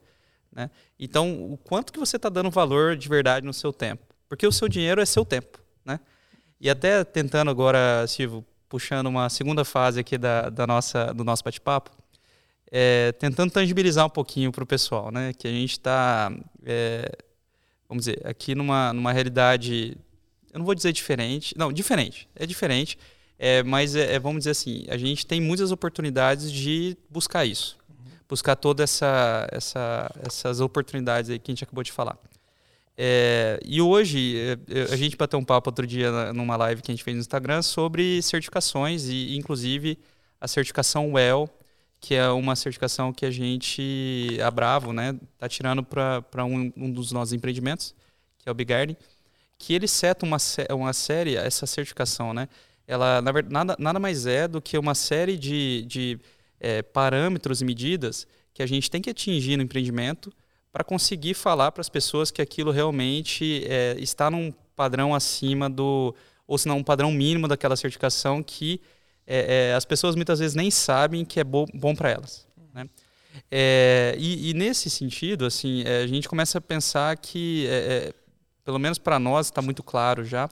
né? 0.52 0.70
Então, 1.00 1.50
o 1.50 1.56
quanto 1.56 1.94
que 1.94 1.98
você 1.98 2.16
está 2.16 2.28
dando 2.28 2.50
valor 2.50 2.94
de 2.94 3.08
verdade 3.08 3.46
no 3.46 3.54
seu 3.54 3.72
tempo? 3.72 4.04
Porque 4.28 4.46
o 4.46 4.52
seu 4.52 4.68
dinheiro 4.68 5.00
é 5.00 5.06
seu 5.06 5.24
tempo, 5.24 5.58
né? 5.82 5.98
E 6.60 6.68
até 6.68 7.02
tentando 7.04 7.50
agora, 7.50 8.06
Silvio, 8.06 8.44
puxando 8.68 9.06
uma 9.06 9.30
segunda 9.30 9.64
fase 9.64 10.00
aqui 10.00 10.18
da, 10.18 10.50
da 10.50 10.66
nossa, 10.66 11.14
do 11.14 11.24
nosso 11.24 11.42
bate-papo, 11.42 11.90
é, 12.70 13.12
tentando 13.12 13.50
tangibilizar 13.50 14.04
um 14.04 14.10
pouquinho 14.10 14.52
para 14.52 14.64
o 14.64 14.66
pessoal, 14.66 15.10
né? 15.10 15.32
Que 15.32 15.48
a 15.48 15.50
gente 15.50 15.72
está, 15.72 16.30
é, 16.66 17.10
vamos 17.88 18.04
dizer, 18.04 18.26
aqui 18.26 18.54
numa, 18.54 18.92
numa 18.92 19.12
realidade 19.12 19.96
eu 20.56 20.58
não 20.58 20.64
vou 20.64 20.74
dizer 20.74 20.90
diferente, 20.90 21.54
não, 21.58 21.70
diferente, 21.70 22.26
é 22.34 22.46
diferente, 22.46 22.98
é, 23.38 23.62
mas 23.62 23.94
é, 23.94 24.14
é, 24.14 24.18
vamos 24.18 24.38
dizer 24.38 24.52
assim, 24.52 24.86
a 24.88 24.96
gente 24.96 25.26
tem 25.26 25.38
muitas 25.38 25.70
oportunidades 25.70 26.50
de 26.50 26.96
buscar 27.10 27.44
isso, 27.44 27.76
uhum. 27.90 28.12
buscar 28.26 28.56
todas 28.56 28.84
essa, 28.90 29.46
essa, 29.52 30.10
essas 30.26 30.60
oportunidades 30.60 31.28
aí 31.28 31.38
que 31.38 31.50
a 31.50 31.54
gente 31.54 31.62
acabou 31.62 31.84
de 31.84 31.92
falar. 31.92 32.18
É, 32.96 33.60
e 33.66 33.82
hoje, 33.82 34.34
é, 34.66 34.90
a 34.90 34.96
gente 34.96 35.14
bateu 35.14 35.38
um 35.38 35.44
papo 35.44 35.68
outro 35.68 35.86
dia 35.86 36.32
numa 36.32 36.56
live 36.56 36.80
que 36.80 36.90
a 36.90 36.94
gente 36.94 37.04
fez 37.04 37.14
no 37.14 37.20
Instagram 37.20 37.60
sobre 37.60 38.22
certificações 38.22 39.08
e, 39.08 39.36
inclusive, 39.36 39.98
a 40.40 40.48
certificação 40.48 41.12
WELL, 41.12 41.50
que 42.00 42.14
é 42.14 42.30
uma 42.30 42.56
certificação 42.56 43.12
que 43.12 43.26
a 43.26 43.30
gente, 43.30 44.38
a 44.42 44.50
Bravo, 44.50 44.94
né, 44.94 45.14
tá 45.36 45.50
tirando 45.50 45.82
para 45.82 46.46
um, 46.46 46.72
um 46.74 46.90
dos 46.90 47.12
nossos 47.12 47.34
empreendimentos, 47.34 47.94
que 48.38 48.48
é 48.48 48.52
o 48.52 48.54
Big 48.54 48.70
Garden 48.70 48.96
que 49.58 49.74
ele 49.74 49.88
seta 49.88 50.24
uma, 50.24 50.36
uma 50.70 50.92
série, 50.92 51.36
essa 51.36 51.66
certificação, 51.66 52.34
né? 52.34 52.48
Ela, 52.86 53.20
na 53.20 53.32
verdade, 53.32 53.52
nada, 53.52 53.76
nada 53.78 53.98
mais 53.98 54.26
é 54.26 54.46
do 54.46 54.62
que 54.62 54.78
uma 54.78 54.94
série 54.94 55.36
de, 55.36 55.84
de 55.86 56.20
é, 56.60 56.82
parâmetros 56.82 57.60
e 57.60 57.64
medidas 57.64 58.26
que 58.54 58.62
a 58.62 58.66
gente 58.66 58.90
tem 58.90 59.02
que 59.02 59.10
atingir 59.10 59.56
no 59.56 59.62
empreendimento 59.62 60.32
para 60.72 60.84
conseguir 60.84 61.34
falar 61.34 61.72
para 61.72 61.80
as 61.80 61.88
pessoas 61.88 62.30
que 62.30 62.40
aquilo 62.40 62.70
realmente 62.70 63.64
é, 63.66 63.96
está 63.98 64.30
num 64.30 64.52
padrão 64.76 65.14
acima 65.14 65.68
do, 65.68 66.14
ou 66.46 66.56
se 66.58 66.68
não, 66.68 66.78
um 66.78 66.84
padrão 66.84 67.10
mínimo 67.10 67.48
daquela 67.48 67.76
certificação 67.76 68.42
que 68.42 68.80
é, 69.26 69.70
é 69.70 69.74
as 69.74 69.84
pessoas 69.84 70.14
muitas 70.14 70.38
vezes 70.38 70.54
nem 70.54 70.70
sabem 70.70 71.24
que 71.24 71.40
é 71.40 71.44
bo 71.44 71.66
bom 71.74 71.94
para 71.94 72.10
elas. 72.10 72.46
Né? 72.72 72.88
É, 73.50 74.14
e, 74.18 74.50
e, 74.50 74.54
nesse 74.54 74.88
sentido, 74.88 75.44
assim, 75.44 75.82
é, 75.84 76.02
a 76.02 76.06
gente 76.06 76.28
começa 76.28 76.58
a 76.58 76.60
pensar 76.60 77.16
que 77.16 77.66
pelo 78.66 78.80
menos 78.80 78.98
para 78.98 79.20
nós 79.20 79.46
está 79.46 79.62
muito 79.62 79.80
claro 79.80 80.24
já, 80.24 80.50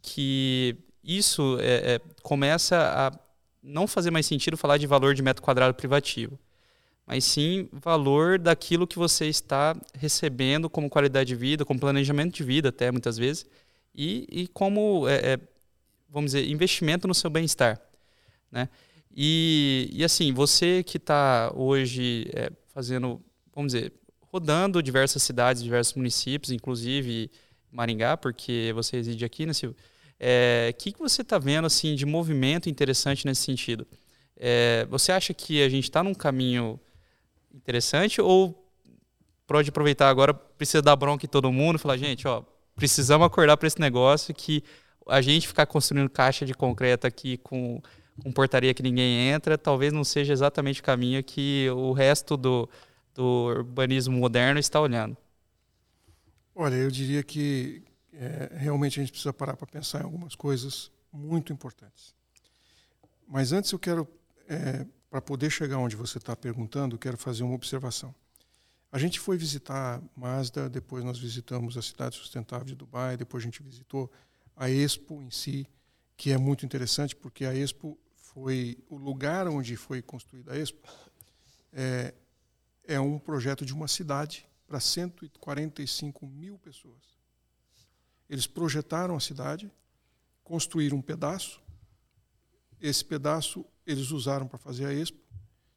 que 0.00 0.74
isso 1.04 1.58
é, 1.60 1.94
é, 1.94 2.00
começa 2.22 2.78
a 2.78 3.12
não 3.62 3.86
fazer 3.86 4.10
mais 4.10 4.24
sentido 4.24 4.56
falar 4.56 4.78
de 4.78 4.86
valor 4.86 5.14
de 5.14 5.22
metro 5.22 5.42
quadrado 5.42 5.74
privativo, 5.74 6.38
mas 7.06 7.24
sim 7.26 7.68
valor 7.70 8.38
daquilo 8.38 8.86
que 8.86 8.98
você 8.98 9.26
está 9.26 9.76
recebendo 9.94 10.70
como 10.70 10.88
qualidade 10.88 11.28
de 11.28 11.36
vida, 11.36 11.62
como 11.62 11.78
planejamento 11.78 12.34
de 12.34 12.42
vida 12.42 12.70
até 12.70 12.90
muitas 12.90 13.18
vezes, 13.18 13.44
e, 13.94 14.26
e 14.32 14.48
como, 14.48 15.06
é, 15.06 15.34
é 15.34 15.38
vamos 16.08 16.32
dizer, 16.32 16.48
investimento 16.48 17.06
no 17.06 17.14
seu 17.14 17.28
bem-estar. 17.28 17.78
Né? 18.50 18.66
E, 19.14 19.90
e 19.92 20.02
assim, 20.02 20.32
você 20.32 20.82
que 20.82 20.96
está 20.96 21.52
hoje 21.54 22.30
é, 22.32 22.50
fazendo, 22.72 23.20
vamos 23.54 23.74
dizer, 23.74 23.92
rodando 24.32 24.82
diversas 24.82 25.22
cidades, 25.22 25.62
diversos 25.62 25.94
municípios, 25.94 26.50
inclusive 26.50 27.30
Maringá, 27.70 28.16
porque 28.16 28.72
você 28.74 28.96
reside 28.96 29.24
aqui, 29.24 29.44
né, 29.44 29.52
Silvio? 29.52 29.76
O 29.76 29.82
é, 30.18 30.74
que, 30.78 30.92
que 30.92 30.98
você 30.98 31.22
está 31.22 31.38
vendo 31.38 31.66
assim 31.66 31.94
de 31.94 32.06
movimento 32.06 32.68
interessante 32.68 33.26
nesse 33.26 33.42
sentido? 33.42 33.86
É, 34.36 34.86
você 34.88 35.12
acha 35.12 35.34
que 35.34 35.62
a 35.62 35.68
gente 35.68 35.84
está 35.84 36.02
num 36.02 36.14
caminho 36.14 36.80
interessante 37.52 38.20
ou 38.20 38.58
pode 39.46 39.68
aproveitar 39.68 40.08
agora, 40.08 40.32
precisa 40.32 40.80
dar 40.80 40.96
bronca 40.96 41.26
em 41.26 41.28
todo 41.28 41.52
mundo 41.52 41.78
falar, 41.78 41.98
gente, 41.98 42.26
ó, 42.26 42.42
precisamos 42.74 43.26
acordar 43.26 43.56
para 43.58 43.66
esse 43.66 43.80
negócio 43.80 44.34
que 44.34 44.64
a 45.08 45.20
gente 45.20 45.46
ficar 45.46 45.66
construindo 45.66 46.08
caixa 46.08 46.46
de 46.46 46.54
concreto 46.54 47.06
aqui 47.06 47.36
com, 47.38 47.82
com 48.22 48.32
portaria 48.32 48.72
que 48.72 48.82
ninguém 48.82 49.28
entra, 49.28 49.58
talvez 49.58 49.92
não 49.92 50.04
seja 50.04 50.32
exatamente 50.32 50.80
o 50.80 50.84
caminho 50.84 51.22
que 51.22 51.68
o 51.70 51.92
resto 51.92 52.36
do, 52.36 52.68
do 53.14 53.46
urbanismo 53.46 54.16
moderno 54.16 54.58
está 54.58 54.80
olhando? 54.80 55.16
Olha, 56.54 56.74
eu 56.74 56.90
diria 56.90 57.22
que 57.22 57.82
é, 58.12 58.50
realmente 58.56 59.00
a 59.00 59.02
gente 59.02 59.12
precisa 59.12 59.32
parar 59.32 59.56
para 59.56 59.66
pensar 59.66 60.00
em 60.00 60.04
algumas 60.04 60.34
coisas 60.34 60.90
muito 61.12 61.52
importantes. 61.52 62.14
Mas 63.26 63.52
antes 63.52 63.72
eu 63.72 63.78
quero, 63.78 64.06
é, 64.48 64.86
para 65.10 65.20
poder 65.20 65.50
chegar 65.50 65.78
onde 65.78 65.96
você 65.96 66.18
está 66.18 66.36
perguntando, 66.36 66.98
quero 66.98 67.16
fazer 67.16 67.42
uma 67.42 67.54
observação. 67.54 68.14
A 68.90 68.98
gente 68.98 69.18
foi 69.18 69.38
visitar 69.38 70.02
Mazda, 70.14 70.68
depois 70.68 71.02
nós 71.02 71.18
visitamos 71.18 71.78
a 71.78 71.82
cidade 71.82 72.16
sustentável 72.16 72.66
de 72.66 72.74
Dubai, 72.74 73.16
depois 73.16 73.42
a 73.42 73.46
gente 73.46 73.62
visitou 73.62 74.12
a 74.54 74.68
Expo 74.68 75.22
em 75.22 75.30
si, 75.30 75.66
que 76.14 76.30
é 76.30 76.36
muito 76.36 76.66
interessante, 76.66 77.16
porque 77.16 77.46
a 77.46 77.54
Expo 77.54 77.98
foi 78.14 78.78
o 78.90 78.96
lugar 78.98 79.48
onde 79.48 79.76
foi 79.76 80.02
construída 80.02 80.52
a 80.52 80.58
Expo, 80.58 80.86
é, 81.72 82.12
é 82.84 82.98
um 82.98 83.18
projeto 83.18 83.64
de 83.64 83.72
uma 83.72 83.88
cidade 83.88 84.46
para 84.66 84.80
145 84.80 86.26
mil 86.26 86.58
pessoas. 86.58 87.18
Eles 88.28 88.46
projetaram 88.46 89.16
a 89.16 89.20
cidade, 89.20 89.70
construíram 90.42 90.98
um 90.98 91.02
pedaço, 91.02 91.62
esse 92.80 93.04
pedaço 93.04 93.64
eles 93.86 94.10
usaram 94.10 94.46
para 94.46 94.58
fazer 94.58 94.86
a 94.86 94.92
Expo, 94.92 95.18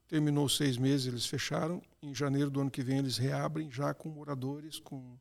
terminou 0.08 0.48
seis 0.48 0.78
meses, 0.78 1.08
eles 1.08 1.26
fecharam, 1.26 1.82
em 2.02 2.14
janeiro 2.14 2.50
do 2.50 2.62
ano 2.62 2.72
que 2.72 2.84
vem 2.84 3.00
eles 3.00 3.18
reabrem 3.18 3.70
já 3.72 3.94
com 3.94 4.10
moradores, 4.10 4.80
com 4.80 5.18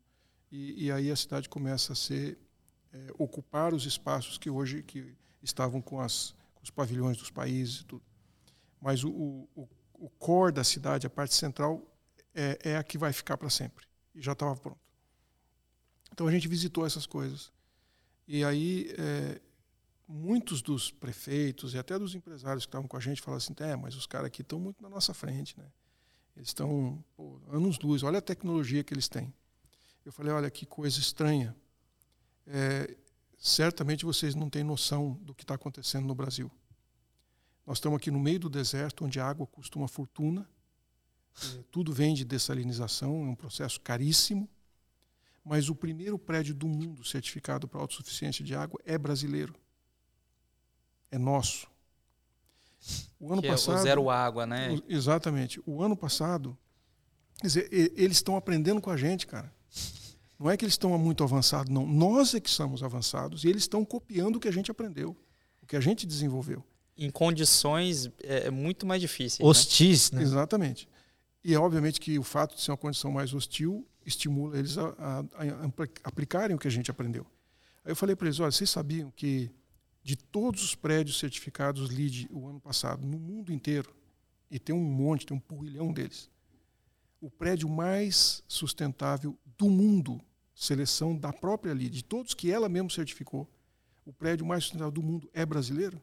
e, 0.51 0.85
e 0.85 0.93
aí 0.93 1.11
a 1.11 1.17
cidade 1.17 1.49
começa 1.49 1.93
a 1.93 1.97
ser 1.97 2.39
é, 2.93 3.09
ocupar 3.19 3.75
os 3.75 3.87
espaços 3.87 4.39
que 4.39 4.49
hoje 4.49 4.83
que 4.85 5.17
estavam 5.43 5.83
com, 5.83 6.01
as, 6.01 6.33
com 6.55 6.63
os 6.63 6.71
pavilhões 6.71 7.17
dos 7.17 7.31
países 7.31 7.81
e 7.81 7.85
tudo. 7.85 8.05
Mas 8.81 9.03
o, 9.03 9.11
o, 9.11 9.49
o 9.57 9.69
core 10.11 10.53
da 10.53 10.65
cidade, 10.65 11.07
a 11.07 11.11
parte 11.11 11.35
central, 11.35 11.83
é, 12.35 12.59
é 12.63 12.77
a 12.77 12.83
que 12.83 12.99
vai 12.99 13.13
ficar 13.13 13.37
para 13.37 13.51
sempre. 13.51 13.87
E 14.15 14.21
já 14.21 14.33
estava 14.33 14.55
pronto. 14.57 14.79
Então 16.13 16.27
a 16.27 16.33
gente 16.33 16.47
visitou 16.47 16.87
essas 16.87 17.07
coisas. 17.07 17.53
E 18.27 18.45
aí 18.45 18.95
é, 18.99 19.41
muitos 20.07 20.63
dos 20.63 20.91
prefeitos 20.91 21.75
e 21.75 21.79
até 21.79 21.99
dos 21.99 22.15
empresários 22.15 22.65
que 22.65 22.69
estavam 22.69 22.87
com 22.87 22.97
a 22.97 23.01
gente 23.01 23.21
falaram 23.21 23.39
assim, 23.39 23.55
é, 23.59 23.77
mas 23.77 23.95
os 23.97 24.07
caras 24.07 24.27
aqui 24.27 24.43
estão 24.43 24.59
muito 24.59 24.83
na 24.83 24.89
nossa 24.89 25.13
frente, 25.13 25.59
né? 25.59 25.67
Eles 26.37 26.49
estão 26.49 27.03
anos 27.49 27.79
luz, 27.79 28.03
olha 28.03 28.19
a 28.19 28.23
tecnologia 28.23 28.83
que 28.83 28.93
eles 28.93 29.09
têm. 29.09 29.33
Eu 30.05 30.13
falei, 30.13 30.33
olha 30.33 30.51
que 30.51 30.67
coisa 30.67 30.99
estranha. 30.99 31.57
É, 32.47 32.97
certamente 33.39 34.05
vocês 34.05 34.35
não 34.35 34.51
têm 34.51 34.65
noção 34.65 35.15
do 35.23 35.35
que 35.35 35.45
está 35.45 35.55
acontecendo 35.55 36.07
no 36.07 36.15
Brasil. 36.15 36.51
Nós 37.67 37.79
estamos 37.79 37.97
aqui 37.97 38.11
no 38.11 38.21
meio 38.21 38.39
do 38.39 38.51
deserto, 38.51 39.05
onde 39.05 39.19
a 39.19 39.27
água 39.27 39.47
custa 39.47 39.79
uma 39.79 39.89
fortuna. 39.89 40.49
É, 41.43 41.65
tudo 41.71 41.93
vem 41.93 42.15
de 42.15 42.25
dessalinização, 42.25 43.25
é 43.25 43.29
um 43.31 43.35
processo 43.35 43.81
caríssimo. 43.81 44.49
Mas 45.45 45.69
o 45.69 45.75
primeiro 45.75 46.19
prédio 46.19 46.55
do 46.55 46.67
mundo 46.67 47.05
certificado 47.05 47.69
para 47.69 47.81
autossuficiência 47.81 48.45
de 48.45 48.55
água 48.55 48.81
é 48.85 48.97
brasileiro. 48.97 49.55
É 51.11 51.19
nosso. 51.19 51.67
O 53.21 53.33
ano 53.33 53.43
que 53.43 53.49
passado. 53.49 53.77
É 53.77 53.81
o 53.81 53.83
zero 53.83 54.11
água, 54.11 54.47
né? 54.47 54.79
Exatamente. 54.89 55.61
O 55.67 55.83
ano 55.83 55.97
passado, 55.97 56.57
quer 57.41 57.47
dizer, 57.47 57.69
eles 57.73 58.19
estão 58.19 58.37
aprendendo 58.37 58.81
com 58.81 58.91
a 58.91 58.97
gente, 58.97 59.27
cara. 59.27 59.53
Não 60.39 60.51
é 60.51 60.57
que 60.57 60.65
eles 60.65 60.75
estão 60.75 60.97
muito 60.99 61.23
avançados, 61.23 61.73
não. 61.73 61.87
Nós 61.87 62.35
é 62.35 62.41
que 62.41 62.51
somos 62.51 62.83
avançados 62.83 63.45
e 63.45 63.49
eles 63.49 63.63
estão 63.63 63.85
copiando 63.85 64.37
o 64.37 64.41
que 64.41 64.49
a 64.49 64.53
gente 64.53 64.71
aprendeu, 64.71 65.17
o 65.63 65.67
que 65.67 65.77
a 65.77 65.81
gente 65.81 66.07
desenvolveu. 66.07 66.65
Em 66.97 67.11
condições 67.11 68.11
é, 68.23 68.47
é 68.47 68.51
muito 68.51 68.87
mais 68.87 69.01
difíceis. 69.01 69.41
Né? 69.41 69.47
Hostis, 69.47 70.11
né? 70.11 70.19
né? 70.19 70.25
Exatamente. 70.25 70.89
E 71.43 71.53
é 71.53 71.59
obviamente 71.59 72.01
que 72.01 72.19
o 72.19 72.23
fato 72.23 72.55
de 72.55 72.63
ser 72.63 72.71
uma 72.71 72.77
condição 72.77 73.11
mais 73.11 73.35
hostil 73.35 73.87
estimula 74.07 74.59
eles 74.59 74.79
a, 74.79 74.89
a, 74.99 75.19
a 75.21 75.89
aplicarem 76.05 76.57
o 76.57 76.59
que 76.59 76.69
a 76.69 76.71
gente 76.71 76.91
aprendeu. 76.91 77.27
Aí 77.85 77.93
eu 77.93 77.97
falei 77.97 78.17
para 78.17 78.27
eles: 78.27 78.41
olha, 78.41 78.51
vocês 78.51 78.71
sabiam 78.71 79.11
que 79.11 79.51
de 80.03 80.17
todos 80.17 80.63
os 80.63 80.75
prédios 80.75 81.19
certificados 81.19 81.91
LEED 81.91 82.29
o 82.31 82.47
ano 82.47 82.61
passado, 82.61 83.07
no 83.07 83.19
mundo 83.19 83.53
inteiro, 83.53 83.95
e 84.51 84.59
tem 84.59 84.75
um 84.75 84.85
monte, 84.85 85.27
tem 85.27 85.37
um 85.37 85.41
porrilhão 85.41 85.93
deles, 85.93 86.31
o 87.21 87.31
prédio 87.31 87.69
mais 87.69 88.43
sustentável 88.47 89.37
do 89.57 89.71
mundo, 89.71 90.21
seleção 90.55 91.17
da 91.17 91.33
própria 91.33 91.73
LEED, 91.73 91.97
de 91.97 92.05
todos 92.05 92.35
que 92.35 92.51
ela 92.51 92.69
mesma 92.69 92.91
certificou, 92.91 93.49
o 94.05 94.13
prédio 94.13 94.45
mais 94.45 94.65
sustentável 94.65 94.93
do 94.93 95.03
mundo 95.03 95.29
é 95.33 95.45
brasileiro? 95.47 96.01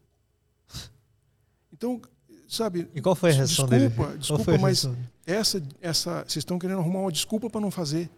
Então, 1.72 2.02
sabe. 2.48 2.88
E 2.94 3.02
qual 3.02 3.16
foi 3.16 3.32
a 3.32 3.34
reação 3.34 3.68
desculpa, 3.68 4.06
dele? 4.08 4.18
Desculpa, 4.18 4.58
mas 4.58 4.88
essa, 5.26 5.64
essa, 5.82 6.24
vocês 6.24 6.38
estão 6.38 6.60
querendo 6.60 6.80
arrumar 6.80 7.00
uma 7.00 7.12
desculpa 7.12 7.50
para 7.50 7.62
não 7.62 7.72
fazer. 7.72 8.10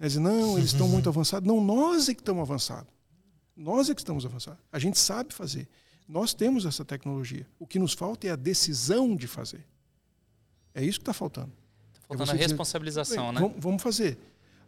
Dizer, 0.00 0.20
não, 0.20 0.58
eles 0.58 0.72
estão 0.72 0.88
muito 0.88 1.08
avançados. 1.08 1.46
Não, 1.46 1.60
nós 1.60 2.08
é 2.08 2.14
que 2.14 2.20
estamos 2.20 2.42
avançados. 2.42 2.92
Nós 3.56 3.88
é 3.88 3.94
que 3.94 4.00
estamos 4.00 4.26
avançados. 4.26 4.60
A 4.72 4.78
gente 4.78 4.98
sabe 4.98 5.32
fazer. 5.32 5.68
Nós 6.08 6.34
temos 6.34 6.66
essa 6.66 6.84
tecnologia. 6.84 7.46
O 7.58 7.66
que 7.66 7.78
nos 7.78 7.92
falta 7.92 8.26
é 8.26 8.30
a 8.30 8.36
decisão 8.36 9.14
de 9.14 9.28
fazer. 9.28 9.64
É 10.74 10.82
isso 10.82 10.98
que 10.98 11.02
está 11.02 11.12
faltando. 11.12 11.52
Está 11.92 12.08
faltando 12.08 12.30
é 12.32 12.34
a 12.34 12.36
responsabilização, 12.36 13.32
dizer, 13.32 13.46
né? 13.46 13.54
Vamos 13.58 13.82
fazer. 13.82 14.18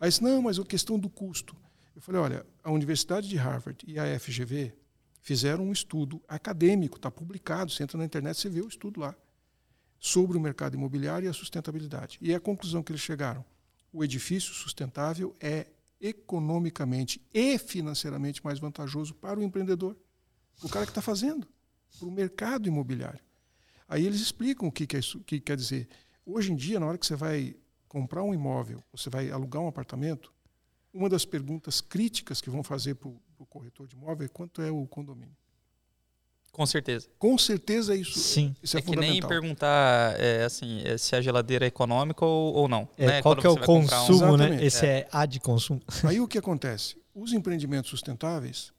Aí 0.01 0.09
disse, 0.09 0.22
não, 0.22 0.43
mas 0.43 0.59
a 0.59 0.64
questão 0.64 0.99
do 0.99 1.09
custo. 1.09 1.57
Eu 1.97 2.03
falei, 2.03 2.20
olha, 2.20 2.47
a 2.62 2.70
Universidade 2.70 3.28
de 3.28 3.37
Harvard 3.37 3.85
e 3.87 3.99
a 3.99 4.18
FGV 4.18 4.72
fizeram 5.25 5.64
um 5.64 5.72
estudo 5.72 6.22
acadêmico, 6.29 6.97
está 6.97 7.11
publicado, 7.11 7.72
você 7.72 7.83
entra 7.83 7.97
na 7.97 8.05
internet, 8.05 8.37
você 8.37 8.51
vê 8.51 8.61
o 8.61 8.68
estudo 8.68 9.01
lá, 9.01 9.16
sobre 9.99 10.37
o 10.37 10.41
mercado 10.41 10.75
imobiliário 10.75 11.25
e 11.25 11.29
a 11.31 11.33
sustentabilidade. 11.33 12.18
E 12.20 12.35
a 12.35 12.39
conclusão 12.39 12.83
que 12.83 12.93
eles 12.93 13.01
chegaram, 13.01 13.43
o 13.91 14.05
edifício 14.05 14.53
sustentável 14.53 15.35
é 15.41 15.66
economicamente 15.99 17.22
e 17.33 17.59
financeiramente 17.59 18.45
mais 18.45 18.59
vantajoso 18.59 19.14
para 19.14 19.41
o 19.41 19.43
empreendedor, 19.43 19.97
o 20.62 20.68
cara 20.68 20.85
que 20.85 20.91
está 20.91 21.01
fazendo, 21.01 21.49
para 21.99 22.07
o 22.07 22.12
mercado 22.12 22.68
imobiliário. 22.68 23.25
Aí 23.89 24.05
eles 24.05 24.20
explicam 24.20 24.68
o 24.68 24.72
que, 24.72 24.87
que, 24.87 24.97
é 24.97 24.99
isso, 24.99 25.20
que 25.20 25.41
quer 25.41 25.57
dizer. 25.57 25.89
Hoje 26.27 26.53
em 26.53 26.57
dia, 26.57 26.79
na 26.79 26.85
hora 26.85 26.99
que 26.99 27.07
você 27.07 27.16
vai 27.16 27.57
comprar 27.89 28.22
um 28.22 28.35
imóvel, 28.35 28.83
você 28.93 29.09
vai 29.09 29.31
alugar 29.31 29.62
um 29.62 29.68
apartamento, 29.68 30.31
uma 30.93 31.09
das 31.09 31.25
perguntas 31.25 31.81
críticas 31.81 32.43
que 32.43 32.51
vão 32.51 32.62
fazer 32.62 32.97
para 32.97 33.09
o 33.09 33.18
corretor 33.47 33.87
de 33.87 33.97
imóvel 33.97 34.26
é 34.26 34.28
quanto 34.28 34.62
é 34.62 34.70
o 34.70 34.87
condomínio. 34.87 35.37
Com 36.55 36.66
certeza. 36.66 37.09
Com 37.18 37.37
certeza 37.37 37.97
isso, 37.97 38.16
Sim. 38.16 38.55
isso 38.62 38.76
é, 38.76 38.78
é 38.78 38.82
que 38.82 38.95
nem 38.95 39.20
perguntar 39.20 40.14
é, 40.20 40.45
assim, 40.45 40.82
é, 40.85 40.97
se 40.97 41.16
a 41.16 41.20
geladeira 41.20 41.64
é 41.64 41.68
econômica 41.68 42.24
ou, 42.24 42.55
ou 42.55 42.68
não. 42.68 42.89
É, 42.97 43.07
né? 43.07 43.22
Qual 43.22 43.35
que 43.35 43.45
é 43.45 43.51
o 43.51 43.57
consumo, 43.57 44.35
um... 44.35 44.37
né? 44.37 44.64
Esse 44.64 44.87
é. 44.87 44.99
é 45.01 45.09
A 45.11 45.26
de 45.26 45.41
consumo. 45.41 45.82
Aí 46.07 46.20
o 46.20 46.28
que 46.28 46.39
acontece? 46.39 46.97
Os 47.12 47.32
empreendimentos 47.32 47.91
sustentáveis 47.91 48.72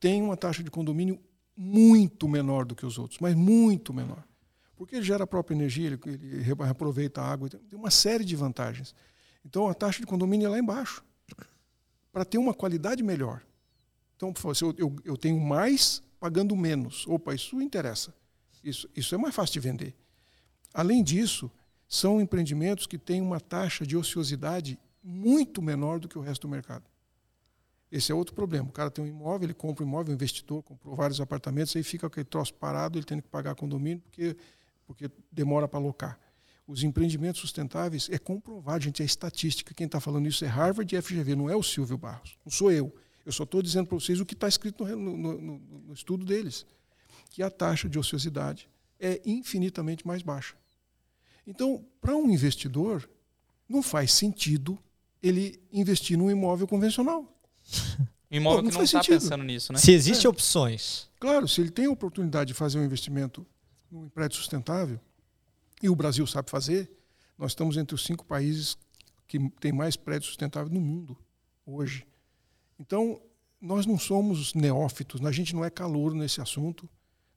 têm 0.00 0.22
uma 0.22 0.38
taxa 0.38 0.62
de 0.62 0.70
condomínio 0.70 1.20
muito 1.54 2.26
menor 2.26 2.64
do 2.64 2.74
que 2.74 2.86
os 2.86 2.98
outros, 2.98 3.20
mas 3.20 3.34
muito 3.34 3.92
menor. 3.92 4.24
Porque 4.74 4.96
ele 4.96 5.04
gera 5.04 5.24
a 5.24 5.26
própria 5.26 5.54
energia, 5.54 5.86
ele, 5.86 6.00
ele 6.06 6.42
reaproveita 6.42 7.20
a 7.20 7.30
água, 7.30 7.50
tem 7.50 7.60
uma 7.78 7.90
série 7.90 8.24
de 8.24 8.34
vantagens. 8.36 8.94
Então 9.44 9.68
a 9.68 9.74
taxa 9.74 10.00
de 10.00 10.06
condomínio 10.06 10.46
é 10.46 10.48
lá 10.50 10.58
embaixo, 10.58 11.04
para 12.10 12.24
ter 12.24 12.38
uma 12.38 12.54
qualidade 12.54 13.02
melhor. 13.02 13.42
Então, 14.16 14.32
por 14.32 14.40
favor, 14.40 14.54
se 14.56 14.64
eu, 14.64 14.74
eu, 14.78 14.96
eu 15.04 15.16
tenho 15.16 15.38
mais 15.38 16.02
pagando 16.18 16.56
menos. 16.56 17.06
Opa, 17.06 17.34
isso 17.34 17.60
interessa. 17.60 18.14
Isso, 18.64 18.88
isso 18.96 19.14
é 19.14 19.18
mais 19.18 19.34
fácil 19.34 19.54
de 19.54 19.60
vender. 19.60 19.94
Além 20.74 21.02
disso, 21.02 21.50
são 21.88 22.20
empreendimentos 22.20 22.86
que 22.86 22.98
têm 22.98 23.20
uma 23.20 23.40
taxa 23.40 23.86
de 23.86 23.96
ociosidade 23.96 24.78
muito 25.02 25.62
menor 25.62 26.00
do 26.00 26.08
que 26.08 26.18
o 26.18 26.20
resto 26.20 26.42
do 26.42 26.50
mercado. 26.50 26.84
Esse 27.90 28.10
é 28.10 28.14
outro 28.14 28.34
problema. 28.34 28.68
O 28.68 28.72
cara 28.72 28.90
tem 28.90 29.04
um 29.04 29.06
imóvel, 29.06 29.46
ele 29.46 29.54
compra 29.54 29.84
um 29.84 29.88
imóvel, 29.88 30.12
investidor 30.12 30.62
comprou 30.62 30.96
vários 30.96 31.20
apartamentos, 31.20 31.76
aí 31.76 31.82
fica 31.84 32.06
aquele 32.06 32.24
troço 32.24 32.52
parado, 32.54 32.98
ele 32.98 33.06
tem 33.06 33.20
que 33.20 33.28
pagar 33.28 33.54
condomínio 33.54 34.00
porque, 34.00 34.36
porque 34.84 35.10
demora 35.30 35.68
para 35.68 35.78
alocar. 35.78 36.18
Os 36.66 36.82
empreendimentos 36.82 37.40
sustentáveis 37.40 38.08
é 38.10 38.18
comprovado, 38.18 38.82
gente, 38.82 39.00
é 39.00 39.06
estatística. 39.06 39.72
Quem 39.72 39.86
está 39.86 40.00
falando 40.00 40.26
isso 40.26 40.44
é 40.44 40.48
Harvard 40.48 40.92
e 40.92 41.00
FGV, 41.00 41.36
não 41.36 41.48
é 41.48 41.54
o 41.54 41.62
Silvio 41.62 41.96
Barros, 41.96 42.36
não 42.44 42.50
sou 42.50 42.72
eu. 42.72 42.92
Eu 43.26 43.32
só 43.32 43.42
estou 43.42 43.60
dizendo 43.60 43.88
para 43.88 43.98
vocês 43.98 44.20
o 44.20 44.24
que 44.24 44.34
está 44.34 44.46
escrito 44.46 44.84
no, 44.84 44.96
no, 44.96 45.40
no, 45.40 45.58
no 45.88 45.92
estudo 45.92 46.24
deles, 46.24 46.64
que 47.30 47.42
a 47.42 47.50
taxa 47.50 47.88
de 47.88 47.98
ociosidade 47.98 48.68
é 49.00 49.20
infinitamente 49.26 50.06
mais 50.06 50.22
baixa. 50.22 50.54
Então, 51.44 51.84
para 52.00 52.16
um 52.16 52.30
investidor, 52.30 53.08
não 53.68 53.82
faz 53.82 54.12
sentido 54.12 54.78
ele 55.20 55.60
investir 55.72 56.16
num 56.16 56.30
imóvel 56.30 56.68
convencional. 56.68 57.36
imóvel 58.30 58.58
Pô, 58.58 58.62
não 58.62 58.70
que 58.70 58.76
não 58.76 58.84
está 58.84 59.02
pensando 59.02 59.42
nisso, 59.42 59.72
né? 59.72 59.78
Se 59.80 59.90
existem 59.90 60.26
é. 60.26 60.30
opções. 60.30 61.10
Claro, 61.18 61.48
se 61.48 61.60
ele 61.60 61.70
tem 61.70 61.86
a 61.86 61.90
oportunidade 61.90 62.48
de 62.48 62.54
fazer 62.54 62.78
um 62.78 62.84
investimento 62.84 63.44
num 63.90 64.08
prédio 64.08 64.36
sustentável, 64.36 65.00
e 65.82 65.88
o 65.88 65.96
Brasil 65.96 66.26
sabe 66.28 66.48
fazer, 66.48 66.90
nós 67.36 67.50
estamos 67.50 67.76
entre 67.76 67.94
os 67.94 68.04
cinco 68.04 68.24
países 68.24 68.78
que 69.26 69.38
têm 69.60 69.72
mais 69.72 69.96
prédios 69.96 70.26
sustentáveis 70.26 70.72
no 70.72 70.80
mundo 70.80 71.16
hoje. 71.66 72.06
Então, 72.78 73.20
nós 73.60 73.86
não 73.86 73.98
somos 73.98 74.54
neófitos, 74.54 75.24
a 75.24 75.32
gente 75.32 75.54
não 75.54 75.64
é 75.64 75.70
calor 75.70 76.14
nesse 76.14 76.40
assunto, 76.40 76.88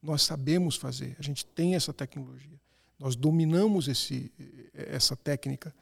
nós 0.02 0.22
sabemos 0.22 0.76
fazer, 0.76 1.16
a 1.20 1.22
gente 1.22 1.46
tem 1.46 1.76
essa 1.76 1.94
tecnologia, 1.94 2.60
nós 2.98 3.16
dominamos 3.16 3.88
esse, 3.88 4.32
essa 4.74 5.16
técnica. 5.16 5.74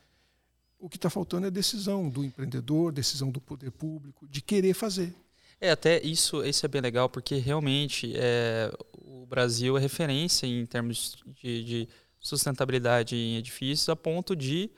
O 0.80 0.88
que 0.88 0.98
está 0.98 1.10
faltando 1.10 1.48
é 1.48 1.52
decisão 1.52 2.10
do 2.10 2.24
empreendedor, 2.24 2.92
decisão 2.92 3.32
do 3.32 3.42
poder 3.42 3.72
público, 3.72 4.28
de 4.28 4.42
querer 4.42 4.74
fazer. 4.74 5.14
É, 5.60 5.72
até 5.72 6.00
isso, 6.04 6.46
isso 6.46 6.64
é 6.66 6.70
bem 6.70 6.82
legal, 6.82 7.10
porque 7.10 7.38
realmente 7.38 8.14
é, 8.16 8.72
o 8.94 9.26
Brasil 9.26 9.76
é 9.76 9.82
referência 9.82 10.46
em 10.46 10.64
termos 10.68 11.18
de, 11.42 11.64
de 11.64 11.90
sustentabilidade 12.20 13.16
em 13.16 13.38
edifícios, 13.38 13.90
a 13.90 13.96
ponto 13.96 14.36
de 14.36 14.70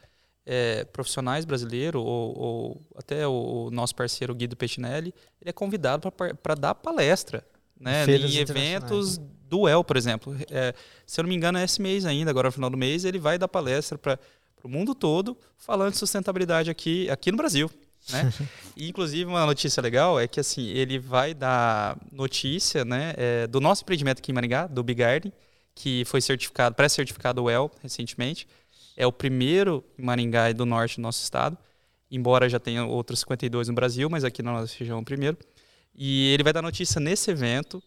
é, 0.52 0.84
profissionais 0.86 1.46
brasileiros, 1.46 2.02
ou, 2.04 2.38
ou, 2.38 2.82
até 2.96 3.28
o, 3.28 3.70
nosso 3.72 3.94
parceiro 3.94 4.34
Guido 4.34 4.56
Pettinelli, 4.56 5.14
ele 5.40 5.52
é 5.52 5.54
convidado 5.54 6.12
para 6.12 6.56
dar 6.56 6.74
palestra 6.74 7.46
né, 7.80 8.04
em 8.08 8.38
eventos 8.38 9.20
do 9.48 9.70
El, 9.70 9.84
por 9.84 9.96
exemplo. 9.96 10.36
É, 10.50 10.74
se 11.06 11.20
eu 11.20 11.24
não 11.24 11.30
me 11.30 11.36
engano, 11.36 11.60
é 11.60 11.64
esse 11.64 11.80
mês 11.80 12.04
ainda, 12.04 12.32
agora 12.32 12.48
no 12.48 12.52
final 12.52 12.72
do 12.72 12.78
mês, 12.78 13.06
ele 13.06 13.20
vai 13.20 13.38
dar 13.38 13.48
palestra 13.48 13.96
para 13.96 14.18
o 14.64 14.68
mundo 14.68 14.96
todo 14.96 15.38
falando 15.56 15.92
de 15.92 16.00
sustentabilidade 16.00 16.72
aqui, 16.72 17.08
aqui 17.12 17.30
no 17.30 17.38
Brasil. 17.38 17.70
Né? 18.10 18.34
e, 18.76 18.90
inclusive, 18.90 19.26
uma 19.26 19.46
notícia 19.46 19.80
legal 19.84 20.20
é 20.20 20.28
que 20.28 20.40
assim 20.40 20.68
ele 20.70 20.98
vai 20.98 21.36
dar 21.36 21.96
notícia 22.12 22.84
né, 22.84 23.14
é, 23.18 23.46
do 23.46 23.62
nosso 23.62 23.84
empreendimento 23.84 24.18
aqui 24.18 24.32
em 24.32 24.34
Maringá, 24.34 24.66
do 24.66 24.82
Big 24.82 24.98
Garden, 24.98 25.32
que 25.76 26.04
foi 26.06 26.22
certificado, 26.22 26.74
pré-certificado 26.74 27.44
WELL 27.44 27.70
recentemente. 27.84 28.48
É 29.00 29.08
o 29.08 29.14
primeiro 29.14 29.82
em 29.98 30.04
Maringá 30.04 30.50
e 30.50 30.54
do 30.54 30.66
norte 30.66 30.98
do 30.98 31.02
nosso 31.02 31.24
estado, 31.24 31.58
embora 32.12 32.50
já 32.50 32.60
tenha 32.60 32.86
outros 32.86 33.22
52 33.22 33.70
no 33.70 33.74
Brasil, 33.74 34.10
mas 34.10 34.26
aqui 34.26 34.44
na 34.44 34.52
nossa 34.52 34.76
região 34.78 34.98
é 34.98 35.02
o 35.02 35.06
primeiro. 35.06 35.38
E 35.96 36.34
ele 36.34 36.44
vai 36.44 36.52
dar 36.52 36.62
notícia 36.62 37.00
nesse 37.00 37.32
evento. 37.32 37.82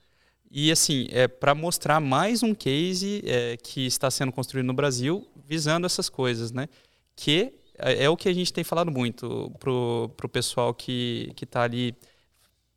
E 0.50 0.72
assim, 0.72 1.08
é 1.10 1.28
para 1.28 1.54
mostrar 1.54 2.00
mais 2.00 2.42
um 2.42 2.54
case 2.54 3.22
é, 3.26 3.58
que 3.58 3.86
está 3.86 4.10
sendo 4.10 4.32
construído 4.32 4.64
no 4.64 4.72
Brasil, 4.72 5.28
visando 5.46 5.84
essas 5.84 6.08
coisas, 6.08 6.50
né? 6.50 6.66
Que 7.14 7.52
é, 7.78 8.04
é 8.04 8.08
o 8.08 8.16
que 8.16 8.30
a 8.30 8.34
gente 8.34 8.50
tem 8.50 8.64
falado 8.64 8.90
muito 8.90 9.52
pro, 9.60 10.10
pro 10.16 10.30
pessoal 10.30 10.72
que 10.72 11.30
que 11.36 11.44
está 11.44 11.62
ali 11.62 11.94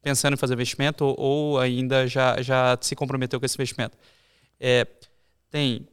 pensando 0.02 0.34
em 0.34 0.38
fazer 0.38 0.56
investimento 0.56 1.06
ou, 1.06 1.16
ou, 1.18 1.60
ainda 1.60 2.06
já 2.06 2.42
já 2.42 2.78
se 2.82 2.98
comprometeu 2.98 3.40
com 3.40 3.46
esse 3.46 3.56
investimento. 3.56 3.98
É, 4.60 4.86
tem 5.50 5.88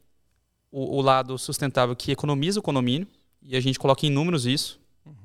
o, 0.73 0.97
o, 0.97 1.01
lado 1.01 1.37
sustentável 1.37 1.95
que 1.95 2.11
economiza 2.11 2.59
o 2.59 2.63
condomínio 2.63 3.07
e 3.43 3.55
a 3.55 3.59
gente 3.59 3.77
coloca 3.77 4.07
em 4.07 4.09
números 4.09 4.47
isso. 4.47 4.81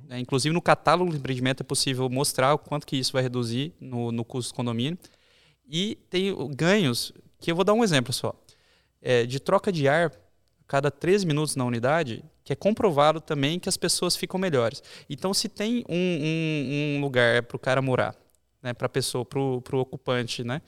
Né? 0.07 0.21
Inclusive 0.21 0.53
no 0.53 0.61
catálogo 0.61 1.11
do 1.11 1.17
empreendimento 1.17 1.63
é 1.63 1.65
possível 1.65 2.07
mostrar 2.11 2.53
o 2.53 2.59
quanto 2.59 2.87
que 2.87 2.97
isso 2.97 3.15
vai 3.15 3.23
reduzir 3.23 3.73
no, 3.81 4.13
no 4.13 4.27
custo 4.27 4.53
do 4.53 4.57
condomínio. 4.57 4.99
E 5.67 5.97
tem 6.11 6.37
ganhos 6.55 7.13
que 7.41 7.51
eu 7.51 7.57
vou 7.57 7.65
dar 7.65 7.73
um 7.73 7.83
exemplo 7.83 8.13
só. 8.13 8.35
É, 9.01 9.25
de 9.25 9.41
troca 9.41 9.73
de 9.73 9.89
ar 9.89 10.13
cada 10.67 10.91
13 10.91 11.27
minutos 11.27 11.57
na 11.57 11.65
unidade, 11.65 12.23
que 12.45 12.53
é 12.53 12.57
comprovado 12.57 13.19
também 13.19 13.59
que 13.59 13.71
as 13.71 13.77
pessoas 13.79 14.15
ficam 14.15 14.39
melhores. 14.39 14.83
Então, 15.09 15.33
se 15.33 15.49
tem 15.49 15.83
um, 15.89 15.97
um, 15.97 16.97
um 16.97 17.01
lugar 17.01 17.43
para 17.45 17.57
o 17.57 17.59
cara 17.59 17.81
morar, 17.81 18.15
né, 18.63 18.75
para 18.75 18.85
a 18.85 18.91
pessoa, 18.91 19.25
para 19.25 19.41
o 19.41 19.79
ocupante 19.79 20.45
né, 20.45 20.61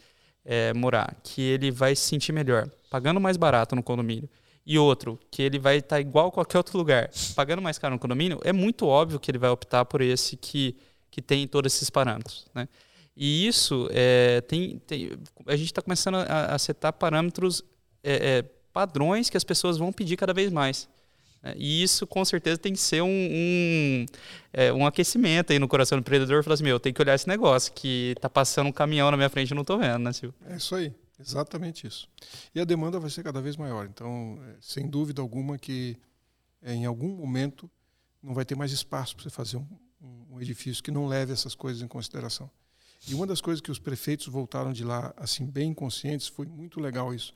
é, 0.42 0.72
morar, 0.72 1.20
que 1.22 1.42
ele 1.42 1.70
vai 1.70 1.94
se 1.94 2.02
sentir 2.02 2.32
melhor, 2.32 2.70
pagando 2.88 3.20
mais 3.20 3.36
barato 3.36 3.76
no 3.76 3.82
condomínio, 3.82 4.28
e 4.66 4.78
outro, 4.78 5.18
que 5.30 5.42
ele 5.42 5.58
vai 5.58 5.78
estar 5.78 5.96
tá 5.96 6.00
igual 6.00 6.28
a 6.28 6.32
qualquer 6.32 6.58
outro 6.58 6.78
lugar, 6.78 7.10
pagando 7.34 7.62
mais 7.62 7.78
caro 7.78 7.94
no 7.94 7.98
condomínio, 7.98 8.38
é 8.44 8.52
muito 8.52 8.86
óbvio 8.86 9.18
que 9.18 9.30
ele 9.30 9.38
vai 9.38 9.50
optar 9.50 9.84
por 9.84 10.00
esse 10.00 10.36
que, 10.36 10.76
que 11.10 11.20
tem 11.22 11.46
todos 11.46 11.74
esses 11.74 11.90
parâmetros. 11.90 12.46
Né? 12.54 12.68
E 13.16 13.46
isso, 13.46 13.88
é, 13.90 14.40
tem, 14.42 14.78
tem, 14.86 15.10
a 15.46 15.56
gente 15.56 15.66
está 15.66 15.82
começando 15.82 16.16
a, 16.16 16.54
a 16.54 16.58
setar 16.58 16.92
parâmetros, 16.92 17.62
é, 18.02 18.38
é, 18.38 18.42
padrões 18.72 19.28
que 19.28 19.36
as 19.36 19.44
pessoas 19.44 19.76
vão 19.76 19.92
pedir 19.92 20.16
cada 20.16 20.32
vez 20.32 20.52
mais. 20.52 20.88
Né? 21.42 21.54
E 21.56 21.82
isso, 21.82 22.06
com 22.06 22.24
certeza, 22.24 22.58
tem 22.58 22.72
que 22.72 22.80
ser 22.80 23.02
um, 23.02 23.08
um, 23.08 24.06
é, 24.52 24.72
um 24.72 24.86
aquecimento 24.86 25.52
aí 25.52 25.58
no 25.58 25.68
coração 25.68 25.98
do 25.98 26.00
empreendedor. 26.00 26.44
Falar 26.44 26.54
assim, 26.54 26.64
meu, 26.64 26.76
eu 26.76 26.80
tenho 26.80 26.94
que 26.94 27.02
olhar 27.02 27.14
esse 27.14 27.26
negócio, 27.26 27.72
que 27.72 28.12
está 28.16 28.28
passando 28.28 28.68
um 28.68 28.72
caminhão 28.72 29.10
na 29.10 29.16
minha 29.16 29.28
frente 29.28 29.50
e 29.50 29.54
não 29.54 29.62
estou 29.62 29.78
vendo, 29.78 29.98
né, 29.98 30.12
Silvio? 30.12 30.34
É 30.48 30.56
isso 30.56 30.74
aí, 30.74 30.92
exatamente 31.20 31.86
isso. 31.86 32.08
E 32.54 32.60
a 32.60 32.64
demanda 32.64 32.98
vai 32.98 33.10
ser 33.10 33.22
cada 33.22 33.40
vez 33.40 33.56
maior. 33.56 33.86
Então, 33.86 34.38
é, 34.48 34.56
sem 34.60 34.88
dúvida 34.88 35.20
alguma 35.20 35.58
que 35.58 35.96
é, 36.62 36.74
em 36.74 36.86
algum 36.86 37.14
momento 37.16 37.70
não 38.22 38.34
vai 38.34 38.44
ter 38.44 38.56
mais 38.56 38.72
espaço 38.72 39.14
para 39.16 39.24
você 39.24 39.30
fazer 39.30 39.56
um, 39.56 39.66
um 40.30 40.40
edifício 40.40 40.82
que 40.82 40.90
não 40.90 41.06
leve 41.06 41.32
essas 41.32 41.54
coisas 41.54 41.82
em 41.82 41.88
consideração. 41.88 42.50
E 43.08 43.14
uma 43.14 43.26
das 43.26 43.40
coisas 43.40 43.60
que 43.60 43.70
os 43.70 43.78
prefeitos 43.78 44.26
voltaram 44.26 44.72
de 44.72 44.84
lá 44.84 45.14
assim 45.16 45.46
bem 45.46 45.72
conscientes 45.72 46.28
foi 46.28 46.46
muito 46.46 46.80
legal 46.80 47.14
isso, 47.14 47.32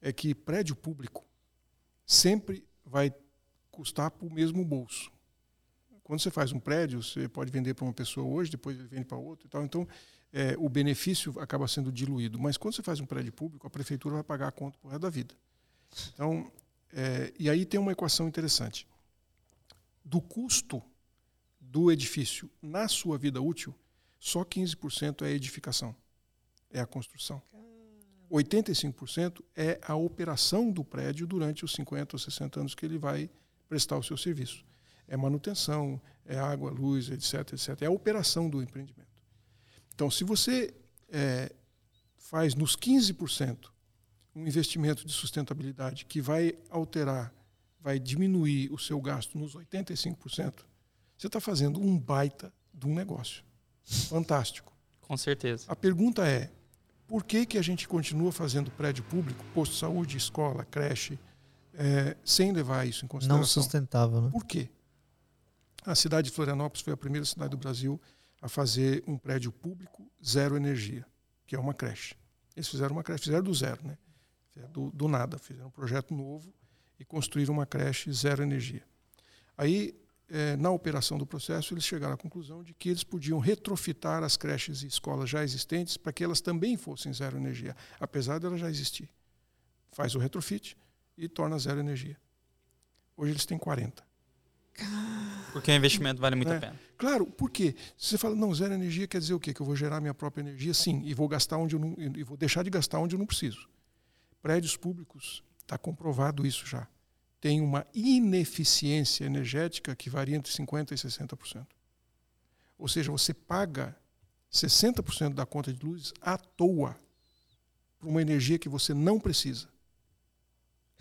é 0.00 0.12
que 0.12 0.34
prédio 0.34 0.74
público 0.74 1.24
sempre 2.06 2.64
vai 2.84 3.14
custar 3.70 4.10
para 4.10 4.26
o 4.26 4.32
mesmo 4.32 4.64
bolso. 4.64 5.10
Quando 6.02 6.20
você 6.20 6.30
faz 6.30 6.52
um 6.52 6.60
prédio, 6.60 7.02
você 7.02 7.28
pode 7.28 7.50
vender 7.50 7.74
para 7.74 7.84
uma 7.84 7.92
pessoa 7.92 8.26
hoje, 8.26 8.50
depois 8.50 8.78
ele 8.78 8.88
vende 8.88 9.06
para 9.06 9.16
outra 9.16 9.46
e 9.46 9.50
tal. 9.50 9.64
Então, 9.64 9.88
é, 10.36 10.56
o 10.58 10.68
benefício 10.68 11.38
acaba 11.38 11.68
sendo 11.68 11.92
diluído. 11.92 12.40
Mas 12.40 12.56
quando 12.56 12.74
você 12.74 12.82
faz 12.82 12.98
um 12.98 13.06
prédio 13.06 13.32
público, 13.32 13.68
a 13.68 13.70
prefeitura 13.70 14.16
vai 14.16 14.24
pagar 14.24 14.48
a 14.48 14.52
conta 14.52 14.76
por 14.78 14.88
resto 14.88 15.02
da 15.02 15.08
vida. 15.08 15.32
Então, 16.12 16.50
é, 16.92 17.32
e 17.38 17.48
aí 17.48 17.64
tem 17.64 17.78
uma 17.78 17.92
equação 17.92 18.26
interessante. 18.26 18.84
Do 20.04 20.20
custo 20.20 20.82
do 21.60 21.90
edifício 21.90 22.50
na 22.60 22.88
sua 22.88 23.16
vida 23.16 23.40
útil, 23.40 23.72
só 24.18 24.44
15% 24.44 25.22
é 25.22 25.26
a 25.26 25.30
edificação, 25.30 25.94
é 26.68 26.80
a 26.80 26.86
construção. 26.86 27.40
85% 28.28 29.40
é 29.54 29.78
a 29.82 29.94
operação 29.94 30.72
do 30.72 30.84
prédio 30.84 31.28
durante 31.28 31.64
os 31.64 31.72
50 31.74 32.16
ou 32.16 32.18
60 32.18 32.58
anos 32.58 32.74
que 32.74 32.84
ele 32.84 32.98
vai 32.98 33.30
prestar 33.68 33.96
o 33.96 34.02
seu 34.02 34.16
serviço. 34.16 34.64
É 35.06 35.16
manutenção, 35.16 36.00
é 36.26 36.36
água, 36.36 36.72
luz, 36.72 37.08
etc, 37.08 37.52
etc. 37.52 37.82
É 37.82 37.86
a 37.86 37.90
operação 37.90 38.50
do 38.50 38.60
empreendimento. 38.60 39.13
Então, 39.94 40.10
se 40.10 40.24
você 40.24 40.74
é, 41.08 41.52
faz 42.16 42.54
nos 42.54 42.76
15% 42.76 43.70
um 44.34 44.46
investimento 44.46 45.06
de 45.06 45.12
sustentabilidade 45.12 46.04
que 46.06 46.20
vai 46.20 46.54
alterar, 46.68 47.32
vai 47.80 47.98
diminuir 47.98 48.72
o 48.72 48.78
seu 48.78 49.00
gasto 49.00 49.38
nos 49.38 49.54
85%, 49.54 50.64
você 51.16 51.28
está 51.28 51.40
fazendo 51.40 51.80
um 51.80 51.98
baita 51.98 52.52
de 52.72 52.86
um 52.86 52.94
negócio. 52.94 53.44
Fantástico. 53.84 54.72
Com 55.00 55.16
certeza. 55.16 55.66
A 55.68 55.76
pergunta 55.76 56.26
é, 56.26 56.50
por 57.06 57.24
que, 57.24 57.46
que 57.46 57.58
a 57.58 57.62
gente 57.62 57.86
continua 57.86 58.32
fazendo 58.32 58.70
prédio 58.70 59.04
público, 59.04 59.44
posto 59.54 59.72
de 59.72 59.78
saúde, 59.78 60.16
escola, 60.16 60.64
creche, 60.64 61.18
é, 61.74 62.16
sem 62.24 62.52
levar 62.52 62.86
isso 62.86 63.04
em 63.04 63.08
consideração. 63.08 63.40
Não 63.40 63.46
sustentável, 63.46 64.22
né? 64.22 64.30
Por 64.30 64.44
quê? 64.44 64.68
A 65.84 65.94
cidade 65.94 66.30
de 66.30 66.34
Florianópolis 66.34 66.82
foi 66.82 66.92
a 66.92 66.96
primeira 66.96 67.24
cidade 67.24 67.50
do 67.50 67.56
Brasil 67.56 68.00
a 68.44 68.48
fazer 68.48 69.02
um 69.06 69.16
prédio 69.16 69.50
público 69.50 70.06
zero 70.22 70.54
energia, 70.54 71.06
que 71.46 71.56
é 71.56 71.58
uma 71.58 71.72
creche. 71.72 72.14
Eles 72.54 72.68
fizeram 72.68 72.94
uma 72.94 73.02
creche, 73.02 73.24
fizeram 73.24 73.42
do 73.42 73.54
zero, 73.54 73.82
né? 73.82 73.96
Do, 74.70 74.90
do 74.90 75.08
nada, 75.08 75.38
fizeram 75.38 75.68
um 75.68 75.70
projeto 75.70 76.12
novo 76.12 76.52
e 77.00 77.06
construíram 77.06 77.54
uma 77.54 77.64
creche 77.64 78.12
zero 78.12 78.42
energia. 78.42 78.82
Aí, 79.56 79.98
é, 80.28 80.56
na 80.56 80.70
operação 80.70 81.16
do 81.16 81.24
processo, 81.26 81.72
eles 81.72 81.84
chegaram 81.84 82.12
à 82.12 82.18
conclusão 82.18 82.62
de 82.62 82.74
que 82.74 82.90
eles 82.90 83.02
podiam 83.02 83.38
retrofitar 83.38 84.22
as 84.22 84.36
creches 84.36 84.82
e 84.82 84.88
escolas 84.88 85.30
já 85.30 85.42
existentes 85.42 85.96
para 85.96 86.12
que 86.12 86.22
elas 86.22 86.42
também 86.42 86.76
fossem 86.76 87.14
zero 87.14 87.38
energia, 87.38 87.74
apesar 87.98 88.38
de 88.38 88.44
ela 88.44 88.58
já 88.58 88.68
existir. 88.68 89.08
Faz 89.90 90.14
o 90.14 90.18
retrofit, 90.18 90.76
e 91.16 91.30
torna 91.30 91.58
zero 91.58 91.80
energia. 91.80 92.20
Hoje 93.16 93.32
eles 93.32 93.46
têm 93.46 93.56
40. 93.56 94.04
Porque 95.52 95.70
o 95.70 95.74
investimento 95.74 96.20
vale 96.20 96.36
muito 96.36 96.52
é. 96.52 96.56
a 96.56 96.60
pena. 96.60 96.80
Claro, 96.96 97.26
porque 97.26 97.76
se 97.96 98.08
você 98.08 98.18
fala, 98.18 98.34
não, 98.34 98.54
zero 98.54 98.74
energia 98.74 99.06
quer 99.06 99.18
dizer 99.18 99.34
o 99.34 99.40
quê? 99.40 99.54
Que 99.54 99.60
eu 99.60 99.66
vou 99.66 99.76
gerar 99.76 100.00
minha 100.00 100.14
própria 100.14 100.42
energia? 100.42 100.74
Sim, 100.74 101.02
e 101.04 101.14
vou 101.14 101.28
gastar 101.28 101.58
onde 101.58 101.76
eu 101.76 101.80
não, 101.80 101.94
e 101.98 102.22
vou 102.22 102.36
deixar 102.36 102.62
de 102.62 102.70
gastar 102.70 102.98
onde 102.98 103.14
eu 103.14 103.18
não 103.18 103.26
preciso. 103.26 103.68
Prédios 104.42 104.76
públicos, 104.76 105.42
está 105.60 105.78
comprovado 105.78 106.46
isso 106.46 106.66
já. 106.66 106.86
Tem 107.40 107.60
uma 107.60 107.86
ineficiência 107.94 109.24
energética 109.24 109.94
que 109.94 110.08
varia 110.08 110.36
entre 110.36 110.52
50% 110.52 110.92
e 110.92 110.94
60%. 110.94 111.66
Ou 112.78 112.88
seja, 112.88 113.10
você 113.10 113.32
paga 113.34 113.96
60% 114.52 115.34
da 115.34 115.44
conta 115.44 115.72
de 115.72 115.84
luz 115.84 116.12
à 116.20 116.38
toa 116.38 116.96
por 117.98 118.08
uma 118.08 118.22
energia 118.22 118.58
que 118.58 118.68
você 118.68 118.94
não 118.94 119.18
precisa. 119.18 119.68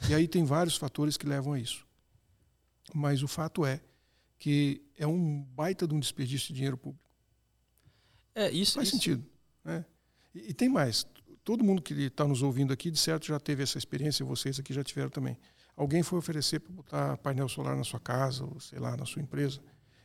E 0.09 0.13
aí 0.13 0.27
tem 0.27 0.43
vários 0.43 0.75
fatores 0.75 1.17
que 1.17 1.25
levam 1.25 1.53
a 1.53 1.59
isso. 1.59 1.85
Mas 2.93 3.21
o 3.21 3.27
fato 3.27 3.65
é 3.65 3.81
que 4.39 4.81
é 4.97 5.07
um 5.07 5.41
baita 5.41 5.87
de 5.87 5.93
um 5.93 5.99
desperdício 5.99 6.47
de 6.49 6.55
dinheiro 6.55 6.77
público. 6.77 7.09
É, 8.35 8.49
isso 8.51 8.73
faz 8.73 8.87
isso. 8.87 8.97
sentido. 8.97 9.25
Né? 9.63 9.85
E, 10.33 10.49
e, 10.49 10.53
tem 10.53 10.67
mais. 10.67 11.05
Todo 11.43 11.63
mundo 11.63 11.81
que 11.81 11.93
está 11.93 12.27
nos 12.27 12.41
ouvindo 12.41 12.73
aqui, 12.73 12.89
de 12.89 12.99
certo, 12.99 13.25
já 13.25 13.39
teve 13.39 13.63
essa 13.63 13.77
experiência, 13.77 14.25
vocês 14.25 14.59
aqui 14.59 14.73
já 14.73 14.83
tiveram 14.83 15.09
também. 15.09 15.37
Alguém 15.75 16.03
foi 16.03 16.19
oferecer 16.19 16.59
para 16.59 16.73
botar 16.73 17.17
painel 17.17 17.47
solar 17.49 17.75
na 17.75 17.83
sua 17.83 17.99
casa, 17.99 18.43
ou 18.43 18.59
sei 18.59 18.79
lá, 18.79 18.95
na 18.97 19.05
sua 19.05 19.21
empresa. 19.21 19.61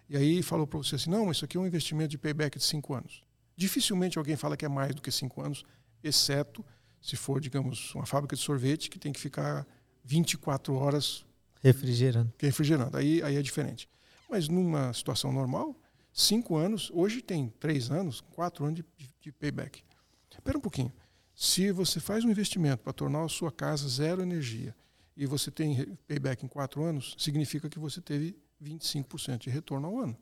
E 0.09 0.17
aí 0.17 0.43
falou 0.43 0.67
para 0.67 0.79
você 0.79 0.97
assim: 0.97 1.11
não, 1.11 1.31
isso 1.31 1.45
aqui 1.45 1.57
é 1.57 1.61
um 1.61 1.67
investimento 1.67 2.11
de 2.11 2.19
payback 2.19 2.59
de 2.59 2.65
cinco 2.65 2.95
anos. 2.95 3.23
Dificilmente 3.57 4.19
alguém 4.19 4.37
fala 4.37 4.57
que 4.57 4.65
é 4.65 4.69
mais 4.69 4.95
do 4.95 5.03
que 5.03 5.11
cinco 5.11 5.43
anos, 5.43 5.65
exceto 6.03 6.65
se 7.01 7.17
for, 7.17 7.41
digamos, 7.41 7.95
uma 7.95 8.07
fábrica 8.07 8.35
de 8.35 8.43
sorvete 8.43 8.91
que 8.91 8.99
tem 8.99 9.13
que 9.13 9.21
ficar 9.21 9.67
24 10.05 10.75
horas 10.75 11.25
refrigerando. 11.61 12.33
Refrigerando. 12.39 12.97
Aí, 12.97 13.23
aí 13.23 13.37
é 13.37 13.43
diferente. 13.43 13.89
Mas 14.29 14.49
numa 14.49 14.93
situação 14.93 15.33
normal, 15.33 15.75
cinco 16.13 16.57
anos, 16.57 16.91
hoje 16.93 17.23
tem 17.23 17.49
três 17.59 17.91
anos, 17.91 18.21
quatro 18.21 18.65
anos 18.65 18.77
de, 18.77 18.85
de 19.21 19.33
payback. 19.33 19.83
Espera 20.31 20.57
um 20.57 20.61
pouquinho. 20.61 20.93
Se 21.35 21.71
você 21.73 22.01
faz 22.01 22.25
um 22.25 22.31
investimento 22.31 22.83
para 22.83 22.93
tornar 22.93 23.25
a 23.25 23.29
sua 23.29 23.53
casa 23.53 23.89
zero 23.89 24.23
energia 24.23 24.75
e 25.17 25.27
você 25.27 25.51
tem 25.51 25.97
payback 26.07 26.45
em 26.45 26.49
quatro 26.49 26.83
anos, 26.83 27.15
significa 27.19 27.69
que 27.69 27.79
você 27.79 28.01
teve 28.01 28.37
25% 28.63 29.39
de 29.39 29.51
retorno 29.51 29.87
ao 29.87 29.99
ano. 29.99 30.17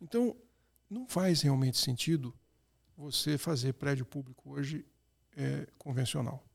Então, 0.00 0.36
não 0.88 1.06
faz 1.06 1.42
realmente 1.42 1.76
sentido 1.78 2.34
você 2.96 3.36
fazer 3.36 3.74
prédio 3.74 4.06
público 4.06 4.50
hoje 4.50 4.84
é, 5.36 5.66
convencional. 5.76 6.47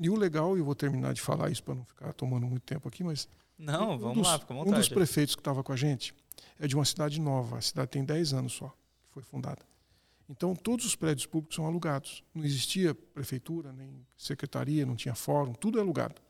E 0.00 0.10
o 0.10 0.16
legal, 0.16 0.56
e 0.56 0.60
eu 0.60 0.64
vou 0.64 0.74
terminar 0.74 1.14
de 1.14 1.20
falar 1.20 1.50
isso 1.50 1.62
para 1.62 1.74
não 1.74 1.84
ficar 1.84 2.12
tomando 2.12 2.46
muito 2.46 2.62
tempo 2.62 2.88
aqui, 2.88 3.04
mas. 3.04 3.28
Não, 3.56 3.92
um 3.92 3.98
vamos 3.98 4.18
dos, 4.18 4.26
lá, 4.26 4.38
fica 4.38 4.54
Um 4.54 4.72
dos 4.72 4.88
prefeitos 4.88 5.34
que 5.36 5.40
estava 5.40 5.62
com 5.62 5.72
a 5.72 5.76
gente 5.76 6.12
é 6.58 6.66
de 6.66 6.74
uma 6.74 6.84
cidade 6.84 7.20
nova. 7.20 7.58
A 7.58 7.60
cidade 7.60 7.90
tem 7.90 8.04
10 8.04 8.32
anos 8.32 8.52
só, 8.52 8.68
que 8.68 9.10
foi 9.10 9.22
fundada. 9.22 9.62
Então, 10.28 10.54
todos 10.54 10.86
os 10.86 10.96
prédios 10.96 11.26
públicos 11.26 11.54
são 11.54 11.66
alugados. 11.66 12.24
Não 12.34 12.44
existia 12.44 12.94
prefeitura, 12.94 13.72
nem 13.72 14.04
secretaria, 14.16 14.86
não 14.86 14.96
tinha 14.96 15.14
fórum, 15.14 15.52
tudo 15.52 15.78
é 15.78 15.82
alugado. 15.82 16.20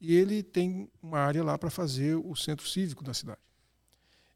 E 0.00 0.14
ele 0.14 0.42
tem 0.42 0.90
uma 1.02 1.18
área 1.18 1.42
lá 1.42 1.56
para 1.56 1.70
fazer 1.70 2.16
o 2.16 2.34
centro 2.34 2.68
cívico 2.68 3.04
da 3.04 3.14
cidade. 3.14 3.40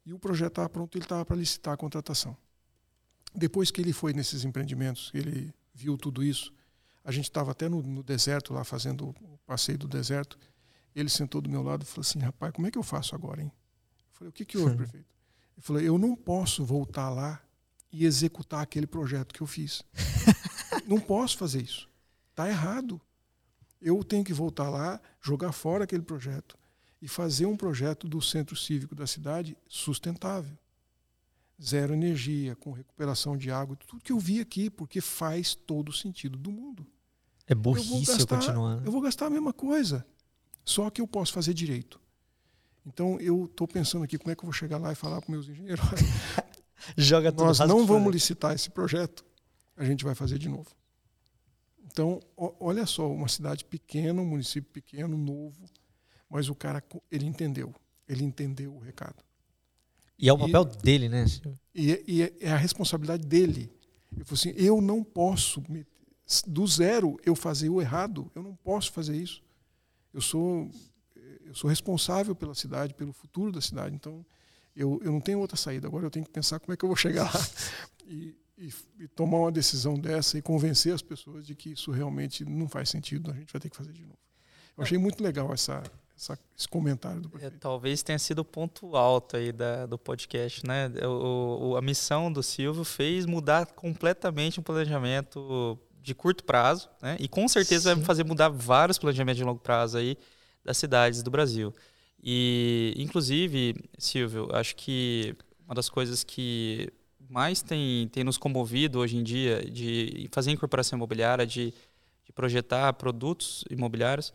E 0.05 0.13
o 0.13 0.17
projeto 0.17 0.53
estava 0.53 0.69
pronto, 0.69 0.97
ele 0.97 1.05
estava 1.05 1.25
para 1.25 1.35
licitar 1.35 1.73
a 1.73 1.77
contratação. 1.77 2.35
Depois 3.35 3.69
que 3.69 3.79
ele 3.81 3.93
foi 3.93 4.13
nesses 4.13 4.43
empreendimentos, 4.43 5.11
ele 5.13 5.53
viu 5.73 5.97
tudo 5.97 6.23
isso, 6.23 6.51
a 7.09 7.11
gente 7.11 7.25
estava 7.25 7.51
até 7.51 7.67
no, 7.67 7.81
no, 7.81 8.03
deserto 8.03 8.53
lá 8.53 8.63
fazendo 8.63 9.09
o 9.09 9.39
passeio 9.47 9.79
do 9.79 9.87
deserto. 9.87 10.37
Ele 10.95 11.09
sentou 11.09 11.41
do 11.41 11.49
meu 11.49 11.63
lado 11.63 11.81
e 11.81 11.85
falou 11.85 12.01
assim: 12.01 12.19
rapaz, 12.19 12.53
como 12.53 12.67
é 12.67 12.71
que 12.71 12.77
eu 12.77 12.83
faço 12.83 13.15
agora, 13.15 13.41
hein? 13.41 13.51
Eu 13.51 14.13
falei: 14.13 14.29
o 14.29 14.31
que, 14.31 14.45
que 14.45 14.59
houve, 14.59 14.75
prefeito? 14.77 15.07
Ele 15.57 15.61
falou: 15.61 15.81
eu 15.81 15.97
não 15.97 16.15
posso 16.15 16.63
voltar 16.63 17.09
lá 17.09 17.41
e 17.91 18.05
executar 18.05 18.61
aquele 18.61 18.85
projeto 18.85 19.33
que 19.33 19.41
eu 19.41 19.47
fiz. 19.47 19.81
não 20.87 20.99
posso 20.99 21.35
fazer 21.35 21.63
isso. 21.63 21.89
Está 22.29 22.47
errado. 22.47 23.01
Eu 23.81 24.03
tenho 24.03 24.23
que 24.23 24.33
voltar 24.33 24.69
lá, 24.69 25.01
jogar 25.19 25.51
fora 25.51 25.85
aquele 25.85 26.03
projeto 26.03 26.55
e 27.01 27.07
fazer 27.07 27.47
um 27.47 27.57
projeto 27.57 28.07
do 28.07 28.21
centro 28.21 28.55
cívico 28.55 28.93
da 28.93 29.07
cidade 29.07 29.57
sustentável. 29.67 30.55
Zero 31.59 31.91
energia, 31.91 32.55
com 32.55 32.71
recuperação 32.71 33.35
de 33.35 33.49
água, 33.49 33.75
tudo 33.75 34.03
que 34.03 34.11
eu 34.11 34.19
vi 34.19 34.39
aqui, 34.39 34.69
porque 34.69 35.01
faz 35.01 35.55
todo 35.55 35.89
o 35.89 35.93
sentido 35.93 36.37
do 36.37 36.51
mundo. 36.51 36.85
É 37.49 37.55
burrice 37.55 37.91
eu, 37.91 38.17
gastar, 38.17 38.21
eu 38.21 38.27
continuar. 38.27 38.85
Eu 38.85 38.91
vou 38.91 39.01
gastar 39.01 39.25
a 39.25 39.29
mesma 39.29 39.51
coisa, 39.51 40.05
só 40.63 40.87
que 40.91 41.01
eu 41.01 41.07
posso 41.07 41.33
fazer 41.33 41.53
direito. 41.53 41.99
Então 42.85 43.19
eu 43.19 43.45
estou 43.45 43.67
pensando 43.67 44.03
aqui 44.03 44.19
como 44.19 44.31
é 44.31 44.35
que 44.35 44.41
eu 44.41 44.45
vou 44.45 44.53
chegar 44.53 44.77
lá 44.77 44.91
e 44.91 44.95
falar 44.95 45.19
para 45.19 45.31
meus 45.31 45.49
engenheiros: 45.49 45.83
Joga 46.95 47.31
tudo 47.31 47.45
Nós 47.45 47.59
não 47.59 47.87
vamos 47.87 48.13
licitar 48.13 48.53
esse 48.53 48.69
projeto, 48.69 49.25
a 49.75 49.83
gente 49.83 50.03
vai 50.03 50.13
fazer 50.13 50.37
de 50.37 50.47
novo. 50.47 50.69
Então, 51.91 52.19
olha 52.37 52.85
só, 52.85 53.11
uma 53.11 53.27
cidade 53.27 53.65
pequena, 53.65 54.21
um 54.21 54.25
município 54.25 54.71
pequeno, 54.71 55.17
novo, 55.17 55.67
mas 56.29 56.47
o 56.47 56.55
cara 56.55 56.83
ele 57.11 57.25
entendeu, 57.25 57.73
ele 58.07 58.23
entendeu 58.23 58.75
o 58.75 58.79
recado. 58.79 59.23
E 60.17 60.29
é 60.29 60.33
o 60.33 60.37
papel 60.37 60.69
e, 60.71 60.77
dele, 60.83 61.09
né? 61.09 61.25
E, 61.73 61.91
é, 61.91 62.03
e 62.07 62.21
é, 62.21 62.33
é, 62.41 62.51
a 62.51 62.57
responsabilidade 62.57 63.25
dele. 63.25 63.71
Eu 64.15 64.25
assim, 64.31 64.53
eu 64.55 64.81
não 64.81 65.03
posso 65.03 65.63
do 66.45 66.67
zero 66.67 67.19
eu 67.25 67.35
fazer 67.35 67.69
o 67.69 67.81
errado, 67.81 68.31
eu 68.35 68.43
não 68.43 68.55
posso 68.55 68.91
fazer 68.91 69.15
isso. 69.15 69.41
Eu 70.13 70.21
sou 70.21 70.69
eu 71.49 71.55
sou 71.55 71.67
responsável 71.67 72.35
pela 72.35 72.53
cidade, 72.53 72.93
pelo 72.93 73.11
futuro 73.11 73.51
da 73.51 73.59
cidade. 73.59 73.95
Então, 73.95 74.23
eu, 74.75 75.01
eu 75.03 75.11
não 75.11 75.19
tenho 75.19 75.39
outra 75.39 75.57
saída. 75.57 75.87
Agora 75.87 76.05
eu 76.05 76.11
tenho 76.11 76.23
que 76.23 76.31
pensar 76.31 76.59
como 76.59 76.73
é 76.73 76.77
que 76.77 76.85
eu 76.85 76.89
vou 76.89 76.95
chegar 76.95 77.23
lá 77.23 77.41
e, 78.05 78.35
e, 78.55 78.73
e, 78.99 79.07
tomar 79.07 79.39
uma 79.39 79.51
decisão 79.51 79.95
dessa 79.95 80.37
e 80.37 80.41
convencer 80.43 80.93
as 80.93 81.01
pessoas 81.01 81.45
de 81.45 81.55
que 81.55 81.71
isso 81.71 81.91
realmente 81.91 82.45
não 82.45 82.69
faz 82.69 82.89
sentido, 82.89 83.31
a 83.31 83.33
gente 83.33 83.51
vai 83.51 83.59
ter 83.59 83.69
que 83.69 83.75
fazer 83.75 83.91
de 83.91 84.01
novo. 84.01 84.19
Eu 84.77 84.83
achei 84.83 84.97
muito 84.97 85.23
legal 85.23 85.51
essa, 85.51 85.83
essa 86.15 86.39
esse 86.57 86.67
comentário 86.67 87.19
do 87.19 87.27
é, 87.29 87.31
prefeito. 87.31 87.55
É, 87.55 87.59
talvez 87.59 88.03
tenha 88.03 88.19
sido 88.19 88.39
o 88.39 88.45
ponto 88.45 88.95
alto 88.95 89.35
aí 89.35 89.51
da, 89.51 89.87
do 89.87 89.97
podcast, 89.97 90.65
né? 90.65 90.87
O, 91.03 91.71
o, 91.71 91.77
a 91.77 91.81
missão 91.81 92.31
do 92.31 92.43
Silvio 92.43 92.83
fez 92.83 93.25
mudar 93.25 93.65
completamente 93.65 94.59
o 94.59 94.63
planejamento 94.63 95.77
de 96.09 96.15
curto 96.15 96.43
prazo, 96.43 96.89
né? 97.01 97.15
E 97.19 97.27
com 97.27 97.47
certeza 97.47 97.91
Sim. 97.91 97.95
vai 97.97 98.05
fazer 98.05 98.25
mudar 98.25 98.49
vários 98.49 98.97
planejamentos 98.97 99.37
de 99.37 99.43
longo 99.43 99.59
prazo 99.59 99.97
aí 99.97 100.17
das 100.65 100.77
cidades 100.77 101.21
do 101.21 101.29
Brasil. 101.29 101.73
E, 102.21 102.93
inclusive, 102.97 103.75
Silvio, 103.97 104.49
acho 104.51 104.75
que 104.75 105.35
uma 105.65 105.75
das 105.75 105.87
coisas 105.87 106.23
que 106.23 106.91
mais 107.29 107.61
tem, 107.61 108.07
tem 108.07 108.23
nos 108.23 108.37
comovido 108.37 108.99
hoje 108.99 109.17
em 109.17 109.23
dia 109.23 109.63
de 109.63 110.27
fazer 110.31 110.51
incorporação 110.51 110.97
imobiliária, 110.97 111.45
de, 111.45 111.71
de 112.25 112.33
projetar 112.33 112.91
produtos 112.93 113.63
imobiliários, 113.69 114.33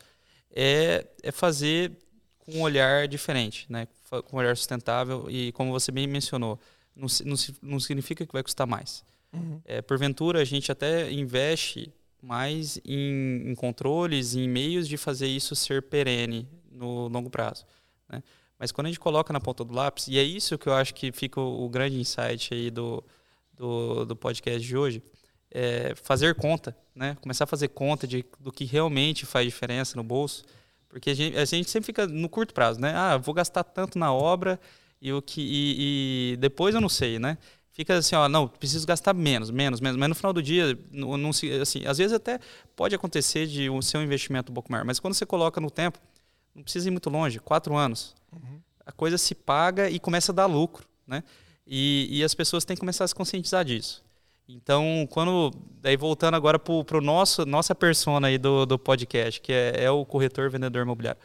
é, 0.54 1.06
é 1.22 1.32
fazer 1.32 1.90
com 2.38 2.52
um 2.58 2.62
olhar 2.62 3.08
diferente, 3.08 3.66
né? 3.68 3.88
com 4.08 4.36
um 4.36 4.38
olhar 4.38 4.56
sustentável 4.56 5.26
e, 5.28 5.50
como 5.52 5.72
você 5.72 5.90
bem 5.90 6.06
mencionou, 6.06 6.58
não, 6.94 7.08
não, 7.24 7.36
não 7.60 7.80
significa 7.80 8.24
que 8.24 8.32
vai 8.32 8.44
custar 8.44 8.66
mais. 8.66 9.04
Uhum. 9.34 9.60
É, 9.64 9.82
porventura, 9.82 10.40
a 10.40 10.44
gente 10.44 10.70
até 10.70 11.10
investe 11.10 11.92
mais 12.22 12.80
em, 12.84 13.50
em 13.50 13.54
controles, 13.54 14.34
em 14.34 14.48
meios 14.48 14.88
de 14.88 14.96
fazer 14.96 15.26
isso 15.26 15.54
ser 15.54 15.82
perene 15.82 16.48
no 16.70 17.08
longo 17.08 17.28
prazo. 17.28 17.66
Né? 18.08 18.22
Mas 18.58 18.72
quando 18.72 18.86
a 18.86 18.90
gente 18.90 19.00
coloca 19.00 19.32
na 19.32 19.40
ponta 19.40 19.64
do 19.64 19.74
lápis, 19.74 20.08
e 20.08 20.18
é 20.18 20.22
isso 20.22 20.56
que 20.56 20.66
eu 20.66 20.74
acho 20.74 20.94
que 20.94 21.12
fica 21.12 21.40
o, 21.40 21.64
o 21.64 21.68
grande 21.68 21.98
insight 21.98 22.54
aí 22.54 22.70
do, 22.70 23.04
do, 23.52 24.04
do 24.06 24.16
podcast 24.16 24.66
de 24.66 24.76
hoje, 24.76 25.02
é 25.50 25.94
fazer 25.94 26.34
conta, 26.34 26.76
né? 26.94 27.16
Começar 27.20 27.44
a 27.44 27.46
fazer 27.46 27.68
conta 27.68 28.06
de, 28.08 28.24
do 28.40 28.50
que 28.50 28.64
realmente 28.64 29.24
faz 29.24 29.46
diferença 29.46 29.96
no 29.96 30.02
bolso, 30.02 30.44
porque 30.88 31.10
a 31.10 31.14
gente, 31.14 31.36
a 31.36 31.44
gente 31.44 31.70
sempre 31.70 31.86
fica 31.86 32.06
no 32.06 32.28
curto 32.28 32.52
prazo, 32.52 32.80
né? 32.80 32.92
Ah, 32.94 33.16
vou 33.16 33.32
gastar 33.32 33.62
tanto 33.62 33.96
na 33.98 34.12
obra 34.12 34.58
e 35.00 35.12
o 35.12 35.22
que 35.22 35.40
e, 35.40 36.32
e 36.32 36.36
depois 36.38 36.74
eu 36.74 36.80
não 36.80 36.88
sei, 36.88 37.18
né? 37.20 37.38
Fica 37.74 37.96
assim, 37.96 38.14
ó, 38.14 38.28
não, 38.28 38.46
preciso 38.46 38.86
gastar 38.86 39.12
menos, 39.12 39.50
menos, 39.50 39.80
menos. 39.80 39.98
Mas 39.98 40.08
no 40.08 40.14
final 40.14 40.32
do 40.32 40.40
dia, 40.40 40.78
não, 40.92 41.16
não 41.16 41.32
se, 41.32 41.50
assim, 41.54 41.84
às 41.84 41.98
vezes 41.98 42.12
até 42.12 42.38
pode 42.76 42.94
acontecer 42.94 43.48
de 43.48 43.68
o 43.68 43.82
seu 43.82 44.00
investimento 44.00 44.52
um 44.52 44.54
pouco 44.54 44.70
maior, 44.70 44.84
mas 44.84 45.00
quando 45.00 45.14
você 45.14 45.26
coloca 45.26 45.60
no 45.60 45.68
tempo, 45.68 45.98
não 46.54 46.62
precisa 46.62 46.86
ir 46.86 46.92
muito 46.92 47.10
longe, 47.10 47.40
quatro 47.40 47.74
anos. 47.76 48.14
Uhum. 48.32 48.60
A 48.86 48.92
coisa 48.92 49.18
se 49.18 49.34
paga 49.34 49.90
e 49.90 49.98
começa 49.98 50.30
a 50.30 50.34
dar 50.34 50.46
lucro, 50.46 50.86
né? 51.04 51.24
E, 51.66 52.06
e, 52.10 52.22
as 52.22 52.32
pessoas 52.32 52.64
têm 52.64 52.76
que 52.76 52.80
começar 52.80 53.04
a 53.04 53.08
se 53.08 53.14
conscientizar 53.14 53.64
disso. 53.64 54.04
Então, 54.48 55.08
quando 55.10 55.50
daí 55.80 55.96
voltando 55.96 56.34
agora 56.34 56.58
para 56.58 56.98
o 56.98 57.00
nosso 57.00 57.46
nossa 57.46 57.74
persona 57.74 58.28
aí 58.28 58.38
do, 58.38 58.66
do 58.66 58.78
podcast, 58.78 59.40
que 59.40 59.52
é, 59.52 59.84
é 59.84 59.90
o 59.90 60.04
corretor 60.04 60.50
vendedor 60.50 60.82
imobiliário. 60.82 61.20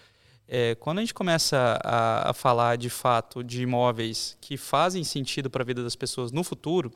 É, 0.52 0.74
quando 0.74 0.98
a 0.98 1.02
gente 1.02 1.14
começa 1.14 1.80
a, 1.84 2.32
a, 2.32 2.34
falar 2.34 2.76
de 2.76 2.90
fato 2.90 3.44
de 3.44 3.62
imóveis 3.62 4.36
que 4.42 4.58
fazem 4.58 5.04
sentido 5.04 5.48
para 5.48 5.62
a 5.62 5.66
vida 5.66 5.84
das 5.84 5.96
pessoas 5.96 6.32
no 6.32 6.44
futuro, 6.44 6.92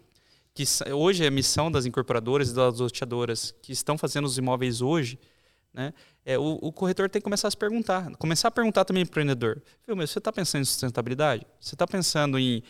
que 0.55 0.63
hoje 0.91 1.23
é 1.23 1.27
a 1.27 1.31
missão 1.31 1.71
das 1.71 1.85
incorporadoras 1.85 2.49
e 2.49 2.55
das 2.55 2.79
loteadoras 2.79 3.53
que 3.61 3.71
estão 3.71 3.95
fazendo 3.95 4.25
os 4.25 4.39
imóveis 4.39 4.81
hoje, 4.81 5.19
né? 5.71 5.93
É, 6.25 6.37
o, 6.37 6.57
o, 6.61 6.71
corretor 6.71 7.09
tem 7.09 7.19
que 7.19 7.23
começar 7.23 7.47
a 7.47 7.51
se 7.51 7.57
perguntar. 7.57 8.09
Começar 8.17 8.47
a 8.47 8.51
perguntar 8.51 8.85
também 8.85 9.05
para 9.05 9.19
o 9.19 9.21
empreendedor. 9.21 9.61
Viu, 9.85 9.95
mas 9.95 10.09
você 10.09 10.17
está 10.17 10.31
pensando 10.31 10.61
em 10.61 10.65
sustentabilidade? 10.65 11.45
Você 11.59 11.75
está 11.75 11.85
pensando 11.85 12.39
em 12.39 12.63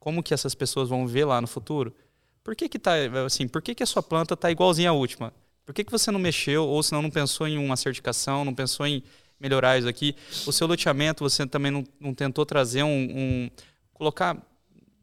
como 0.00 0.22
que 0.22 0.34
essas 0.34 0.54
pessoas 0.54 0.88
vão 0.88 1.06
ver 1.06 1.26
lá 1.26 1.40
no 1.40 1.46
futuro? 1.46 1.94
Por 2.42 2.56
que 2.56 2.68
que 2.68 2.78
tá, 2.78 2.92
assim, 3.24 3.46
por 3.46 3.62
que 3.62 3.74
que 3.74 3.82
a 3.82 3.86
sua 3.86 4.02
planta 4.02 4.34
está 4.34 4.50
igualzinha 4.50 4.90
à 4.90 4.92
última? 4.92 5.32
Por 5.64 5.74
que, 5.74 5.82
que 5.82 5.90
você 5.90 6.10
não 6.10 6.20
mexeu 6.20 6.66
ou 6.66 6.82
senão 6.82 7.00
não 7.00 7.10
pensou 7.10 7.48
em 7.48 7.56
uma 7.56 7.76
certificação, 7.76 8.44
não 8.44 8.54
pensou 8.54 8.86
em 8.86 9.02
melhorar 9.38 9.78
isso 9.78 9.88
aqui? 9.88 10.14
O 10.46 10.52
seu 10.52 10.66
loteamento, 10.66 11.22
você 11.22 11.46
também 11.46 11.70
não, 11.70 11.84
não 12.00 12.14
tentou 12.14 12.44
trazer 12.44 12.82
um, 12.82 12.88
um 12.88 13.50
colocar 13.92 14.36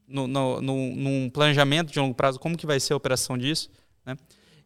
no, 0.07 0.27
no, 0.27 0.61
no, 0.61 0.95
num 0.95 1.29
planejamento 1.29 1.91
de 1.91 1.99
longo 1.99 2.13
prazo 2.13 2.39
como 2.39 2.57
que 2.57 2.65
vai 2.65 2.79
ser 2.79 2.93
a 2.93 2.97
operação 2.97 3.37
disso, 3.37 3.69
né? 4.05 4.17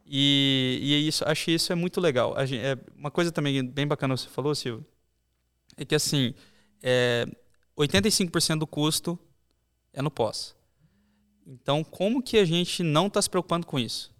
E, 0.08 0.78
e 0.82 0.94
é 0.94 0.98
isso, 0.98 1.24
acho 1.26 1.50
isso 1.50 1.72
é 1.72 1.74
muito 1.74 2.00
legal. 2.00 2.34
Gente, 2.46 2.64
é, 2.64 2.78
uma 2.96 3.10
coisa 3.10 3.32
também 3.32 3.64
bem 3.64 3.86
bacana 3.86 4.14
que 4.14 4.20
você 4.20 4.28
falou, 4.28 4.54
Silvio, 4.54 4.86
é 5.76 5.84
que 5.84 5.94
assim, 5.94 6.32
é, 6.82 7.26
85% 7.76 8.58
do 8.58 8.66
custo 8.66 9.18
é 9.92 10.00
no 10.00 10.10
pós. 10.10 10.54
Então, 11.46 11.82
como 11.84 12.22
que 12.22 12.38
a 12.38 12.44
gente 12.44 12.82
não 12.82 13.06
está 13.06 13.20
se 13.20 13.28
preocupando 13.28 13.66
com 13.66 13.78
isso? 13.78 14.14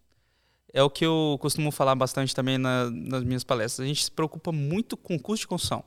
É 0.77 0.83
o 0.83 0.91
que 0.91 1.07
eu 1.07 1.39
costumo 1.41 1.70
falar 1.70 1.95
bastante 1.95 2.35
também 2.35 2.59
na, 2.59 2.91
nas 2.91 3.24
minhas 3.24 3.43
palestras. 3.43 3.83
A 3.83 3.89
gente 3.89 4.05
se 4.05 4.11
preocupa 4.11 4.53
muito 4.53 4.95
com 4.95 5.14
o 5.14 5.18
custo 5.18 5.45
de 5.45 5.47
construção. 5.47 5.83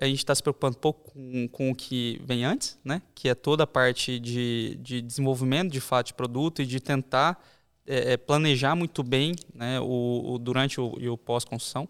A 0.00 0.04
gente 0.04 0.18
está 0.18 0.32
se 0.32 0.40
preocupando 0.40 0.78
pouco 0.78 1.10
com, 1.10 1.48
com, 1.48 1.68
o 1.68 1.74
que 1.74 2.20
vem 2.24 2.44
antes, 2.44 2.78
né? 2.84 3.02
que 3.12 3.28
é 3.28 3.34
toda 3.34 3.64
a 3.64 3.66
parte 3.66 4.20
de, 4.20 4.78
de 4.80 5.02
desenvolvimento 5.02 5.72
de 5.72 5.80
fato 5.80 6.06
de 6.06 6.14
produto 6.14 6.62
e 6.62 6.66
de 6.66 6.78
tentar 6.78 7.44
é, 7.84 8.12
é, 8.12 8.16
planejar 8.16 8.76
muito 8.76 9.02
bem 9.02 9.34
né, 9.52 9.80
o, 9.80 10.34
o 10.34 10.38
durante 10.38 10.80
o, 10.80 10.94
e 11.00 11.08
o 11.08 11.18
pós-construção. 11.18 11.88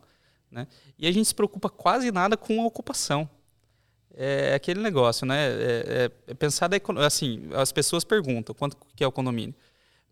Né? 0.51 0.67
E 0.99 1.07
a 1.07 1.13
gente 1.13 1.27
se 1.27 1.35
preocupa 1.35 1.69
quase 1.69 2.11
nada 2.11 2.39
com 2.39 2.63
a 2.63 2.65
ocupação. 2.65 3.29
É 4.15 4.55
aquele 4.55 4.81
negócio, 4.81 5.27
né? 5.27 5.47
É, 5.47 6.11
é, 6.27 6.31
é 6.33 6.35
pensar 6.35 6.69
da 6.69 6.79
assim, 7.05 7.51
as 7.53 7.71
pessoas 7.71 8.03
perguntam 8.03 8.55
quanto 8.55 8.79
que 8.97 9.05
é 9.05 9.07
o 9.07 9.13
condomínio, 9.13 9.55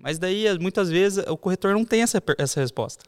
mas 0.00 0.18
daí 0.18 0.46
muitas 0.58 0.88
vezes 0.88 1.24
o 1.28 1.36
corretor 1.36 1.74
não 1.74 1.84
tem 1.84 2.02
essa, 2.02 2.22
essa 2.38 2.60
resposta. 2.60 3.04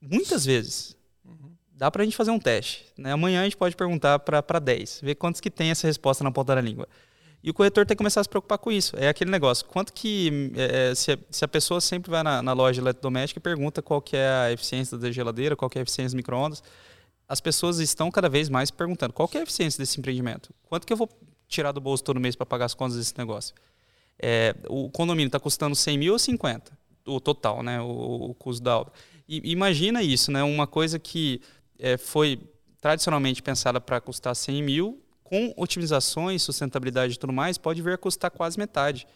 Muitas 0.00 0.44
vezes, 0.44 0.96
uhum. 1.24 1.50
dá 1.72 1.90
para 1.90 2.02
a 2.02 2.04
gente 2.04 2.16
fazer 2.16 2.30
um 2.30 2.38
teste. 2.38 2.86
Né? 2.96 3.12
Amanhã 3.12 3.42
a 3.42 3.44
gente 3.44 3.56
pode 3.56 3.76
perguntar 3.76 4.18
para 4.20 4.58
10, 4.58 5.00
ver 5.02 5.14
quantos 5.16 5.40
que 5.40 5.50
tem 5.50 5.70
essa 5.70 5.86
resposta 5.86 6.24
na 6.24 6.30
ponta 6.30 6.54
da 6.54 6.60
língua. 6.60 6.88
E 7.42 7.50
o 7.50 7.54
corretor 7.54 7.86
tem 7.86 7.94
que 7.94 7.98
começar 7.98 8.20
a 8.20 8.24
se 8.24 8.28
preocupar 8.28 8.58
com 8.58 8.72
isso. 8.72 8.96
É 8.98 9.08
aquele 9.08 9.30
negócio. 9.30 9.64
Quanto 9.66 9.92
que. 9.92 10.52
É, 10.56 10.90
é 10.90 10.94
se, 10.94 11.12
a, 11.12 11.18
se, 11.30 11.44
a, 11.44 11.48
pessoa 11.48 11.80
sempre 11.80 12.10
vai 12.10 12.22
na, 12.22 12.42
na 12.42 12.52
loja 12.52 12.74
de 12.74 12.80
eletrodoméstico 12.80 13.38
e 13.38 13.40
pergunta 13.40 13.80
qual 13.80 14.00
que 14.02 14.16
é 14.16 14.28
a 14.28 14.52
eficiência 14.52 14.98
da 14.98 15.12
geladeira, 15.12 15.54
qual 15.54 15.70
que 15.70 15.78
é 15.78 15.80
a 15.80 15.84
eficiência 15.84 16.16
do 16.16 16.16
micro-ondas, 16.16 16.62
as 17.28 17.40
pessoas 17.40 17.78
estão 17.78 18.10
cada 18.10 18.28
vez 18.28 18.48
mais 18.48 18.70
perguntando 18.70 19.12
qual 19.12 19.28
que 19.28 19.36
é 19.36 19.40
a 19.40 19.42
eficiência 19.44 19.78
desse 19.78 20.00
empreendimento? 20.00 20.52
Quanto 20.64 20.86
que 20.86 20.92
eu 20.92 20.96
vou 20.96 21.08
tirar 21.46 21.70
do 21.70 21.80
bolso 21.80 22.02
todo 22.02 22.18
mês 22.18 22.34
para 22.34 22.46
pagar 22.46 22.64
as 22.64 22.74
contas 22.74 22.96
desse 22.96 23.16
negócio? 23.16 23.54
É, 24.18 24.54
o 24.68 24.90
condomínio 24.90 25.28
está 25.28 25.38
custando 25.38 25.74
100 25.74 25.98
mil 25.98 26.12
ou 26.14 26.18
50? 26.18 26.76
O 27.06 27.20
total, 27.20 27.62
né? 27.62 27.80
O, 27.80 28.30
o 28.30 28.34
custo 28.34 28.62
da 28.62 28.78
obra. 28.78 28.92
E, 29.28 29.50
imagina 29.50 30.02
isso, 30.02 30.30
né? 30.30 30.42
Uma 30.42 30.66
coisa 30.66 30.98
que 30.98 31.40
é, 31.78 31.96
foi 31.96 32.40
tradicionalmente 32.80 33.42
pensada 33.42 33.80
para 33.80 34.00
custar 34.00 34.34
100 34.34 34.62
mil, 34.62 35.02
com 35.22 35.52
otimizações, 35.56 36.42
sustentabilidade 36.42 37.14
e 37.14 37.18
tudo 37.18 37.32
mais, 37.32 37.58
pode 37.58 37.82
vir 37.82 37.94
a 37.94 37.98
custar 37.98 38.30
quase 38.30 38.58
metade. 38.58 39.06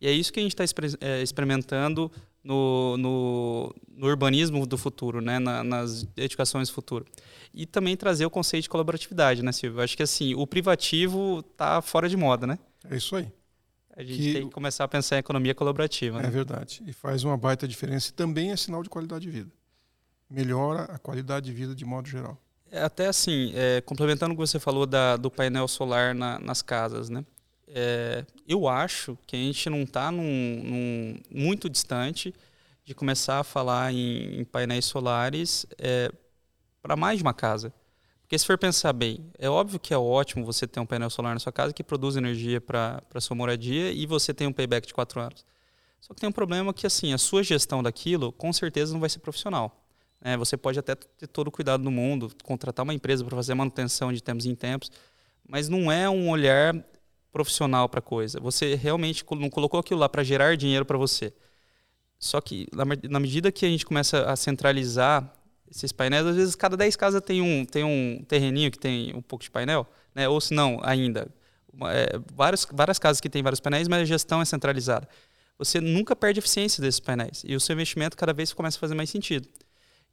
E 0.00 0.08
é 0.08 0.12
isso 0.12 0.32
que 0.32 0.40
a 0.40 0.42
gente 0.42 0.60
está 0.60 0.64
é, 1.00 1.22
experimentando 1.22 2.10
no, 2.42 2.96
no, 2.96 3.74
no, 3.96 4.06
urbanismo 4.08 4.66
do 4.66 4.76
futuro, 4.76 5.20
né? 5.20 5.38
Na, 5.38 5.62
nas 5.62 6.04
edificações 6.16 6.68
do 6.68 6.74
futuro. 6.74 7.04
E 7.54 7.66
também 7.66 7.96
trazer 7.96 8.26
o 8.26 8.30
conceito 8.30 8.64
de 8.64 8.68
colaboratividade, 8.68 9.42
né, 9.42 9.52
Silvio? 9.52 9.80
Acho 9.80 9.96
que 9.96 10.02
assim, 10.02 10.34
o 10.34 10.44
privativo 10.44 11.44
está 11.48 11.80
fora 11.80 12.08
de 12.08 12.16
moda, 12.16 12.46
né? 12.46 12.58
É 12.90 12.96
isso 12.96 13.14
aí. 13.14 13.28
A 13.94 14.02
gente 14.02 14.18
que 14.18 14.32
tem 14.32 14.48
que 14.48 14.54
começar 14.54 14.84
a 14.84 14.88
pensar 14.88 15.16
em 15.16 15.18
economia 15.18 15.54
colaborativa. 15.54 16.18
É 16.18 16.22
né? 16.22 16.30
verdade. 16.30 16.82
E 16.86 16.92
faz 16.92 17.24
uma 17.24 17.36
baita 17.36 17.68
diferença 17.68 18.10
e 18.10 18.12
também 18.12 18.50
é 18.50 18.56
sinal 18.56 18.82
de 18.82 18.88
qualidade 18.88 19.24
de 19.24 19.30
vida. 19.30 19.50
Melhora 20.30 20.84
a 20.84 20.98
qualidade 20.98 21.46
de 21.46 21.52
vida 21.52 21.74
de 21.74 21.84
modo 21.84 22.08
geral. 22.08 22.38
É, 22.70 22.82
até 22.82 23.06
assim, 23.06 23.52
é, 23.54 23.82
complementando 23.82 24.32
o 24.32 24.36
que 24.36 24.40
você 24.40 24.58
falou 24.58 24.86
da, 24.86 25.16
do 25.16 25.30
painel 25.30 25.68
solar 25.68 26.14
na, 26.14 26.38
nas 26.38 26.62
casas, 26.62 27.10
né? 27.10 27.22
É, 27.68 28.24
eu 28.48 28.66
acho 28.66 29.16
que 29.26 29.36
a 29.36 29.38
gente 29.38 29.68
não 29.68 29.82
está 29.82 30.10
muito 31.30 31.68
distante 31.68 32.34
de 32.84 32.94
começar 32.94 33.40
a 33.40 33.44
falar 33.44 33.92
em, 33.92 34.40
em 34.40 34.44
painéis 34.44 34.86
solares 34.86 35.66
é, 35.78 36.10
para 36.82 36.96
mais 36.96 37.18
de 37.18 37.22
uma 37.22 37.34
casa. 37.34 37.72
Porque 38.32 38.38
se 38.38 38.46
for 38.46 38.56
pensar 38.56 38.94
bem, 38.94 39.30
é 39.38 39.46
óbvio 39.46 39.78
que 39.78 39.92
é 39.92 39.98
ótimo 39.98 40.42
você 40.42 40.66
ter 40.66 40.80
um 40.80 40.86
painel 40.86 41.10
solar 41.10 41.34
na 41.34 41.38
sua 41.38 41.52
casa 41.52 41.70
que 41.70 41.84
produz 41.84 42.16
energia 42.16 42.62
para 42.62 43.20
sua 43.20 43.36
moradia 43.36 43.92
e 43.92 44.06
você 44.06 44.32
tem 44.32 44.46
um 44.46 44.52
payback 44.54 44.86
de 44.86 44.94
quatro 44.94 45.20
anos. 45.20 45.44
Só 46.00 46.14
que 46.14 46.20
tem 46.22 46.30
um 46.30 46.32
problema 46.32 46.72
que 46.72 46.86
assim 46.86 47.12
a 47.12 47.18
sua 47.18 47.42
gestão 47.42 47.82
daquilo 47.82 48.32
com 48.32 48.50
certeza 48.50 48.94
não 48.94 49.00
vai 49.00 49.10
ser 49.10 49.18
profissional. 49.18 49.84
É, 50.18 50.34
você 50.34 50.56
pode 50.56 50.78
até 50.78 50.94
ter 50.94 51.26
todo 51.26 51.48
o 51.48 51.50
cuidado 51.50 51.84
do 51.84 51.90
mundo, 51.90 52.32
contratar 52.42 52.84
uma 52.84 52.94
empresa 52.94 53.22
para 53.22 53.36
fazer 53.36 53.52
manutenção 53.52 54.10
de 54.10 54.22
tempos 54.22 54.46
em 54.46 54.54
tempos, 54.54 54.90
mas 55.46 55.68
não 55.68 55.92
é 55.92 56.08
um 56.08 56.30
olhar 56.30 56.74
profissional 57.30 57.86
para 57.86 57.98
a 57.98 58.02
coisa. 58.02 58.40
Você 58.40 58.76
realmente 58.76 59.26
não 59.32 59.50
colocou 59.50 59.78
aquilo 59.78 60.00
lá 60.00 60.08
para 60.08 60.24
gerar 60.24 60.56
dinheiro 60.56 60.86
para 60.86 60.96
você. 60.96 61.34
Só 62.18 62.40
que 62.40 62.66
na 62.72 63.20
medida 63.20 63.52
que 63.52 63.66
a 63.66 63.68
gente 63.68 63.84
começa 63.84 64.24
a 64.24 64.34
centralizar 64.36 65.30
esses 65.74 65.90
painéis, 65.90 66.26
às 66.26 66.36
vezes 66.36 66.54
cada 66.54 66.76
10 66.76 66.96
casas 66.96 67.22
tem 67.22 67.40
um, 67.40 67.64
tem 67.64 67.82
um 67.82 68.22
terreninho 68.28 68.70
que 68.70 68.78
tem 68.78 69.14
um 69.14 69.22
pouco 69.22 69.42
de 69.42 69.50
painel, 69.50 69.86
né? 70.14 70.28
ou 70.28 70.40
se 70.40 70.52
não, 70.52 70.78
ainda, 70.82 71.28
é, 71.90 72.20
várias, 72.34 72.66
várias 72.70 72.98
casas 72.98 73.20
que 73.20 73.30
têm 73.30 73.42
vários 73.42 73.60
painéis, 73.60 73.88
mas 73.88 74.02
a 74.02 74.04
gestão 74.04 74.42
é 74.42 74.44
centralizada. 74.44 75.08
Você 75.58 75.80
nunca 75.80 76.14
perde 76.14 76.40
eficiência 76.40 76.82
desses 76.82 77.00
painéis 77.00 77.42
e 77.46 77.56
o 77.56 77.60
seu 77.60 77.72
investimento 77.72 78.16
cada 78.16 78.32
vez 78.32 78.52
começa 78.52 78.76
a 78.76 78.80
fazer 78.80 78.94
mais 78.94 79.08
sentido. 79.08 79.48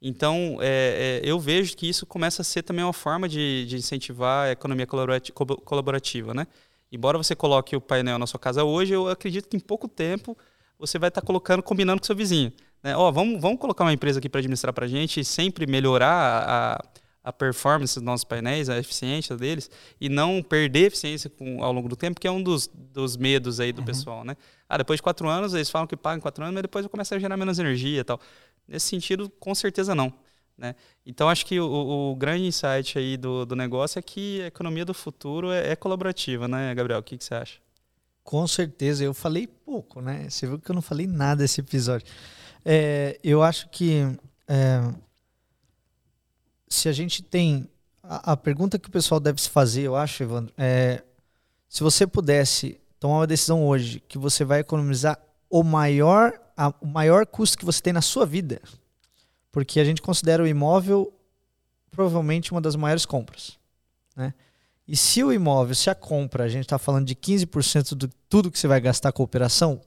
Então, 0.00 0.56
é, 0.60 1.20
é, 1.22 1.30
eu 1.30 1.38
vejo 1.38 1.76
que 1.76 1.86
isso 1.86 2.06
começa 2.06 2.40
a 2.40 2.44
ser 2.44 2.62
também 2.62 2.82
uma 2.82 2.92
forma 2.92 3.28
de, 3.28 3.66
de 3.66 3.76
incentivar 3.76 4.46
a 4.48 4.52
economia 4.52 4.86
colaborativa, 4.86 6.32
né? 6.32 6.46
Embora 6.90 7.18
você 7.18 7.36
coloque 7.36 7.76
o 7.76 7.80
painel 7.80 8.18
na 8.18 8.26
sua 8.26 8.40
casa 8.40 8.64
hoje, 8.64 8.94
eu 8.94 9.08
acredito 9.08 9.48
que 9.48 9.56
em 9.56 9.60
pouco 9.60 9.86
tempo 9.86 10.36
você 10.78 10.98
vai 10.98 11.08
estar 11.08 11.20
colocando, 11.20 11.62
combinando 11.62 12.00
com 12.00 12.06
seu 12.06 12.16
vizinho. 12.16 12.50
Né? 12.82 12.96
Ó, 12.96 13.10
vamos, 13.10 13.40
vamos 13.40 13.58
colocar 13.58 13.84
uma 13.84 13.92
empresa 13.92 14.18
aqui 14.18 14.28
para 14.28 14.40
administrar 14.40 14.72
para 14.72 14.86
a 14.86 14.88
gente 14.88 15.20
e 15.20 15.24
sempre 15.24 15.66
melhorar 15.66 16.44
a, 16.48 16.84
a 17.22 17.32
performance 17.32 17.94
dos 17.94 18.02
nossos 18.02 18.24
painéis, 18.24 18.68
a 18.68 18.78
eficiência 18.78 19.36
deles, 19.36 19.70
e 20.00 20.08
não 20.08 20.42
perder 20.42 20.86
eficiência 20.86 21.28
com, 21.28 21.62
ao 21.62 21.72
longo 21.72 21.88
do 21.88 21.96
tempo, 21.96 22.20
que 22.20 22.26
é 22.26 22.30
um 22.30 22.42
dos, 22.42 22.68
dos 22.68 23.16
medos 23.16 23.60
aí 23.60 23.72
do 23.72 23.80
uhum. 23.80 23.84
pessoal, 23.84 24.24
né? 24.24 24.36
Ah, 24.68 24.78
depois 24.78 24.98
de 24.98 25.02
quatro 25.02 25.28
anos, 25.28 25.52
eles 25.52 25.68
falam 25.68 25.86
que 25.86 25.96
pagam 25.96 26.20
quatro 26.20 26.42
anos, 26.42 26.54
mas 26.54 26.62
depois 26.62 26.86
começa 26.86 27.14
a 27.14 27.18
gerar 27.18 27.36
menos 27.36 27.58
energia 27.58 28.00
e 28.00 28.04
tal. 28.04 28.20
Nesse 28.66 28.86
sentido, 28.86 29.28
com 29.28 29.54
certeza 29.54 29.94
não. 29.94 30.12
Né? 30.56 30.74
Então, 31.06 31.28
acho 31.28 31.46
que 31.46 31.58
o, 31.58 32.12
o, 32.12 32.16
grande 32.16 32.44
insight 32.44 32.98
aí 32.98 33.16
do, 33.16 33.46
do 33.46 33.56
negócio 33.56 33.98
é 33.98 34.02
que 34.02 34.42
a 34.42 34.46
economia 34.46 34.84
do 34.84 34.92
futuro 34.92 35.50
é, 35.50 35.70
é 35.70 35.76
colaborativa, 35.76 36.46
né, 36.46 36.74
Gabriel? 36.74 37.00
O 37.00 37.02
que, 37.02 37.16
que 37.16 37.24
você 37.24 37.34
acha? 37.34 37.58
Com 38.22 38.46
certeza. 38.46 39.02
Eu 39.02 39.14
falei 39.14 39.46
pouco, 39.46 40.02
né? 40.02 40.28
Você 40.28 40.46
viu 40.46 40.58
que 40.58 40.70
eu 40.70 40.74
não 40.74 40.82
falei 40.82 41.06
nada 41.06 41.44
esse 41.44 41.60
episódio. 41.60 42.06
É, 42.64 43.18
eu 43.22 43.42
acho 43.42 43.68
que 43.68 44.02
é, 44.48 44.92
se 46.68 46.88
a 46.88 46.92
gente 46.92 47.22
tem. 47.22 47.68
A, 48.02 48.32
a, 48.32 48.36
pergunta 48.36 48.78
que 48.78 48.88
o 48.88 48.92
pessoal 48.92 49.20
deve 49.20 49.40
se 49.40 49.48
fazer, 49.48 49.82
eu 49.82 49.96
acho, 49.96 50.22
Evandro, 50.22 50.52
é 50.56 51.02
se 51.68 51.82
você 51.82 52.06
pudesse 52.06 52.80
tomar 52.98 53.18
uma 53.18 53.26
decisão 53.26 53.64
hoje 53.66 54.00
que 54.00 54.18
você 54.18 54.44
vai 54.44 54.60
economizar 54.60 55.18
o 55.48 55.62
maior 55.62 56.32
a, 56.56 56.74
o 56.80 56.86
maior 56.86 57.24
custo 57.24 57.56
que 57.56 57.64
você 57.64 57.80
tem 57.80 57.92
na 57.92 58.02
sua 58.02 58.26
vida. 58.26 58.60
Porque 59.50 59.80
a 59.80 59.84
gente 59.84 60.02
considera 60.02 60.42
o 60.42 60.46
imóvel 60.46 61.12
provavelmente 61.90 62.52
uma 62.52 62.60
das 62.60 62.76
maiores 62.76 63.06
compras. 63.06 63.58
Né? 64.14 64.34
E 64.86 64.96
se 64.96 65.24
o 65.24 65.32
imóvel, 65.32 65.74
se 65.74 65.88
a 65.88 65.94
compra, 65.94 66.44
a 66.44 66.48
gente 66.48 66.64
está 66.64 66.78
falando 66.78 67.06
de 67.06 67.14
15% 67.14 67.96
de 67.96 68.08
tudo 68.28 68.50
que 68.50 68.58
você 68.58 68.68
vai 68.68 68.80
gastar 68.80 69.12
com 69.12 69.22
a 69.22 69.24
operação, 69.24 69.80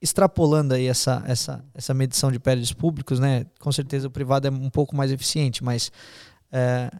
extrapolando 0.00 0.74
aí 0.74 0.86
essa, 0.86 1.22
essa, 1.26 1.64
essa 1.74 1.92
medição 1.92 2.32
de 2.32 2.38
prédios 2.38 2.72
públicos, 2.72 3.20
né? 3.20 3.46
com 3.58 3.70
certeza 3.70 4.08
o 4.08 4.10
privado 4.10 4.48
é 4.48 4.50
um 4.50 4.70
pouco 4.70 4.96
mais 4.96 5.10
eficiente, 5.10 5.62
mas 5.62 5.92
é, 6.50 6.90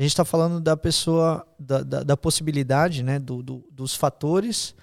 a 0.00 0.02
gente 0.02 0.12
está 0.12 0.24
falando 0.24 0.60
da 0.60 0.76
pessoa, 0.78 1.46
da, 1.58 1.82
da, 1.82 2.02
da 2.02 2.16
possibilidade, 2.16 3.02
né? 3.02 3.18
Do, 3.18 3.42
do, 3.42 3.68
dos 3.70 3.94
fatores 3.94 4.74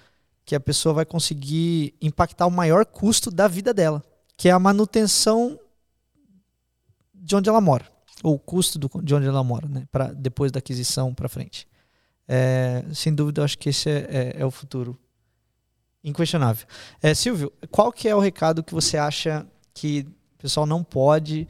que 0.44 0.54
a 0.54 0.60
pessoa 0.60 0.94
vai 0.94 1.04
conseguir 1.04 1.92
impactar 2.00 2.46
o 2.46 2.50
maior 2.52 2.86
custo 2.86 3.28
da 3.28 3.48
vida 3.48 3.74
dela, 3.74 4.00
que 4.36 4.48
é 4.48 4.52
a 4.52 4.60
manutenção 4.60 5.58
de 7.12 7.34
onde 7.34 7.48
ela 7.48 7.60
mora, 7.60 7.84
ou 8.22 8.36
o 8.36 8.38
custo 8.38 8.78
do, 8.78 8.88
de 9.02 9.12
onde 9.12 9.26
ela 9.26 9.42
mora, 9.42 9.66
né, 9.66 9.88
para 9.90 10.12
depois 10.12 10.52
da 10.52 10.60
aquisição 10.60 11.12
para 11.12 11.28
frente. 11.28 11.66
É, 12.28 12.84
sem 12.94 13.12
dúvida, 13.12 13.40
eu 13.40 13.44
acho 13.44 13.58
que 13.58 13.70
esse 13.70 13.90
é, 13.90 14.06
é, 14.08 14.40
é 14.40 14.46
o 14.46 14.52
futuro 14.52 14.96
inquestionável. 16.08 16.66
É, 17.02 17.14
Silvio, 17.14 17.52
qual 17.70 17.92
que 17.92 18.08
é 18.08 18.14
o 18.14 18.20
recado 18.20 18.62
que 18.62 18.74
você 18.74 18.96
acha 18.96 19.46
que 19.74 20.06
o 20.34 20.38
pessoal 20.38 20.66
não 20.66 20.82
pode 20.82 21.46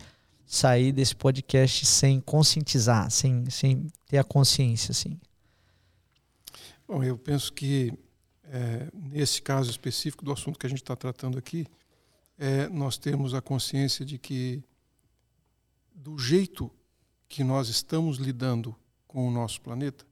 sair 0.47 0.93
desse 0.93 1.15
podcast 1.15 1.85
sem 1.85 2.21
conscientizar, 2.21 3.11
sem, 3.11 3.49
sem 3.51 3.87
ter 4.07 4.19
a 4.19 4.25
consciência, 4.25 4.93
assim? 4.93 5.19
Bom, 6.87 7.05
eu 7.05 7.19
penso 7.19 7.53
que 7.53 7.93
é, 8.45 8.89
nesse 8.95 9.43
caso 9.43 9.71
específico 9.71 10.25
do 10.25 10.33
assunto 10.33 10.59
que 10.59 10.67
a 10.67 10.71
gente 10.71 10.83
está 10.83 10.97
tratando 10.97 11.39
aqui, 11.39 11.67
é, 12.39 12.69
nós 12.69 12.97
temos 12.97 13.35
a 13.35 13.43
consciência 13.43 14.05
de 14.05 14.19
que, 14.19 14.63
do 15.95 16.19
jeito 16.19 16.71
que 17.29 17.45
nós 17.45 17.69
estamos 17.69 18.17
lidando 18.17 18.75
com 19.07 19.29
o 19.29 19.31
nosso 19.31 19.61
planeta, 19.61 20.07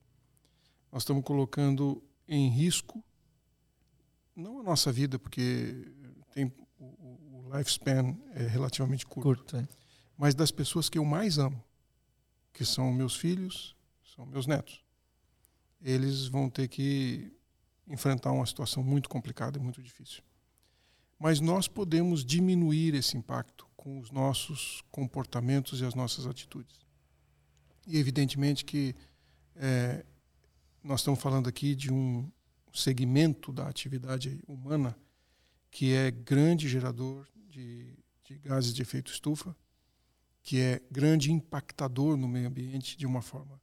nós 0.93 1.03
estamos 1.03 1.25
colocando 1.25 2.03
em 2.29 2.49
risco, 2.51 3.03
não 4.37 4.61
a 4.61 4.63
nossa 4.63 4.93
vida, 4.93 5.19
porque 5.19 5.91
tem, 6.33 6.53
o, 6.79 7.57
lifespan 7.57 8.17
é 8.35 8.47
relativamente 8.47 9.07
curto, 9.07 9.23
curto 9.23 9.57
é. 9.57 9.67
mas 10.17 10.35
das 10.35 10.51
pessoas 10.51 10.89
que 10.89 10.99
eu 10.99 11.05
mais 11.05 11.39
amo, 11.39 11.63
que 12.53 12.65
são 12.65 12.93
meus 12.93 13.17
filhos, 13.17 13.75
são 14.15 14.27
meus 14.27 14.47
netos. 14.47 14.85
Eles 15.81 16.27
vão 16.27 16.51
ter 16.51 16.69
que 16.69 17.33
enfrentar 17.87 18.33
uma 18.33 18.47
situação 18.47 18.83
muito 18.83 19.09
complicada 19.09 19.59
e 19.59 19.63
muito 19.63 19.83
difícil. 19.83 20.23
Mas 21.19 21.41
nós 21.41 21.69
podemos 21.69 22.25
diminuir 22.25 22.95
esse 22.95 23.17
impacto 23.17 23.67
com 23.77 23.99
os 23.99 24.11
nossos 24.11 24.83
comportamentos 24.91 25.81
e 25.81 25.85
as 25.85 25.95
nossas 25.95 26.27
atitudes. 26.27 26.85
E 27.87 27.99
evidentemente 27.99 28.65
que 28.65 28.95
é, 29.55 30.05
nós 30.83 31.01
estamos 31.01 31.21
falando 31.21 31.49
aqui 31.49 31.75
de 31.75 31.93
um 31.93 32.31
segmento 32.77 33.53
da 33.53 33.69
atividade 33.69 34.41
humana 34.47 34.97
que 35.71 35.93
é 35.93 36.11
grande 36.11 36.69
gerador 36.69 37.27
de, 37.49 37.95
de 38.25 38.39
gases 38.39 38.73
de 38.73 38.81
efeito 38.81 39.11
estufa, 39.11 39.55
que 40.43 40.61
é 40.61 40.81
grande 40.91 41.33
impactador 41.33 42.17
no 42.17 42.29
meio 42.29 42.49
ambiente 42.49 42.97
de 42.97 43.07
uma 43.07 43.21
forma 43.21 43.61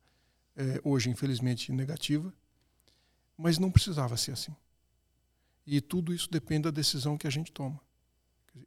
é, 0.55 0.79
hoje 0.83 1.09
infelizmente 1.09 1.71
negativa 1.71 2.33
mas 3.37 3.57
não 3.57 3.71
precisava 3.71 4.15
ser 4.17 4.31
assim. 4.31 4.55
E 5.65 5.81
tudo 5.81 6.13
isso 6.13 6.29
depende 6.29 6.63
da 6.63 6.71
decisão 6.71 7.17
que 7.17 7.27
a 7.27 7.29
gente 7.29 7.51
toma. 7.51 7.79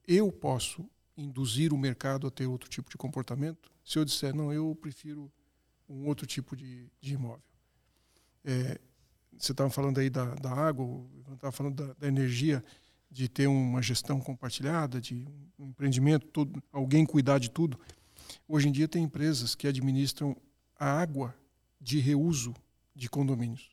Eu 0.07 0.33
posso 0.33 0.89
induzir 1.17 1.73
o 1.73 1.79
mercado 1.79 2.27
a 2.27 2.31
ter 2.31 2.47
outro 2.47 2.69
tipo 2.69 2.91
de 2.91 2.97
comportamento, 2.97 3.71
se 3.85 3.99
eu 3.99 4.05
disser, 4.05 4.35
não, 4.35 4.53
eu 4.53 4.75
prefiro 4.75 5.33
um 5.89 6.07
outro 6.07 6.27
tipo 6.27 6.57
de, 6.57 6.91
de 7.01 7.15
imóvel. 7.15 7.43
É, 8.45 8.81
você 9.39 9.53
estava 9.53 9.71
falando 9.71 9.99
aí 9.99 10.11
da, 10.11 10.35
da 10.35 10.53
água, 10.53 11.05
estava 11.33 11.53
falando 11.53 11.75
da, 11.75 11.95
da, 11.95 12.09
energia, 12.09 12.63
de 13.11 13.29
ter 13.29 13.47
uma 13.47 13.81
gestão 13.83 14.21
compartilhada, 14.21 15.01
de 15.01 15.27
um 15.59 15.69
empreendimento, 15.69 16.27
todo, 16.27 16.63
alguém 16.73 17.07
cuidar 17.07 17.39
de 17.39 17.51
tudo. 17.51 17.79
Hoje 18.49 18.69
em 18.69 18.73
dia 18.73 18.89
tem 18.89 19.05
empresas 19.05 19.55
que 19.55 19.67
administram 19.67 20.37
a 20.79 20.87
água 20.87 21.35
de 21.81 21.99
reuso 21.99 22.55
de 22.95 23.09
condomínios. 23.09 23.71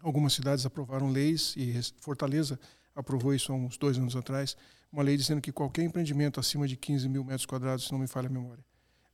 Algumas 0.00 0.32
cidades 0.32 0.64
aprovaram 0.64 1.10
leis, 1.10 1.54
e 1.56 1.74
Fortaleza 2.00 2.58
aprovou 2.94 3.34
isso 3.34 3.52
há 3.52 3.54
uns 3.54 3.76
dois 3.76 3.98
anos 3.98 4.16
atrás, 4.16 4.56
uma 4.90 5.02
lei 5.02 5.16
dizendo 5.16 5.40
que 5.40 5.52
qualquer 5.52 5.84
empreendimento 5.84 6.40
acima 6.40 6.66
de 6.66 6.76
15 6.76 7.08
mil 7.08 7.24
metros 7.24 7.46
quadrados, 7.46 7.86
se 7.86 7.92
não 7.92 7.98
me 7.98 8.06
falha 8.06 8.28
a 8.28 8.32
memória, 8.32 8.64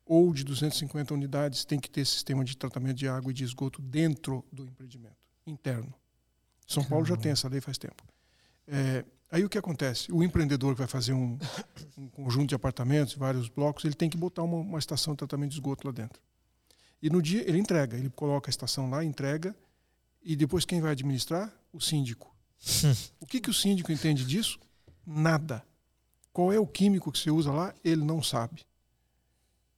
ou 0.07 0.33
de 0.33 0.45
250 0.45 1.13
unidades, 1.13 1.65
tem 1.65 1.81
que 1.81 1.91
ter 1.91 2.07
sistema 2.07 2.45
de 2.45 2.57
tratamento 2.57 2.97
de 2.97 3.09
água 3.09 3.33
e 3.33 3.35
de 3.35 3.43
esgoto 3.43 3.83
dentro 3.83 4.45
do 4.53 4.65
empreendimento, 4.65 5.17
interno. 5.45 5.93
São 6.67 6.85
Paulo 6.85 7.05
já 7.05 7.17
tem 7.17 7.33
essa 7.33 7.49
lei 7.49 7.61
faz 7.61 7.77
tempo. 7.77 8.03
É, 8.69 9.05
aí 9.31 9.45
o 9.45 9.49
que 9.49 9.59
acontece? 9.59 10.11
O 10.13 10.23
empreendedor 10.23 10.75
que 10.75 10.79
vai 10.79 10.87
fazer 10.87 11.13
um, 11.13 11.37
um, 11.99 12.09
conjunto 12.09 12.49
de 12.49 12.55
apartamentos, 12.55 13.15
vários 13.15 13.49
blocos, 13.49 13.85
ele 13.85 13.95
tem 13.95 14.09
que 14.09 14.17
botar 14.17 14.45
uma, 14.45 14.59
uma 14.59 14.79
estação 14.79 15.15
de 15.15 15.19
tratamento 15.19 15.51
de 15.51 15.57
esgoto 15.57 15.87
lá 15.87 15.93
dentro. 15.93 16.21
E 17.03 17.11
no 17.11 17.21
dia 17.21 17.43
ele 17.49 17.59
entrega, 17.59 17.97
ele 17.97 18.11
coloca 18.11 18.49
a 18.49 18.51
estação 18.51 18.89
lá, 18.89 19.05
entrega, 19.05 19.55
e 20.23 20.35
depois 20.37 20.65
quem 20.65 20.81
vai 20.81 20.93
administrar? 20.93 21.53
O 21.73 21.81
síndico. 21.81 22.35
o 23.21 23.27
que, 23.27 23.41
que 23.41 23.51
o 23.51 23.55
síndico 23.55 23.93
entende 23.93 24.25
disso? 24.25 24.59
Nada. 25.05 25.65
Qual 26.33 26.53
é 26.53 26.59
o 26.59 26.67
químico 26.67 27.13
que 27.13 27.19
você 27.19 27.31
usa 27.31 27.53
lá? 27.53 27.75
Ele 27.85 28.05
não 28.05 28.23
sabe. 28.23 28.65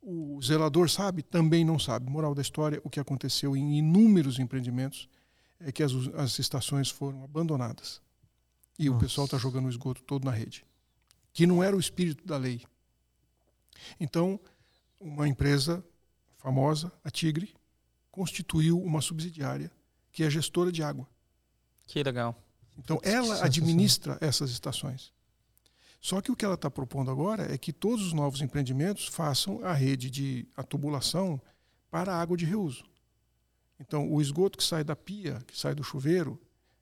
O 0.01 0.41
zelador 0.43 0.89
sabe? 0.89 1.23
Também 1.23 1.65
não 1.65 1.79
sabe. 1.79 2.11
Moral 2.11 2.35
da 2.35 2.43
história: 2.43 2.81
o 2.85 2.91
que 2.91 3.01
aconteceu 3.01 3.57
em 3.57 3.79
inúmeros 3.79 4.39
empreendimentos 4.39 5.09
é 5.61 5.73
que 5.73 5.83
as, 5.83 5.93
as 6.15 6.39
estações 6.39 6.89
foram 6.89 7.25
abandonadas. 7.25 8.01
E 8.79 8.87
Nossa. 8.87 8.97
o 8.97 9.01
pessoal 9.01 9.25
está 9.25 9.39
jogando 9.39 9.67
o 9.67 9.71
esgoto 9.71 10.03
todo 10.03 10.25
na 10.25 10.31
rede. 10.31 10.65
Que 11.33 11.47
não 11.47 11.63
era 11.63 11.77
o 11.77 11.81
espírito 11.81 12.25
da 12.27 12.37
lei. 12.37 12.63
Então, 13.99 14.41
uma 15.01 15.29
empresa 15.29 15.85
famosa, 16.37 16.93
a 17.05 17.11
Tigre, 17.11 17.55
constituiu 18.11 18.81
uma 18.81 19.01
subsidiária 19.01 19.71
que 20.13 20.25
é 20.25 20.31
gestora 20.31 20.73
de 20.73 20.83
água. 20.83 21.07
Que 21.87 22.03
legal. 22.03 22.37
Então, 22.77 23.01
ela 23.03 23.45
administra 23.45 24.17
essas 24.21 24.51
estações. 24.51 25.13
Só 26.01 26.21
que 26.21 26.31
o 26.31 26.37
que 26.37 26.45
ela 26.45 26.55
está 26.55 26.71
propondo 26.71 27.11
agora 27.11 27.53
é 27.53 27.59
que 27.59 27.73
todos 27.73 28.07
os 28.07 28.13
novos 28.13 28.41
empreendimentos 28.41 29.07
façam 29.07 29.65
a 29.65 29.73
rede 29.73 30.11
de 30.11 30.49
a 30.57 30.63
tubulação 30.63 31.41
para 31.91 32.15
água 32.15 32.37
de 32.37 32.45
reuso. 32.45 32.85
Então, 33.81 34.11
o 34.11 34.21
esgoto 34.21 34.59
que 34.59 34.65
sai 34.65 34.85
da 34.85 34.97
pia, 34.97 35.41
que 35.47 35.59
sai 35.59 35.75
do 35.75 35.83
chuveiro, 35.83 36.41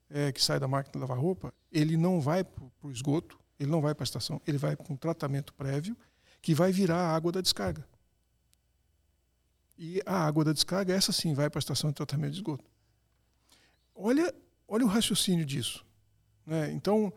é, 0.09 0.31
que 0.31 0.43
sai 0.43 0.59
da 0.59 0.67
máquina 0.67 0.93
de 0.93 0.99
lavar 0.99 1.17
roupa, 1.17 1.53
ele 1.71 1.97
não 1.97 2.19
vai 2.19 2.43
para 2.43 2.63
o 2.83 2.91
esgoto, 2.91 3.39
ele 3.59 3.69
não 3.69 3.81
vai 3.81 3.93
para 3.93 4.03
a 4.03 4.05
estação, 4.05 4.41
ele 4.47 4.57
vai 4.57 4.75
para 4.75 4.91
um 4.91 4.95
tratamento 4.95 5.53
prévio 5.53 5.97
que 6.41 6.53
vai 6.53 6.71
virar 6.71 6.97
a 6.97 7.15
água 7.15 7.31
da 7.31 7.41
descarga. 7.41 7.85
E 9.77 10.01
a 10.05 10.25
água 10.25 10.43
da 10.43 10.53
descarga, 10.53 10.93
essa 10.93 11.11
sim, 11.11 11.33
vai 11.33 11.49
para 11.49 11.59
a 11.59 11.61
estação 11.61 11.89
de 11.91 11.95
tratamento 11.95 12.31
de 12.31 12.37
esgoto. 12.37 12.65
Olha, 13.93 14.33
olha 14.67 14.85
o 14.85 14.87
raciocínio 14.87 15.45
disso. 15.45 15.85
Né? 16.45 16.71
Então, 16.71 17.13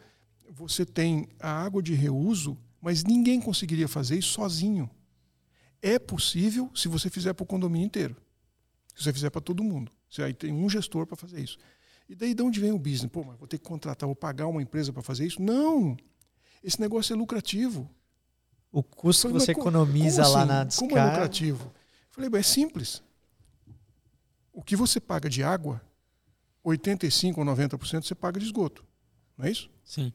você 0.51 0.85
tem 0.85 1.29
a 1.39 1.51
água 1.51 1.83
de 1.83 1.95
reuso, 1.95 2.59
mas 2.81 3.05
ninguém 3.05 3.41
conseguiria 3.41 3.87
fazer 3.87 4.19
isso 4.19 4.31
sozinho. 4.31 4.91
É 5.81 5.99
possível 5.99 6.71
se 6.75 6.89
você 6.89 7.09
fizer 7.09 7.33
para 7.33 7.45
o 7.45 7.47
condomínio 7.47 7.87
inteiro. 7.87 8.17
Se 8.95 9.05
você 9.05 9.13
fizer 9.13 9.31
para 9.31 9.41
todo 9.41 9.63
mundo. 9.63 9.93
Você 10.11 10.23
aí 10.23 10.35
tem 10.35 10.53
um 10.53 10.69
gestor 10.69 11.07
para 11.07 11.17
fazer 11.17 11.41
isso. 11.41 11.57
E 12.09 12.15
daí 12.15 12.35
de 12.35 12.43
onde 12.43 12.59
vem 12.59 12.73
o 12.73 12.79
business? 12.79 13.11
Pô, 13.11 13.23
mas 13.23 13.39
vou 13.39 13.47
ter 13.47 13.59
que 13.59 13.65
contratar, 13.65 14.07
vou 14.07 14.17
pagar 14.17 14.49
uma 14.49 14.61
empresa 14.61 14.93
para 14.93 15.03
fazer 15.03 15.25
isso? 15.25 15.41
Não! 15.41 15.97
Esse 16.63 16.81
negócio 16.81 17.15
é 17.15 17.17
lucrativo. 17.17 17.89
O 18.73 18.83
custo 18.83 19.23
falei, 19.23 19.39
que 19.39 19.45
você 19.47 19.53
economiza 19.53 20.27
lá 20.27 20.41
assim? 20.41 20.49
na 20.49 20.65
descarga... 20.65 20.95
Como 20.95 21.01
é 21.01 21.11
lucrativo? 21.11 21.73
Falei, 22.11 22.31
é 22.39 22.43
simples. 22.43 23.03
O 24.53 24.63
que 24.63 24.75
você 24.75 25.01
paga 25.01 25.31
de 25.31 25.43
água, 25.43 25.81
85% 26.65 27.39
ou 27.39 27.45
90% 27.45 28.03
você 28.03 28.15
paga 28.15 28.39
de 28.39 28.47
esgoto. 28.47 28.85
Não 29.39 29.47
é 29.47 29.51
isso? 29.51 29.71
Sim. 29.85 30.13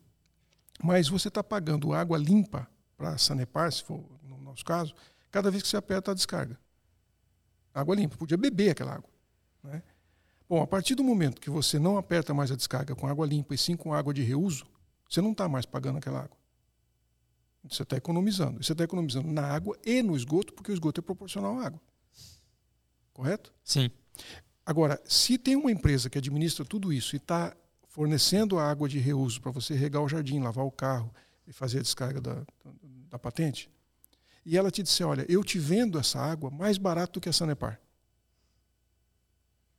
Mas 0.83 1.07
você 1.07 1.27
está 1.27 1.43
pagando 1.43 1.93
água 1.93 2.17
limpa 2.17 2.67
para 2.97 3.17
Sanepar, 3.17 3.71
se 3.71 3.83
for 3.83 4.03
no 4.23 4.37
nosso 4.39 4.63
caso, 4.63 4.93
cada 5.31 5.49
vez 5.51 5.63
que 5.63 5.69
você 5.69 5.77
aperta 5.77 6.11
a 6.11 6.13
descarga. 6.13 6.59
Água 7.73 7.95
limpa. 7.95 8.15
Podia 8.15 8.37
beber 8.37 8.69
aquela 8.69 8.93
água. 8.93 9.09
Né? 9.63 9.83
Bom, 10.47 10.61
a 10.61 10.67
partir 10.67 10.95
do 10.95 11.03
momento 11.03 11.41
que 11.41 11.49
você 11.49 11.77
não 11.77 11.97
aperta 11.97 12.33
mais 12.33 12.51
a 12.51 12.55
descarga 12.55 12.95
com 12.95 13.07
água 13.07 13.25
limpa 13.25 13.53
e 13.53 13.57
sim 13.57 13.75
com 13.75 13.93
água 13.93 14.13
de 14.13 14.21
reuso, 14.21 14.65
você 15.09 15.21
não 15.21 15.31
está 15.31 15.49
mais 15.49 15.65
pagando 15.65 15.97
aquela 15.97 16.19
água. 16.19 16.37
Você 17.67 17.83
está 17.83 17.97
economizando. 17.97 18.63
Você 18.63 18.71
está 18.71 18.83
economizando 18.83 19.27
na 19.27 19.45
água 19.45 19.77
e 19.83 20.01
no 20.01 20.15
esgoto, 20.15 20.53
porque 20.53 20.71
o 20.71 20.73
esgoto 20.73 21.01
é 21.01 21.03
proporcional 21.03 21.59
à 21.59 21.65
água. 21.65 21.81
Correto? 23.11 23.53
Sim. 23.63 23.89
Agora, 24.65 25.01
se 25.05 25.37
tem 25.37 25.55
uma 25.55 25.71
empresa 25.71 26.09
que 26.09 26.17
administra 26.17 26.63
tudo 26.63 26.93
isso 26.93 27.15
e 27.15 27.17
está 27.17 27.55
fornecendo 27.95 28.59
a 28.59 28.69
água 28.69 28.89
de 28.89 28.99
reuso 28.99 29.39
para 29.39 29.53
você 29.53 29.73
regar 29.73 30.03
o 30.03 30.09
jardim, 30.09 30.41
lavar 30.41 30.65
o 30.65 30.71
carro 30.71 31.09
e 31.47 31.53
fazer 31.53 31.79
a 31.79 31.81
descarga 31.81 32.19
da, 32.19 32.43
da 33.09 33.17
patente, 33.17 33.69
e 34.45 34.57
ela 34.57 34.69
te 34.69 34.83
disser, 34.83 35.07
olha, 35.07 35.25
eu 35.29 35.41
te 35.45 35.57
vendo 35.57 35.97
essa 35.97 36.19
água 36.19 36.51
mais 36.51 36.77
barato 36.77 37.13
do 37.13 37.21
que 37.21 37.29
a 37.29 37.33
Sanepar. 37.33 37.79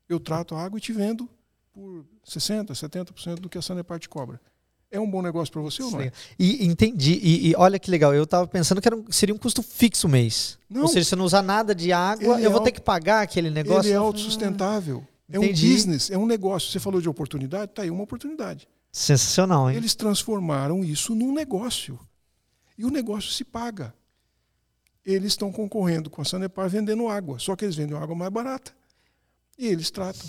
Eu 0.09 0.19
trato 0.19 0.55
a 0.55 0.65
água 0.65 0.79
e 0.79 0.81
te 0.81 0.95
vendo 0.95 1.29
por 1.75 2.07
60%, 2.27 2.69
70% 2.71 3.35
do 3.35 3.51
que 3.51 3.59
a 3.59 3.63
Sanepar 3.63 3.99
te 3.99 4.09
cobra. 4.09 4.41
É 4.91 4.99
um 4.99 5.11
bom 5.11 5.21
negócio 5.21 5.53
para 5.53 5.61
você 5.61 5.83
ou 5.83 5.91
não 5.91 6.01
é? 6.01 6.11
E 6.39 6.65
entendi. 6.65 7.21
E, 7.23 7.51
e, 7.51 7.57
olha 7.57 7.79
que 7.79 7.91
legal, 7.91 8.15
eu 8.15 8.25
estava 8.25 8.47
pensando 8.47 8.81
que 8.81 8.95
um, 8.95 9.05
seria 9.13 9.35
um 9.35 9.39
custo 9.39 9.63
fixo 9.63 10.09
mês. 10.09 10.59
Não. 10.71 10.83
Ou 10.83 10.89
seja, 10.89 11.05
se 11.05 11.11
você 11.11 11.17
não 11.17 11.25
usar 11.27 11.43
nada 11.43 11.75
de 11.75 11.93
água, 11.93 12.41
eu 12.41 12.49
é 12.49 12.49
vou 12.49 12.63
ter 12.63 12.73
que 12.73 12.81
pagar 12.81 13.21
aquele 13.21 13.51
negócio. 13.51 13.91
Ele 13.91 13.95
é 13.95 13.97
autossustentável. 13.97 15.07
É 15.29 15.39
um 15.39 15.49
business, 15.49 16.11
é 16.11 16.17
um 16.17 16.27
negócio. 16.27 16.71
Você 16.71 16.79
falou 16.79 17.01
de 17.01 17.09
oportunidade, 17.09 17.73
tá 17.73 17.83
aí 17.83 17.91
uma 17.91 18.05
oportunidade. 18.05 18.69
Sensacional, 18.93 19.71
hein? 19.71 19.77
Eles 19.77 19.95
transformaram 19.95 20.85
isso 20.85 21.15
num 21.15 21.33
negócio. 21.33 21.99
E 22.79 22.85
o 22.85 22.91
negócio 22.91 23.31
se 23.33 23.45
paga. 23.45 23.95
Eles 25.05 25.33
estão 25.33 25.53
concorrendo 25.53 26.11
com 26.11 26.23
a 26.23 26.25
Sanepar 26.25 26.69
vendendo 26.69 27.09
água, 27.09 27.39
só 27.39 27.55
que 27.55 27.65
eles 27.65 27.77
vendem 27.77 27.97
água 27.97 28.15
mais 28.15 28.31
barata. 28.31 28.73
E 29.59 29.67
eles 29.67 29.91
tratam. 29.91 30.27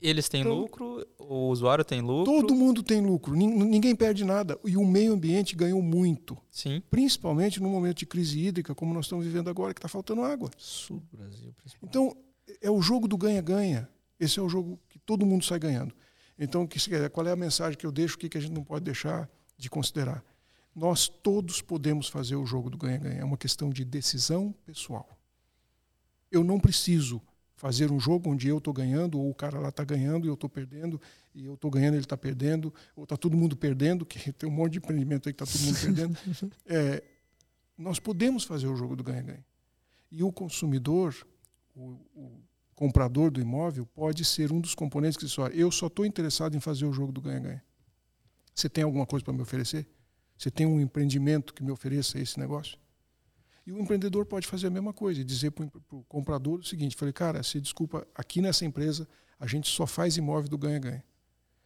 Eles 0.00 0.28
têm 0.28 0.42
então, 0.42 0.54
lucro, 0.54 1.06
o 1.18 1.48
usuário 1.48 1.84
tem 1.84 2.00
lucro. 2.00 2.24
Todo 2.26 2.54
mundo 2.54 2.82
tem 2.82 3.00
lucro, 3.00 3.34
ninguém 3.34 3.94
perde 3.94 4.24
nada. 4.24 4.58
E 4.64 4.76
o 4.76 4.84
meio 4.84 5.12
ambiente 5.12 5.56
ganhou 5.56 5.80
muito. 5.80 6.36
Sim. 6.50 6.82
Principalmente 6.90 7.60
no 7.60 7.68
momento 7.68 7.98
de 7.98 8.06
crise 8.06 8.38
hídrica, 8.38 8.74
como 8.74 8.92
nós 8.92 9.06
estamos 9.06 9.24
vivendo 9.24 9.48
agora, 9.48 9.72
que 9.72 9.78
está 9.78 9.88
faltando 9.88 10.22
água. 10.22 10.50
Sul 10.56 11.02
do 11.10 11.16
Brasil, 11.16 11.52
principalmente. 11.56 11.88
Então, 11.88 12.16
é 12.60 12.70
o 12.70 12.80
jogo 12.80 13.08
do 13.08 13.16
ganha-ganha. 13.16 13.88
Esse 14.18 14.38
é 14.38 14.42
o 14.42 14.48
jogo 14.48 14.78
que 14.88 14.98
todo 14.98 15.26
mundo 15.26 15.44
sai 15.44 15.58
ganhando. 15.58 15.94
Então, 16.38 16.68
qual 17.12 17.26
é 17.26 17.32
a 17.32 17.36
mensagem 17.36 17.78
que 17.78 17.86
eu 17.86 17.92
deixo? 17.92 18.16
O 18.16 18.18
que 18.18 18.36
a 18.36 18.40
gente 18.40 18.52
não 18.52 18.64
pode 18.64 18.84
deixar 18.84 19.28
de 19.56 19.70
considerar? 19.70 20.22
Nós 20.74 21.08
todos 21.08 21.62
podemos 21.62 22.08
fazer 22.08 22.36
o 22.36 22.44
jogo 22.44 22.68
do 22.68 22.76
ganha-ganha. 22.76 23.20
É 23.20 23.24
uma 23.24 23.38
questão 23.38 23.70
de 23.70 23.84
decisão 23.84 24.54
pessoal. 24.64 25.08
Eu 26.30 26.44
não 26.44 26.60
preciso 26.60 27.22
fazer 27.56 27.90
um 27.90 27.98
jogo 27.98 28.30
onde 28.30 28.48
eu 28.48 28.58
estou 28.58 28.72
ganhando, 28.72 29.18
ou 29.18 29.30
o 29.30 29.34
cara 29.34 29.58
lá 29.58 29.70
está 29.70 29.82
ganhando 29.82 30.26
e 30.26 30.28
eu 30.28 30.34
estou 30.34 30.48
perdendo, 30.48 31.00
e 31.34 31.46
eu 31.46 31.54
estou 31.54 31.70
ganhando 31.70 31.94
e 31.94 31.96
ele 31.96 32.04
está 32.04 32.16
perdendo, 32.16 32.72
ou 32.94 33.04
está 33.04 33.16
todo 33.16 33.34
mundo 33.36 33.56
perdendo, 33.56 34.04
que 34.04 34.30
tem 34.34 34.48
um 34.48 34.52
monte 34.52 34.72
de 34.72 34.78
empreendimento 34.78 35.28
aí 35.28 35.32
que 35.32 35.42
está 35.42 35.50
todo 35.50 35.64
mundo 35.64 35.80
perdendo. 35.80 36.16
É, 36.66 37.02
nós 37.78 37.98
podemos 37.98 38.44
fazer 38.44 38.66
o 38.66 38.76
jogo 38.76 38.94
do 38.96 39.02
ganha-ganha. 39.02 39.44
E 40.10 40.22
o 40.22 40.30
consumidor, 40.30 41.14
o, 41.76 42.00
o, 42.14 42.42
comprador 42.74 43.30
do 43.30 43.40
imóvel, 43.40 43.86
pode 43.86 44.24
ser 44.24 44.52
um 44.52 44.60
dos 44.60 44.74
componentes 44.74 45.16
que 45.16 45.26
diz: 45.26 45.38
olha, 45.38 45.54
eu 45.54 45.70
só 45.70 45.86
estou 45.86 46.04
interessado 46.04 46.56
em 46.56 46.60
fazer 46.60 46.86
o 46.86 46.92
jogo 46.92 47.12
do 47.12 47.20
ganha-ganha. 47.20 47.62
Você 48.54 48.68
tem 48.68 48.82
alguma 48.82 49.06
coisa 49.06 49.24
para 49.24 49.34
me 49.34 49.42
oferecer? 49.42 49.86
Você 50.36 50.50
tem 50.50 50.66
um 50.66 50.80
empreendimento 50.80 51.54
que 51.54 51.62
me 51.62 51.70
ofereça 51.70 52.18
esse 52.18 52.38
negócio? 52.38 52.78
E 53.66 53.72
o 53.72 53.78
empreendedor 53.78 54.24
pode 54.26 54.46
fazer 54.46 54.68
a 54.68 54.70
mesma 54.70 54.92
coisa 54.92 55.20
e 55.20 55.24
dizer 55.24 55.50
para 55.50 55.66
o 55.90 56.02
comprador 56.04 56.60
o 56.60 56.64
seguinte: 56.64 56.96
falei, 56.96 57.12
cara, 57.12 57.42
se 57.42 57.60
desculpa, 57.60 58.06
aqui 58.14 58.40
nessa 58.40 58.64
empresa 58.64 59.08
a 59.38 59.46
gente 59.46 59.68
só 59.68 59.86
faz 59.86 60.16
imóvel 60.16 60.48
do 60.48 60.56
ganha-ganha. 60.56 61.04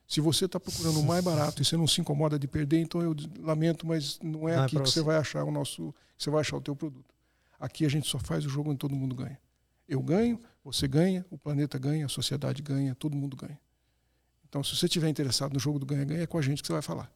Se 0.07 0.21
você 0.21 0.47
está 0.47 0.59
procurando 0.59 0.99
o 0.99 1.05
mais 1.05 1.23
barato 1.23 1.63
e 1.63 1.65
você 1.65 1.77
não 1.77 1.87
se 1.87 2.01
incomoda 2.01 2.37
de 2.37 2.49
perder, 2.49 2.81
então 2.81 3.01
eu 3.01 3.15
lamento, 3.39 3.87
mas 3.87 4.19
não 4.21 4.49
é 4.49 4.57
não 4.57 4.63
é 4.63 4.65
aqui 4.65 4.77
é 4.77 4.81
que 4.81 4.89
você. 4.89 4.95
você 4.95 5.03
vai 5.03 5.17
achar 5.17 5.45
o 5.45 5.53
nosso, 5.53 5.95
você 6.19 6.31
vai 6.31 6.41
achar 6.41 6.57
o 6.57 6.61
teu 6.61 6.75
produto. 6.75 7.15
Aqui 7.61 7.85
a 7.85 7.89
gente 7.89 8.09
só 8.09 8.19
faz 8.19 8.45
o 8.45 8.49
jogo 8.49 8.71
onde 8.71 8.79
todo 8.79 8.97
mundo 8.97 9.15
ganha. 9.15 9.39
Eu 9.91 10.01
ganho, 10.01 10.41
você 10.63 10.87
ganha, 10.87 11.27
o 11.31 11.37
planeta 11.37 11.77
ganha, 11.77 12.07
a 12.07 12.09
sociedade 12.09 12.63
ganha, 12.63 12.95
todo 12.95 13.17
mundo 13.17 13.37
ganha. 13.37 13.59
Então, 14.49 14.63
se 14.63 14.77
você 14.77 14.87
estiver 14.87 15.09
interessado 15.09 15.53
no 15.53 15.59
jogo 15.59 15.81
do 15.81 15.85
ganha-ganha, 15.85 16.23
é 16.23 16.27
com 16.29 16.39
a 16.39 16.43
gente 16.43 16.63
que 16.63 16.67
você 16.69 16.73
vai 16.73 16.81
falar. 16.81 17.13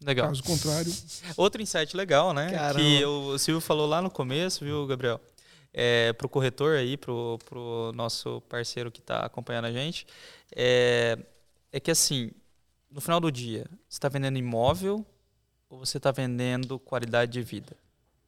Legal. 0.00 0.26
Caso 0.26 0.42
contrário. 0.42 0.92
Outro 1.36 1.62
insight 1.62 1.96
legal, 1.96 2.32
né? 2.34 2.50
Caramba. 2.50 2.80
Que 2.80 3.04
o 3.04 3.38
Silvio 3.38 3.60
falou 3.60 3.86
lá 3.86 4.02
no 4.02 4.10
começo, 4.10 4.64
viu, 4.64 4.84
Gabriel? 4.88 5.20
É, 5.72 6.12
para 6.14 6.26
o 6.26 6.28
corretor 6.28 6.76
aí, 6.76 6.96
para 6.96 7.12
o 7.12 7.92
nosso 7.94 8.40
parceiro 8.42 8.90
que 8.90 8.98
está 8.98 9.20
acompanhando 9.20 9.66
a 9.66 9.72
gente, 9.72 10.04
é, 10.54 11.16
é 11.70 11.78
que 11.78 11.92
assim, 11.92 12.32
no 12.90 13.00
final 13.00 13.20
do 13.20 13.30
dia, 13.30 13.66
você 13.88 13.98
está 13.98 14.08
vendendo 14.08 14.36
imóvel 14.36 15.06
ou 15.70 15.78
você 15.78 15.96
está 15.96 16.10
vendendo 16.10 16.76
qualidade 16.80 17.32
de 17.32 17.40
vida, 17.40 17.76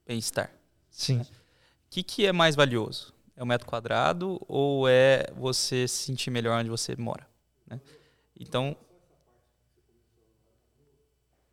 bem-estar? 0.07 0.51
Sim. 0.89 1.21
O 1.21 1.27
que, 1.91 2.03
que 2.05 2.27
é 2.27 2.33
mais 2.33 2.55
valioso? 2.55 3.13
É 3.37 3.43
o 3.43 3.47
metro 3.47 3.67
quadrado 3.67 4.41
ou 4.49 4.89
é 4.89 5.27
você 5.37 5.89
se 5.89 6.05
sentir 6.05 6.31
melhor 6.31 6.61
onde 6.61 6.71
você 6.71 6.95
mora? 6.97 7.27
Né? 7.67 7.81
Então, 8.39 8.77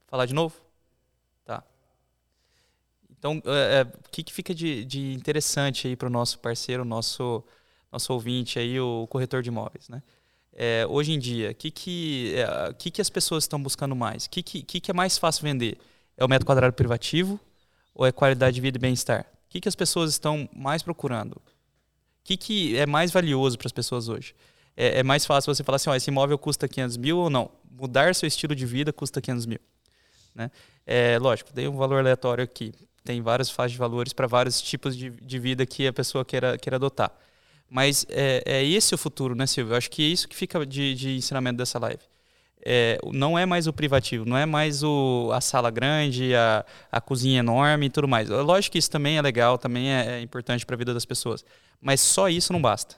falar 0.07 0.25
de 0.25 0.33
novo? 0.33 0.61
Tá. 1.43 1.63
Então, 3.09 3.41
é, 3.45 3.79
é, 3.79 3.81
o 3.81 4.09
que, 4.11 4.23
que 4.23 4.33
fica 4.33 4.53
de, 4.53 4.85
de 4.85 5.13
interessante 5.13 5.87
aí 5.87 5.95
para 5.95 6.07
o 6.07 6.11
nosso 6.11 6.39
parceiro, 6.39 6.85
nosso 6.85 7.43
nosso 7.91 8.13
ouvinte 8.13 8.57
aí, 8.57 8.79
o 8.79 9.05
corretor 9.07 9.43
de 9.43 9.49
imóveis, 9.49 9.89
né? 9.89 10.01
É, 10.53 10.85
hoje 10.87 11.11
em 11.11 11.19
dia, 11.19 11.51
o 11.51 11.55
que, 11.55 11.71
que, 11.71 12.35
é, 12.35 12.73
que, 12.73 12.91
que 12.91 13.01
as 13.01 13.09
pessoas 13.09 13.43
estão 13.43 13.61
buscando 13.61 13.95
mais? 13.95 14.25
O 14.25 14.29
que, 14.29 14.41
que, 14.43 14.79
que 14.79 14.91
é 14.91 14.93
mais 14.93 15.17
fácil 15.17 15.43
vender? 15.43 15.77
É 16.17 16.25
o 16.25 16.27
metro 16.27 16.45
quadrado 16.45 16.73
privativo 16.73 17.39
ou 17.93 18.05
é 18.05 18.11
qualidade 18.11 18.55
de 18.55 18.61
vida 18.61 18.77
e 18.77 18.81
bem-estar? 18.81 19.25
O 19.45 19.49
que, 19.49 19.61
que 19.61 19.67
as 19.67 19.75
pessoas 19.75 20.11
estão 20.11 20.47
mais 20.53 20.83
procurando? 20.83 21.41
O 22.21 22.23
que, 22.23 22.37
que 22.37 22.77
é 22.77 22.85
mais 22.85 23.11
valioso 23.11 23.57
para 23.57 23.67
as 23.67 23.71
pessoas 23.71 24.07
hoje? 24.07 24.35
É, 24.77 24.99
é, 24.99 25.03
mais 25.03 25.25
fácil 25.25 25.53
você 25.53 25.63
falar 25.63 25.77
assim, 25.77 25.89
ó, 25.89 25.95
esse 25.95 26.09
imóvel 26.09 26.37
custa 26.37 26.67
500 26.67 26.97
mil 26.97 27.17
ou 27.17 27.29
não? 27.29 27.51
Mudar 27.69 28.13
seu 28.15 28.27
estilo 28.27 28.55
de 28.55 28.65
vida 28.65 28.93
custa 28.93 29.19
500 29.19 29.45
mil. 29.45 29.59
Né? 30.33 30.49
É, 30.85 31.17
lógico, 31.19 31.51
dei 31.53 31.67
um 31.67 31.75
valor 31.75 31.99
aleatório 31.99 32.43
aqui. 32.43 32.73
Tem 33.03 33.21
várias 33.21 33.49
faixas 33.49 33.73
de 33.73 33.77
valores 33.79 34.13
para 34.13 34.27
vários 34.27 34.61
tipos 34.61 34.95
de, 34.95 35.09
de 35.09 35.39
vida 35.39 35.65
que 35.65 35.87
a 35.87 35.93
pessoa 35.93 36.23
queira, 36.23 36.57
queira 36.57 36.77
adotar. 36.77 37.11
Mas 37.69 38.05
é, 38.09 38.43
é 38.45 38.63
esse 38.63 38.93
o 38.93 38.97
futuro, 38.97 39.33
né, 39.33 39.47
Silvio? 39.47 39.73
Eu 39.73 39.77
acho 39.77 39.89
que 39.89 40.03
é 40.03 40.05
isso 40.05 40.27
que 40.27 40.35
fica 40.35 40.63
de, 40.65 40.93
de 40.93 41.15
ensinamento 41.15 41.57
dessa 41.57 41.79
live. 41.79 42.01
É, 42.63 42.99
não 43.11 43.39
é 43.39 43.45
mais 43.45 43.65
o 43.65 43.73
privativo, 43.73 44.23
não 44.23 44.37
é 44.37 44.45
mais 44.45 44.83
o, 44.83 45.31
a 45.33 45.41
sala 45.41 45.71
grande, 45.71 46.35
a, 46.35 46.63
a 46.91 47.01
cozinha 47.01 47.39
enorme 47.39 47.87
e 47.87 47.89
tudo 47.89 48.07
mais. 48.07 48.29
Lógico 48.29 48.73
que 48.73 48.77
isso 48.77 48.91
também 48.91 49.17
é 49.17 49.21
legal, 49.21 49.57
também 49.57 49.91
é, 49.91 50.19
é 50.19 50.21
importante 50.21 50.63
para 50.65 50.75
a 50.75 50.77
vida 50.77 50.93
das 50.93 51.05
pessoas. 51.05 51.43
Mas 51.81 51.99
só 51.99 52.29
isso 52.29 52.53
não 52.53 52.61
basta. 52.61 52.95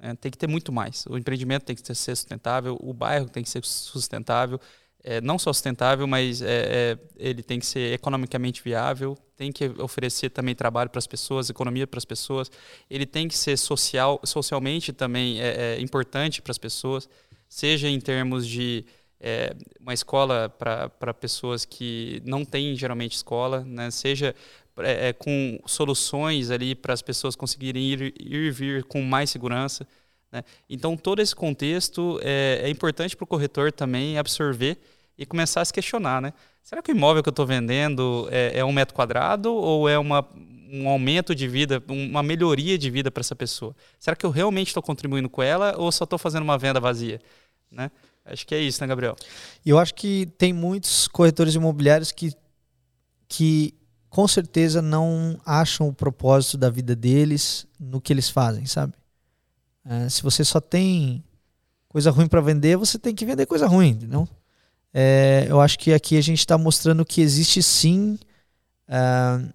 É, 0.00 0.14
tem 0.14 0.32
que 0.32 0.36
ter 0.36 0.48
muito 0.48 0.72
mais. 0.72 1.06
O 1.06 1.16
empreendimento 1.16 1.64
tem 1.64 1.76
que 1.76 1.86
ser 1.86 1.94
sustentável, 1.94 2.76
o 2.80 2.92
bairro 2.92 3.28
tem 3.28 3.42
que 3.42 3.48
ser 3.48 3.64
sustentável, 3.64 4.60
é, 5.04 5.20
não 5.20 5.38
só 5.38 5.52
sustentável, 5.52 6.06
mas 6.06 6.42
é, 6.42 6.46
é, 6.46 6.98
ele 7.16 7.42
tem 7.42 7.58
que 7.58 7.66
ser 7.66 7.92
economicamente 7.92 8.62
viável, 8.62 9.16
tem 9.36 9.52
que 9.52 9.66
oferecer 9.80 10.30
também 10.30 10.54
trabalho 10.54 10.90
para 10.90 10.98
as 10.98 11.06
pessoas, 11.06 11.50
economia 11.50 11.86
para 11.86 11.98
as 11.98 12.04
pessoas, 12.04 12.50
ele 12.88 13.06
tem 13.06 13.28
que 13.28 13.36
ser 13.36 13.56
social, 13.56 14.20
socialmente 14.24 14.92
também 14.92 15.40
é, 15.40 15.76
é 15.76 15.80
importante 15.80 16.42
para 16.42 16.52
as 16.52 16.58
pessoas, 16.58 17.08
seja 17.48 17.88
em 17.88 18.00
termos 18.00 18.46
de 18.46 18.84
uma 19.80 19.94
escola 19.94 20.48
para 20.48 21.14
pessoas 21.14 21.64
que 21.64 22.20
não 22.24 22.44
têm 22.44 22.74
geralmente 22.74 23.14
escola, 23.14 23.60
né? 23.60 23.88
seja 23.88 24.34
com 25.18 25.60
soluções 25.66 26.50
ali 26.50 26.74
para 26.74 26.94
as 26.94 27.02
pessoas 27.02 27.36
conseguirem 27.36 27.82
ir, 27.82 28.14
ir 28.18 28.50
vir 28.50 28.84
com 28.84 29.02
mais 29.02 29.30
segurança. 29.30 29.86
Né? 30.32 30.42
Então, 30.68 30.96
todo 30.96 31.20
esse 31.20 31.36
contexto 31.36 32.18
é, 32.22 32.62
é 32.64 32.70
importante 32.70 33.14
para 33.14 33.24
o 33.24 33.26
corretor 33.26 33.70
também 33.70 34.18
absorver 34.18 34.78
e 35.16 35.26
começar 35.26 35.60
a 35.60 35.64
se 35.64 35.72
questionar. 35.72 36.22
Né? 36.22 36.32
Será 36.62 36.80
que 36.80 36.90
o 36.90 36.96
imóvel 36.96 37.22
que 37.22 37.28
eu 37.28 37.32
estou 37.32 37.46
vendendo 37.46 38.28
é, 38.30 38.58
é, 38.58 38.64
um 38.64 38.72
metro 38.72 38.94
quadrado 38.94 39.52
ou 39.52 39.88
é 39.88 39.98
uma, 39.98 40.26
um 40.72 40.88
aumento 40.88 41.34
de 41.34 41.46
vida, 41.46 41.82
uma 41.86 42.22
melhoria 42.22 42.78
de 42.78 42.90
vida 42.90 43.10
para 43.10 43.20
essa 43.20 43.36
pessoa? 43.36 43.76
Será 43.98 44.16
que 44.16 44.24
eu 44.24 44.30
realmente 44.30 44.68
estou 44.68 44.82
contribuindo 44.82 45.28
com 45.28 45.42
ela 45.42 45.74
ou 45.76 45.92
só 45.92 46.04
estou 46.04 46.18
fazendo 46.18 46.44
uma 46.44 46.56
venda 46.56 46.80
vazia? 46.80 47.20
Né? 47.70 47.90
Acho 48.24 48.46
que 48.46 48.54
é 48.54 48.60
isso, 48.60 48.80
né, 48.80 48.86
Gabriel? 48.86 49.16
E 49.64 49.70
eu 49.70 49.78
acho 49.78 49.94
que 49.94 50.26
tem 50.38 50.52
muitos 50.52 51.08
corretores 51.08 51.54
imobiliários 51.54 52.12
que, 52.12 52.32
que 53.28 53.74
com 54.12 54.28
certeza 54.28 54.82
não 54.82 55.40
acham 55.44 55.88
o 55.88 55.92
propósito 55.92 56.58
da 56.58 56.68
vida 56.68 56.94
deles 56.94 57.66
no 57.80 57.98
que 57.98 58.12
eles 58.12 58.28
fazem, 58.28 58.66
sabe? 58.66 58.92
É, 59.86 60.06
se 60.06 60.22
você 60.22 60.44
só 60.44 60.60
tem 60.60 61.24
coisa 61.88 62.10
ruim 62.10 62.28
para 62.28 62.42
vender, 62.42 62.76
você 62.76 62.98
tem 62.98 63.14
que 63.14 63.24
vender 63.24 63.46
coisa 63.46 63.66
ruim, 63.66 63.98
não? 64.06 64.28
É, 64.92 65.46
eu 65.48 65.62
acho 65.62 65.78
que 65.78 65.94
aqui 65.94 66.18
a 66.18 66.20
gente 66.20 66.40
está 66.40 66.58
mostrando 66.58 67.06
que 67.06 67.22
existe 67.22 67.62
sim 67.62 68.18
é, 68.86 69.48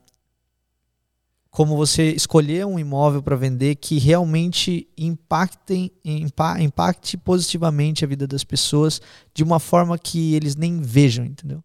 como 1.52 1.78
você 1.78 2.10
escolher 2.10 2.66
um 2.66 2.80
imóvel 2.80 3.22
para 3.22 3.36
vender 3.36 3.76
que 3.76 4.00
realmente 4.00 4.88
impactem, 4.98 5.92
impa, 6.04 6.60
impacte 6.60 7.16
positivamente 7.16 8.04
a 8.04 8.08
vida 8.08 8.26
das 8.26 8.44
pessoas 8.44 9.00
de 9.36 9.44
uma 9.44 9.60
forma 9.60 10.00
que 10.00 10.34
eles 10.34 10.56
nem 10.56 10.82
vejam, 10.82 11.24
entendeu? 11.24 11.64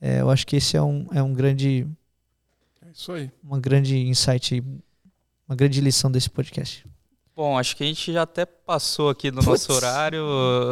É, 0.00 0.20
eu 0.20 0.30
acho 0.30 0.46
que 0.46 0.56
esse 0.56 0.76
é 0.76 0.82
um, 0.82 1.06
é 1.12 1.22
um 1.22 1.32
grande. 1.32 1.86
É 2.84 2.90
isso 2.90 3.12
aí. 3.12 3.30
Uma 3.42 3.58
grande 3.58 3.96
insight, 3.96 4.62
uma 5.48 5.56
grande 5.56 5.80
lição 5.80 6.10
desse 6.10 6.28
podcast. 6.30 6.86
Bom, 7.36 7.58
acho 7.58 7.76
que 7.76 7.82
a 7.82 7.86
gente 7.86 8.12
já 8.12 8.22
até 8.22 8.46
passou 8.46 9.10
aqui 9.10 9.32
Puts. 9.32 9.44
nosso 9.44 9.72
horário. 9.72 10.24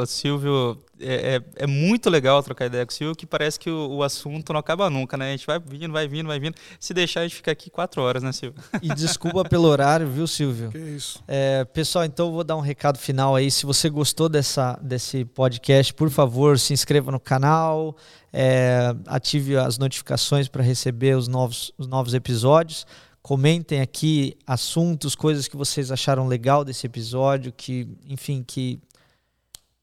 Silvio, 0.06 0.78
é, 1.00 1.34
é, 1.34 1.64
é, 1.64 1.66
muito 1.66 2.08
legal 2.08 2.40
trocar 2.40 2.66
ideia 2.66 2.86
com 2.86 2.92
o 2.92 2.94
Silvio, 2.94 3.16
que 3.16 3.26
parece 3.26 3.58
que 3.58 3.68
o, 3.68 3.96
o, 3.96 4.02
assunto 4.04 4.52
não 4.52 4.60
acaba 4.60 4.88
nunca, 4.88 5.16
né? 5.16 5.28
A 5.28 5.30
gente 5.32 5.44
vai 5.44 5.58
vindo, 5.58 5.92
vai 5.92 6.06
vindo, 6.06 6.28
vai 6.28 6.38
vindo. 6.38 6.54
Se 6.78 6.94
deixar, 6.94 7.20
a 7.20 7.22
gente 7.24 7.34
fica 7.34 7.50
aqui 7.50 7.68
quatro 7.68 8.00
horas, 8.00 8.22
né, 8.22 8.30
Silvio? 8.30 8.62
E 8.80 8.94
desculpa 8.94 9.44
pelo 9.44 9.66
horário, 9.66 10.06
viu, 10.08 10.24
Silvio? 10.28 10.70
Que 10.70 10.78
isso. 10.78 11.20
É, 11.26 11.64
pessoal, 11.64 12.04
então 12.04 12.26
eu 12.26 12.32
vou 12.32 12.44
dar 12.44 12.56
um 12.56 12.60
recado 12.60 12.96
final 12.96 13.34
aí. 13.34 13.50
Se 13.50 13.66
você 13.66 13.90
gostou 13.90 14.28
dessa, 14.28 14.78
desse 14.80 15.24
podcast, 15.24 15.92
por 15.92 16.10
favor, 16.10 16.60
se 16.60 16.72
inscreva 16.72 17.10
no 17.10 17.18
canal, 17.18 17.96
é, 18.32 18.94
ative 19.06 19.56
as 19.56 19.76
notificações 19.76 20.48
para 20.48 20.62
receber 20.62 21.16
os 21.16 21.28
novos, 21.28 21.72
os 21.76 21.86
novos 21.86 22.14
episódios. 22.14 22.86
Comentem 23.20 23.80
aqui 23.80 24.36
assuntos, 24.46 25.14
coisas 25.14 25.46
que 25.46 25.56
vocês 25.56 25.92
acharam 25.92 26.26
legal 26.26 26.64
desse 26.64 26.86
episódio, 26.86 27.52
que, 27.52 27.86
enfim, 28.06 28.42
que 28.42 28.80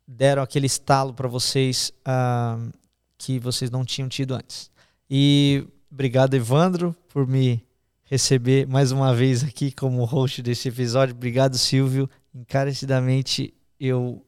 deram 0.07 0.41
aquele 0.41 0.65
estalo 0.65 1.13
para 1.13 1.27
vocês 1.27 1.93
uh, 2.01 2.71
que 3.17 3.37
vocês 3.39 3.69
não 3.69 3.85
tinham 3.85 4.09
tido 4.09 4.33
antes. 4.33 4.71
E 5.09 5.65
obrigado, 5.91 6.33
Evandro, 6.33 6.95
por 7.07 7.27
me 7.27 7.63
receber 8.03 8.67
mais 8.67 8.91
uma 8.91 9.13
vez 9.13 9.43
aqui 9.43 9.71
como 9.71 10.03
host 10.03 10.41
desse 10.41 10.67
episódio. 10.67 11.13
Obrigado, 11.15 11.57
Silvio. 11.57 12.09
Encarecidamente, 12.33 13.53
eu. 13.79 14.25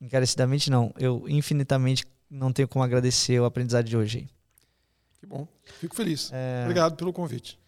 Encarecidamente, 0.00 0.70
não. 0.70 0.92
Eu 0.98 1.24
infinitamente 1.28 2.04
não 2.30 2.52
tenho 2.52 2.68
como 2.68 2.84
agradecer 2.84 3.40
o 3.40 3.44
aprendizado 3.44 3.84
de 3.84 3.96
hoje. 3.96 4.28
Que 5.20 5.26
bom. 5.26 5.46
Fico 5.80 5.94
feliz. 5.94 6.30
É... 6.32 6.62
Obrigado 6.64 6.96
pelo 6.96 7.12
convite. 7.12 7.58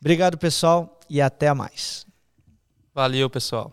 Obrigado, 0.00 0.36
pessoal, 0.36 1.00
e 1.08 1.20
até 1.20 1.52
mais. 1.52 2.06
Valeu, 2.94 3.28
pessoal. 3.28 3.72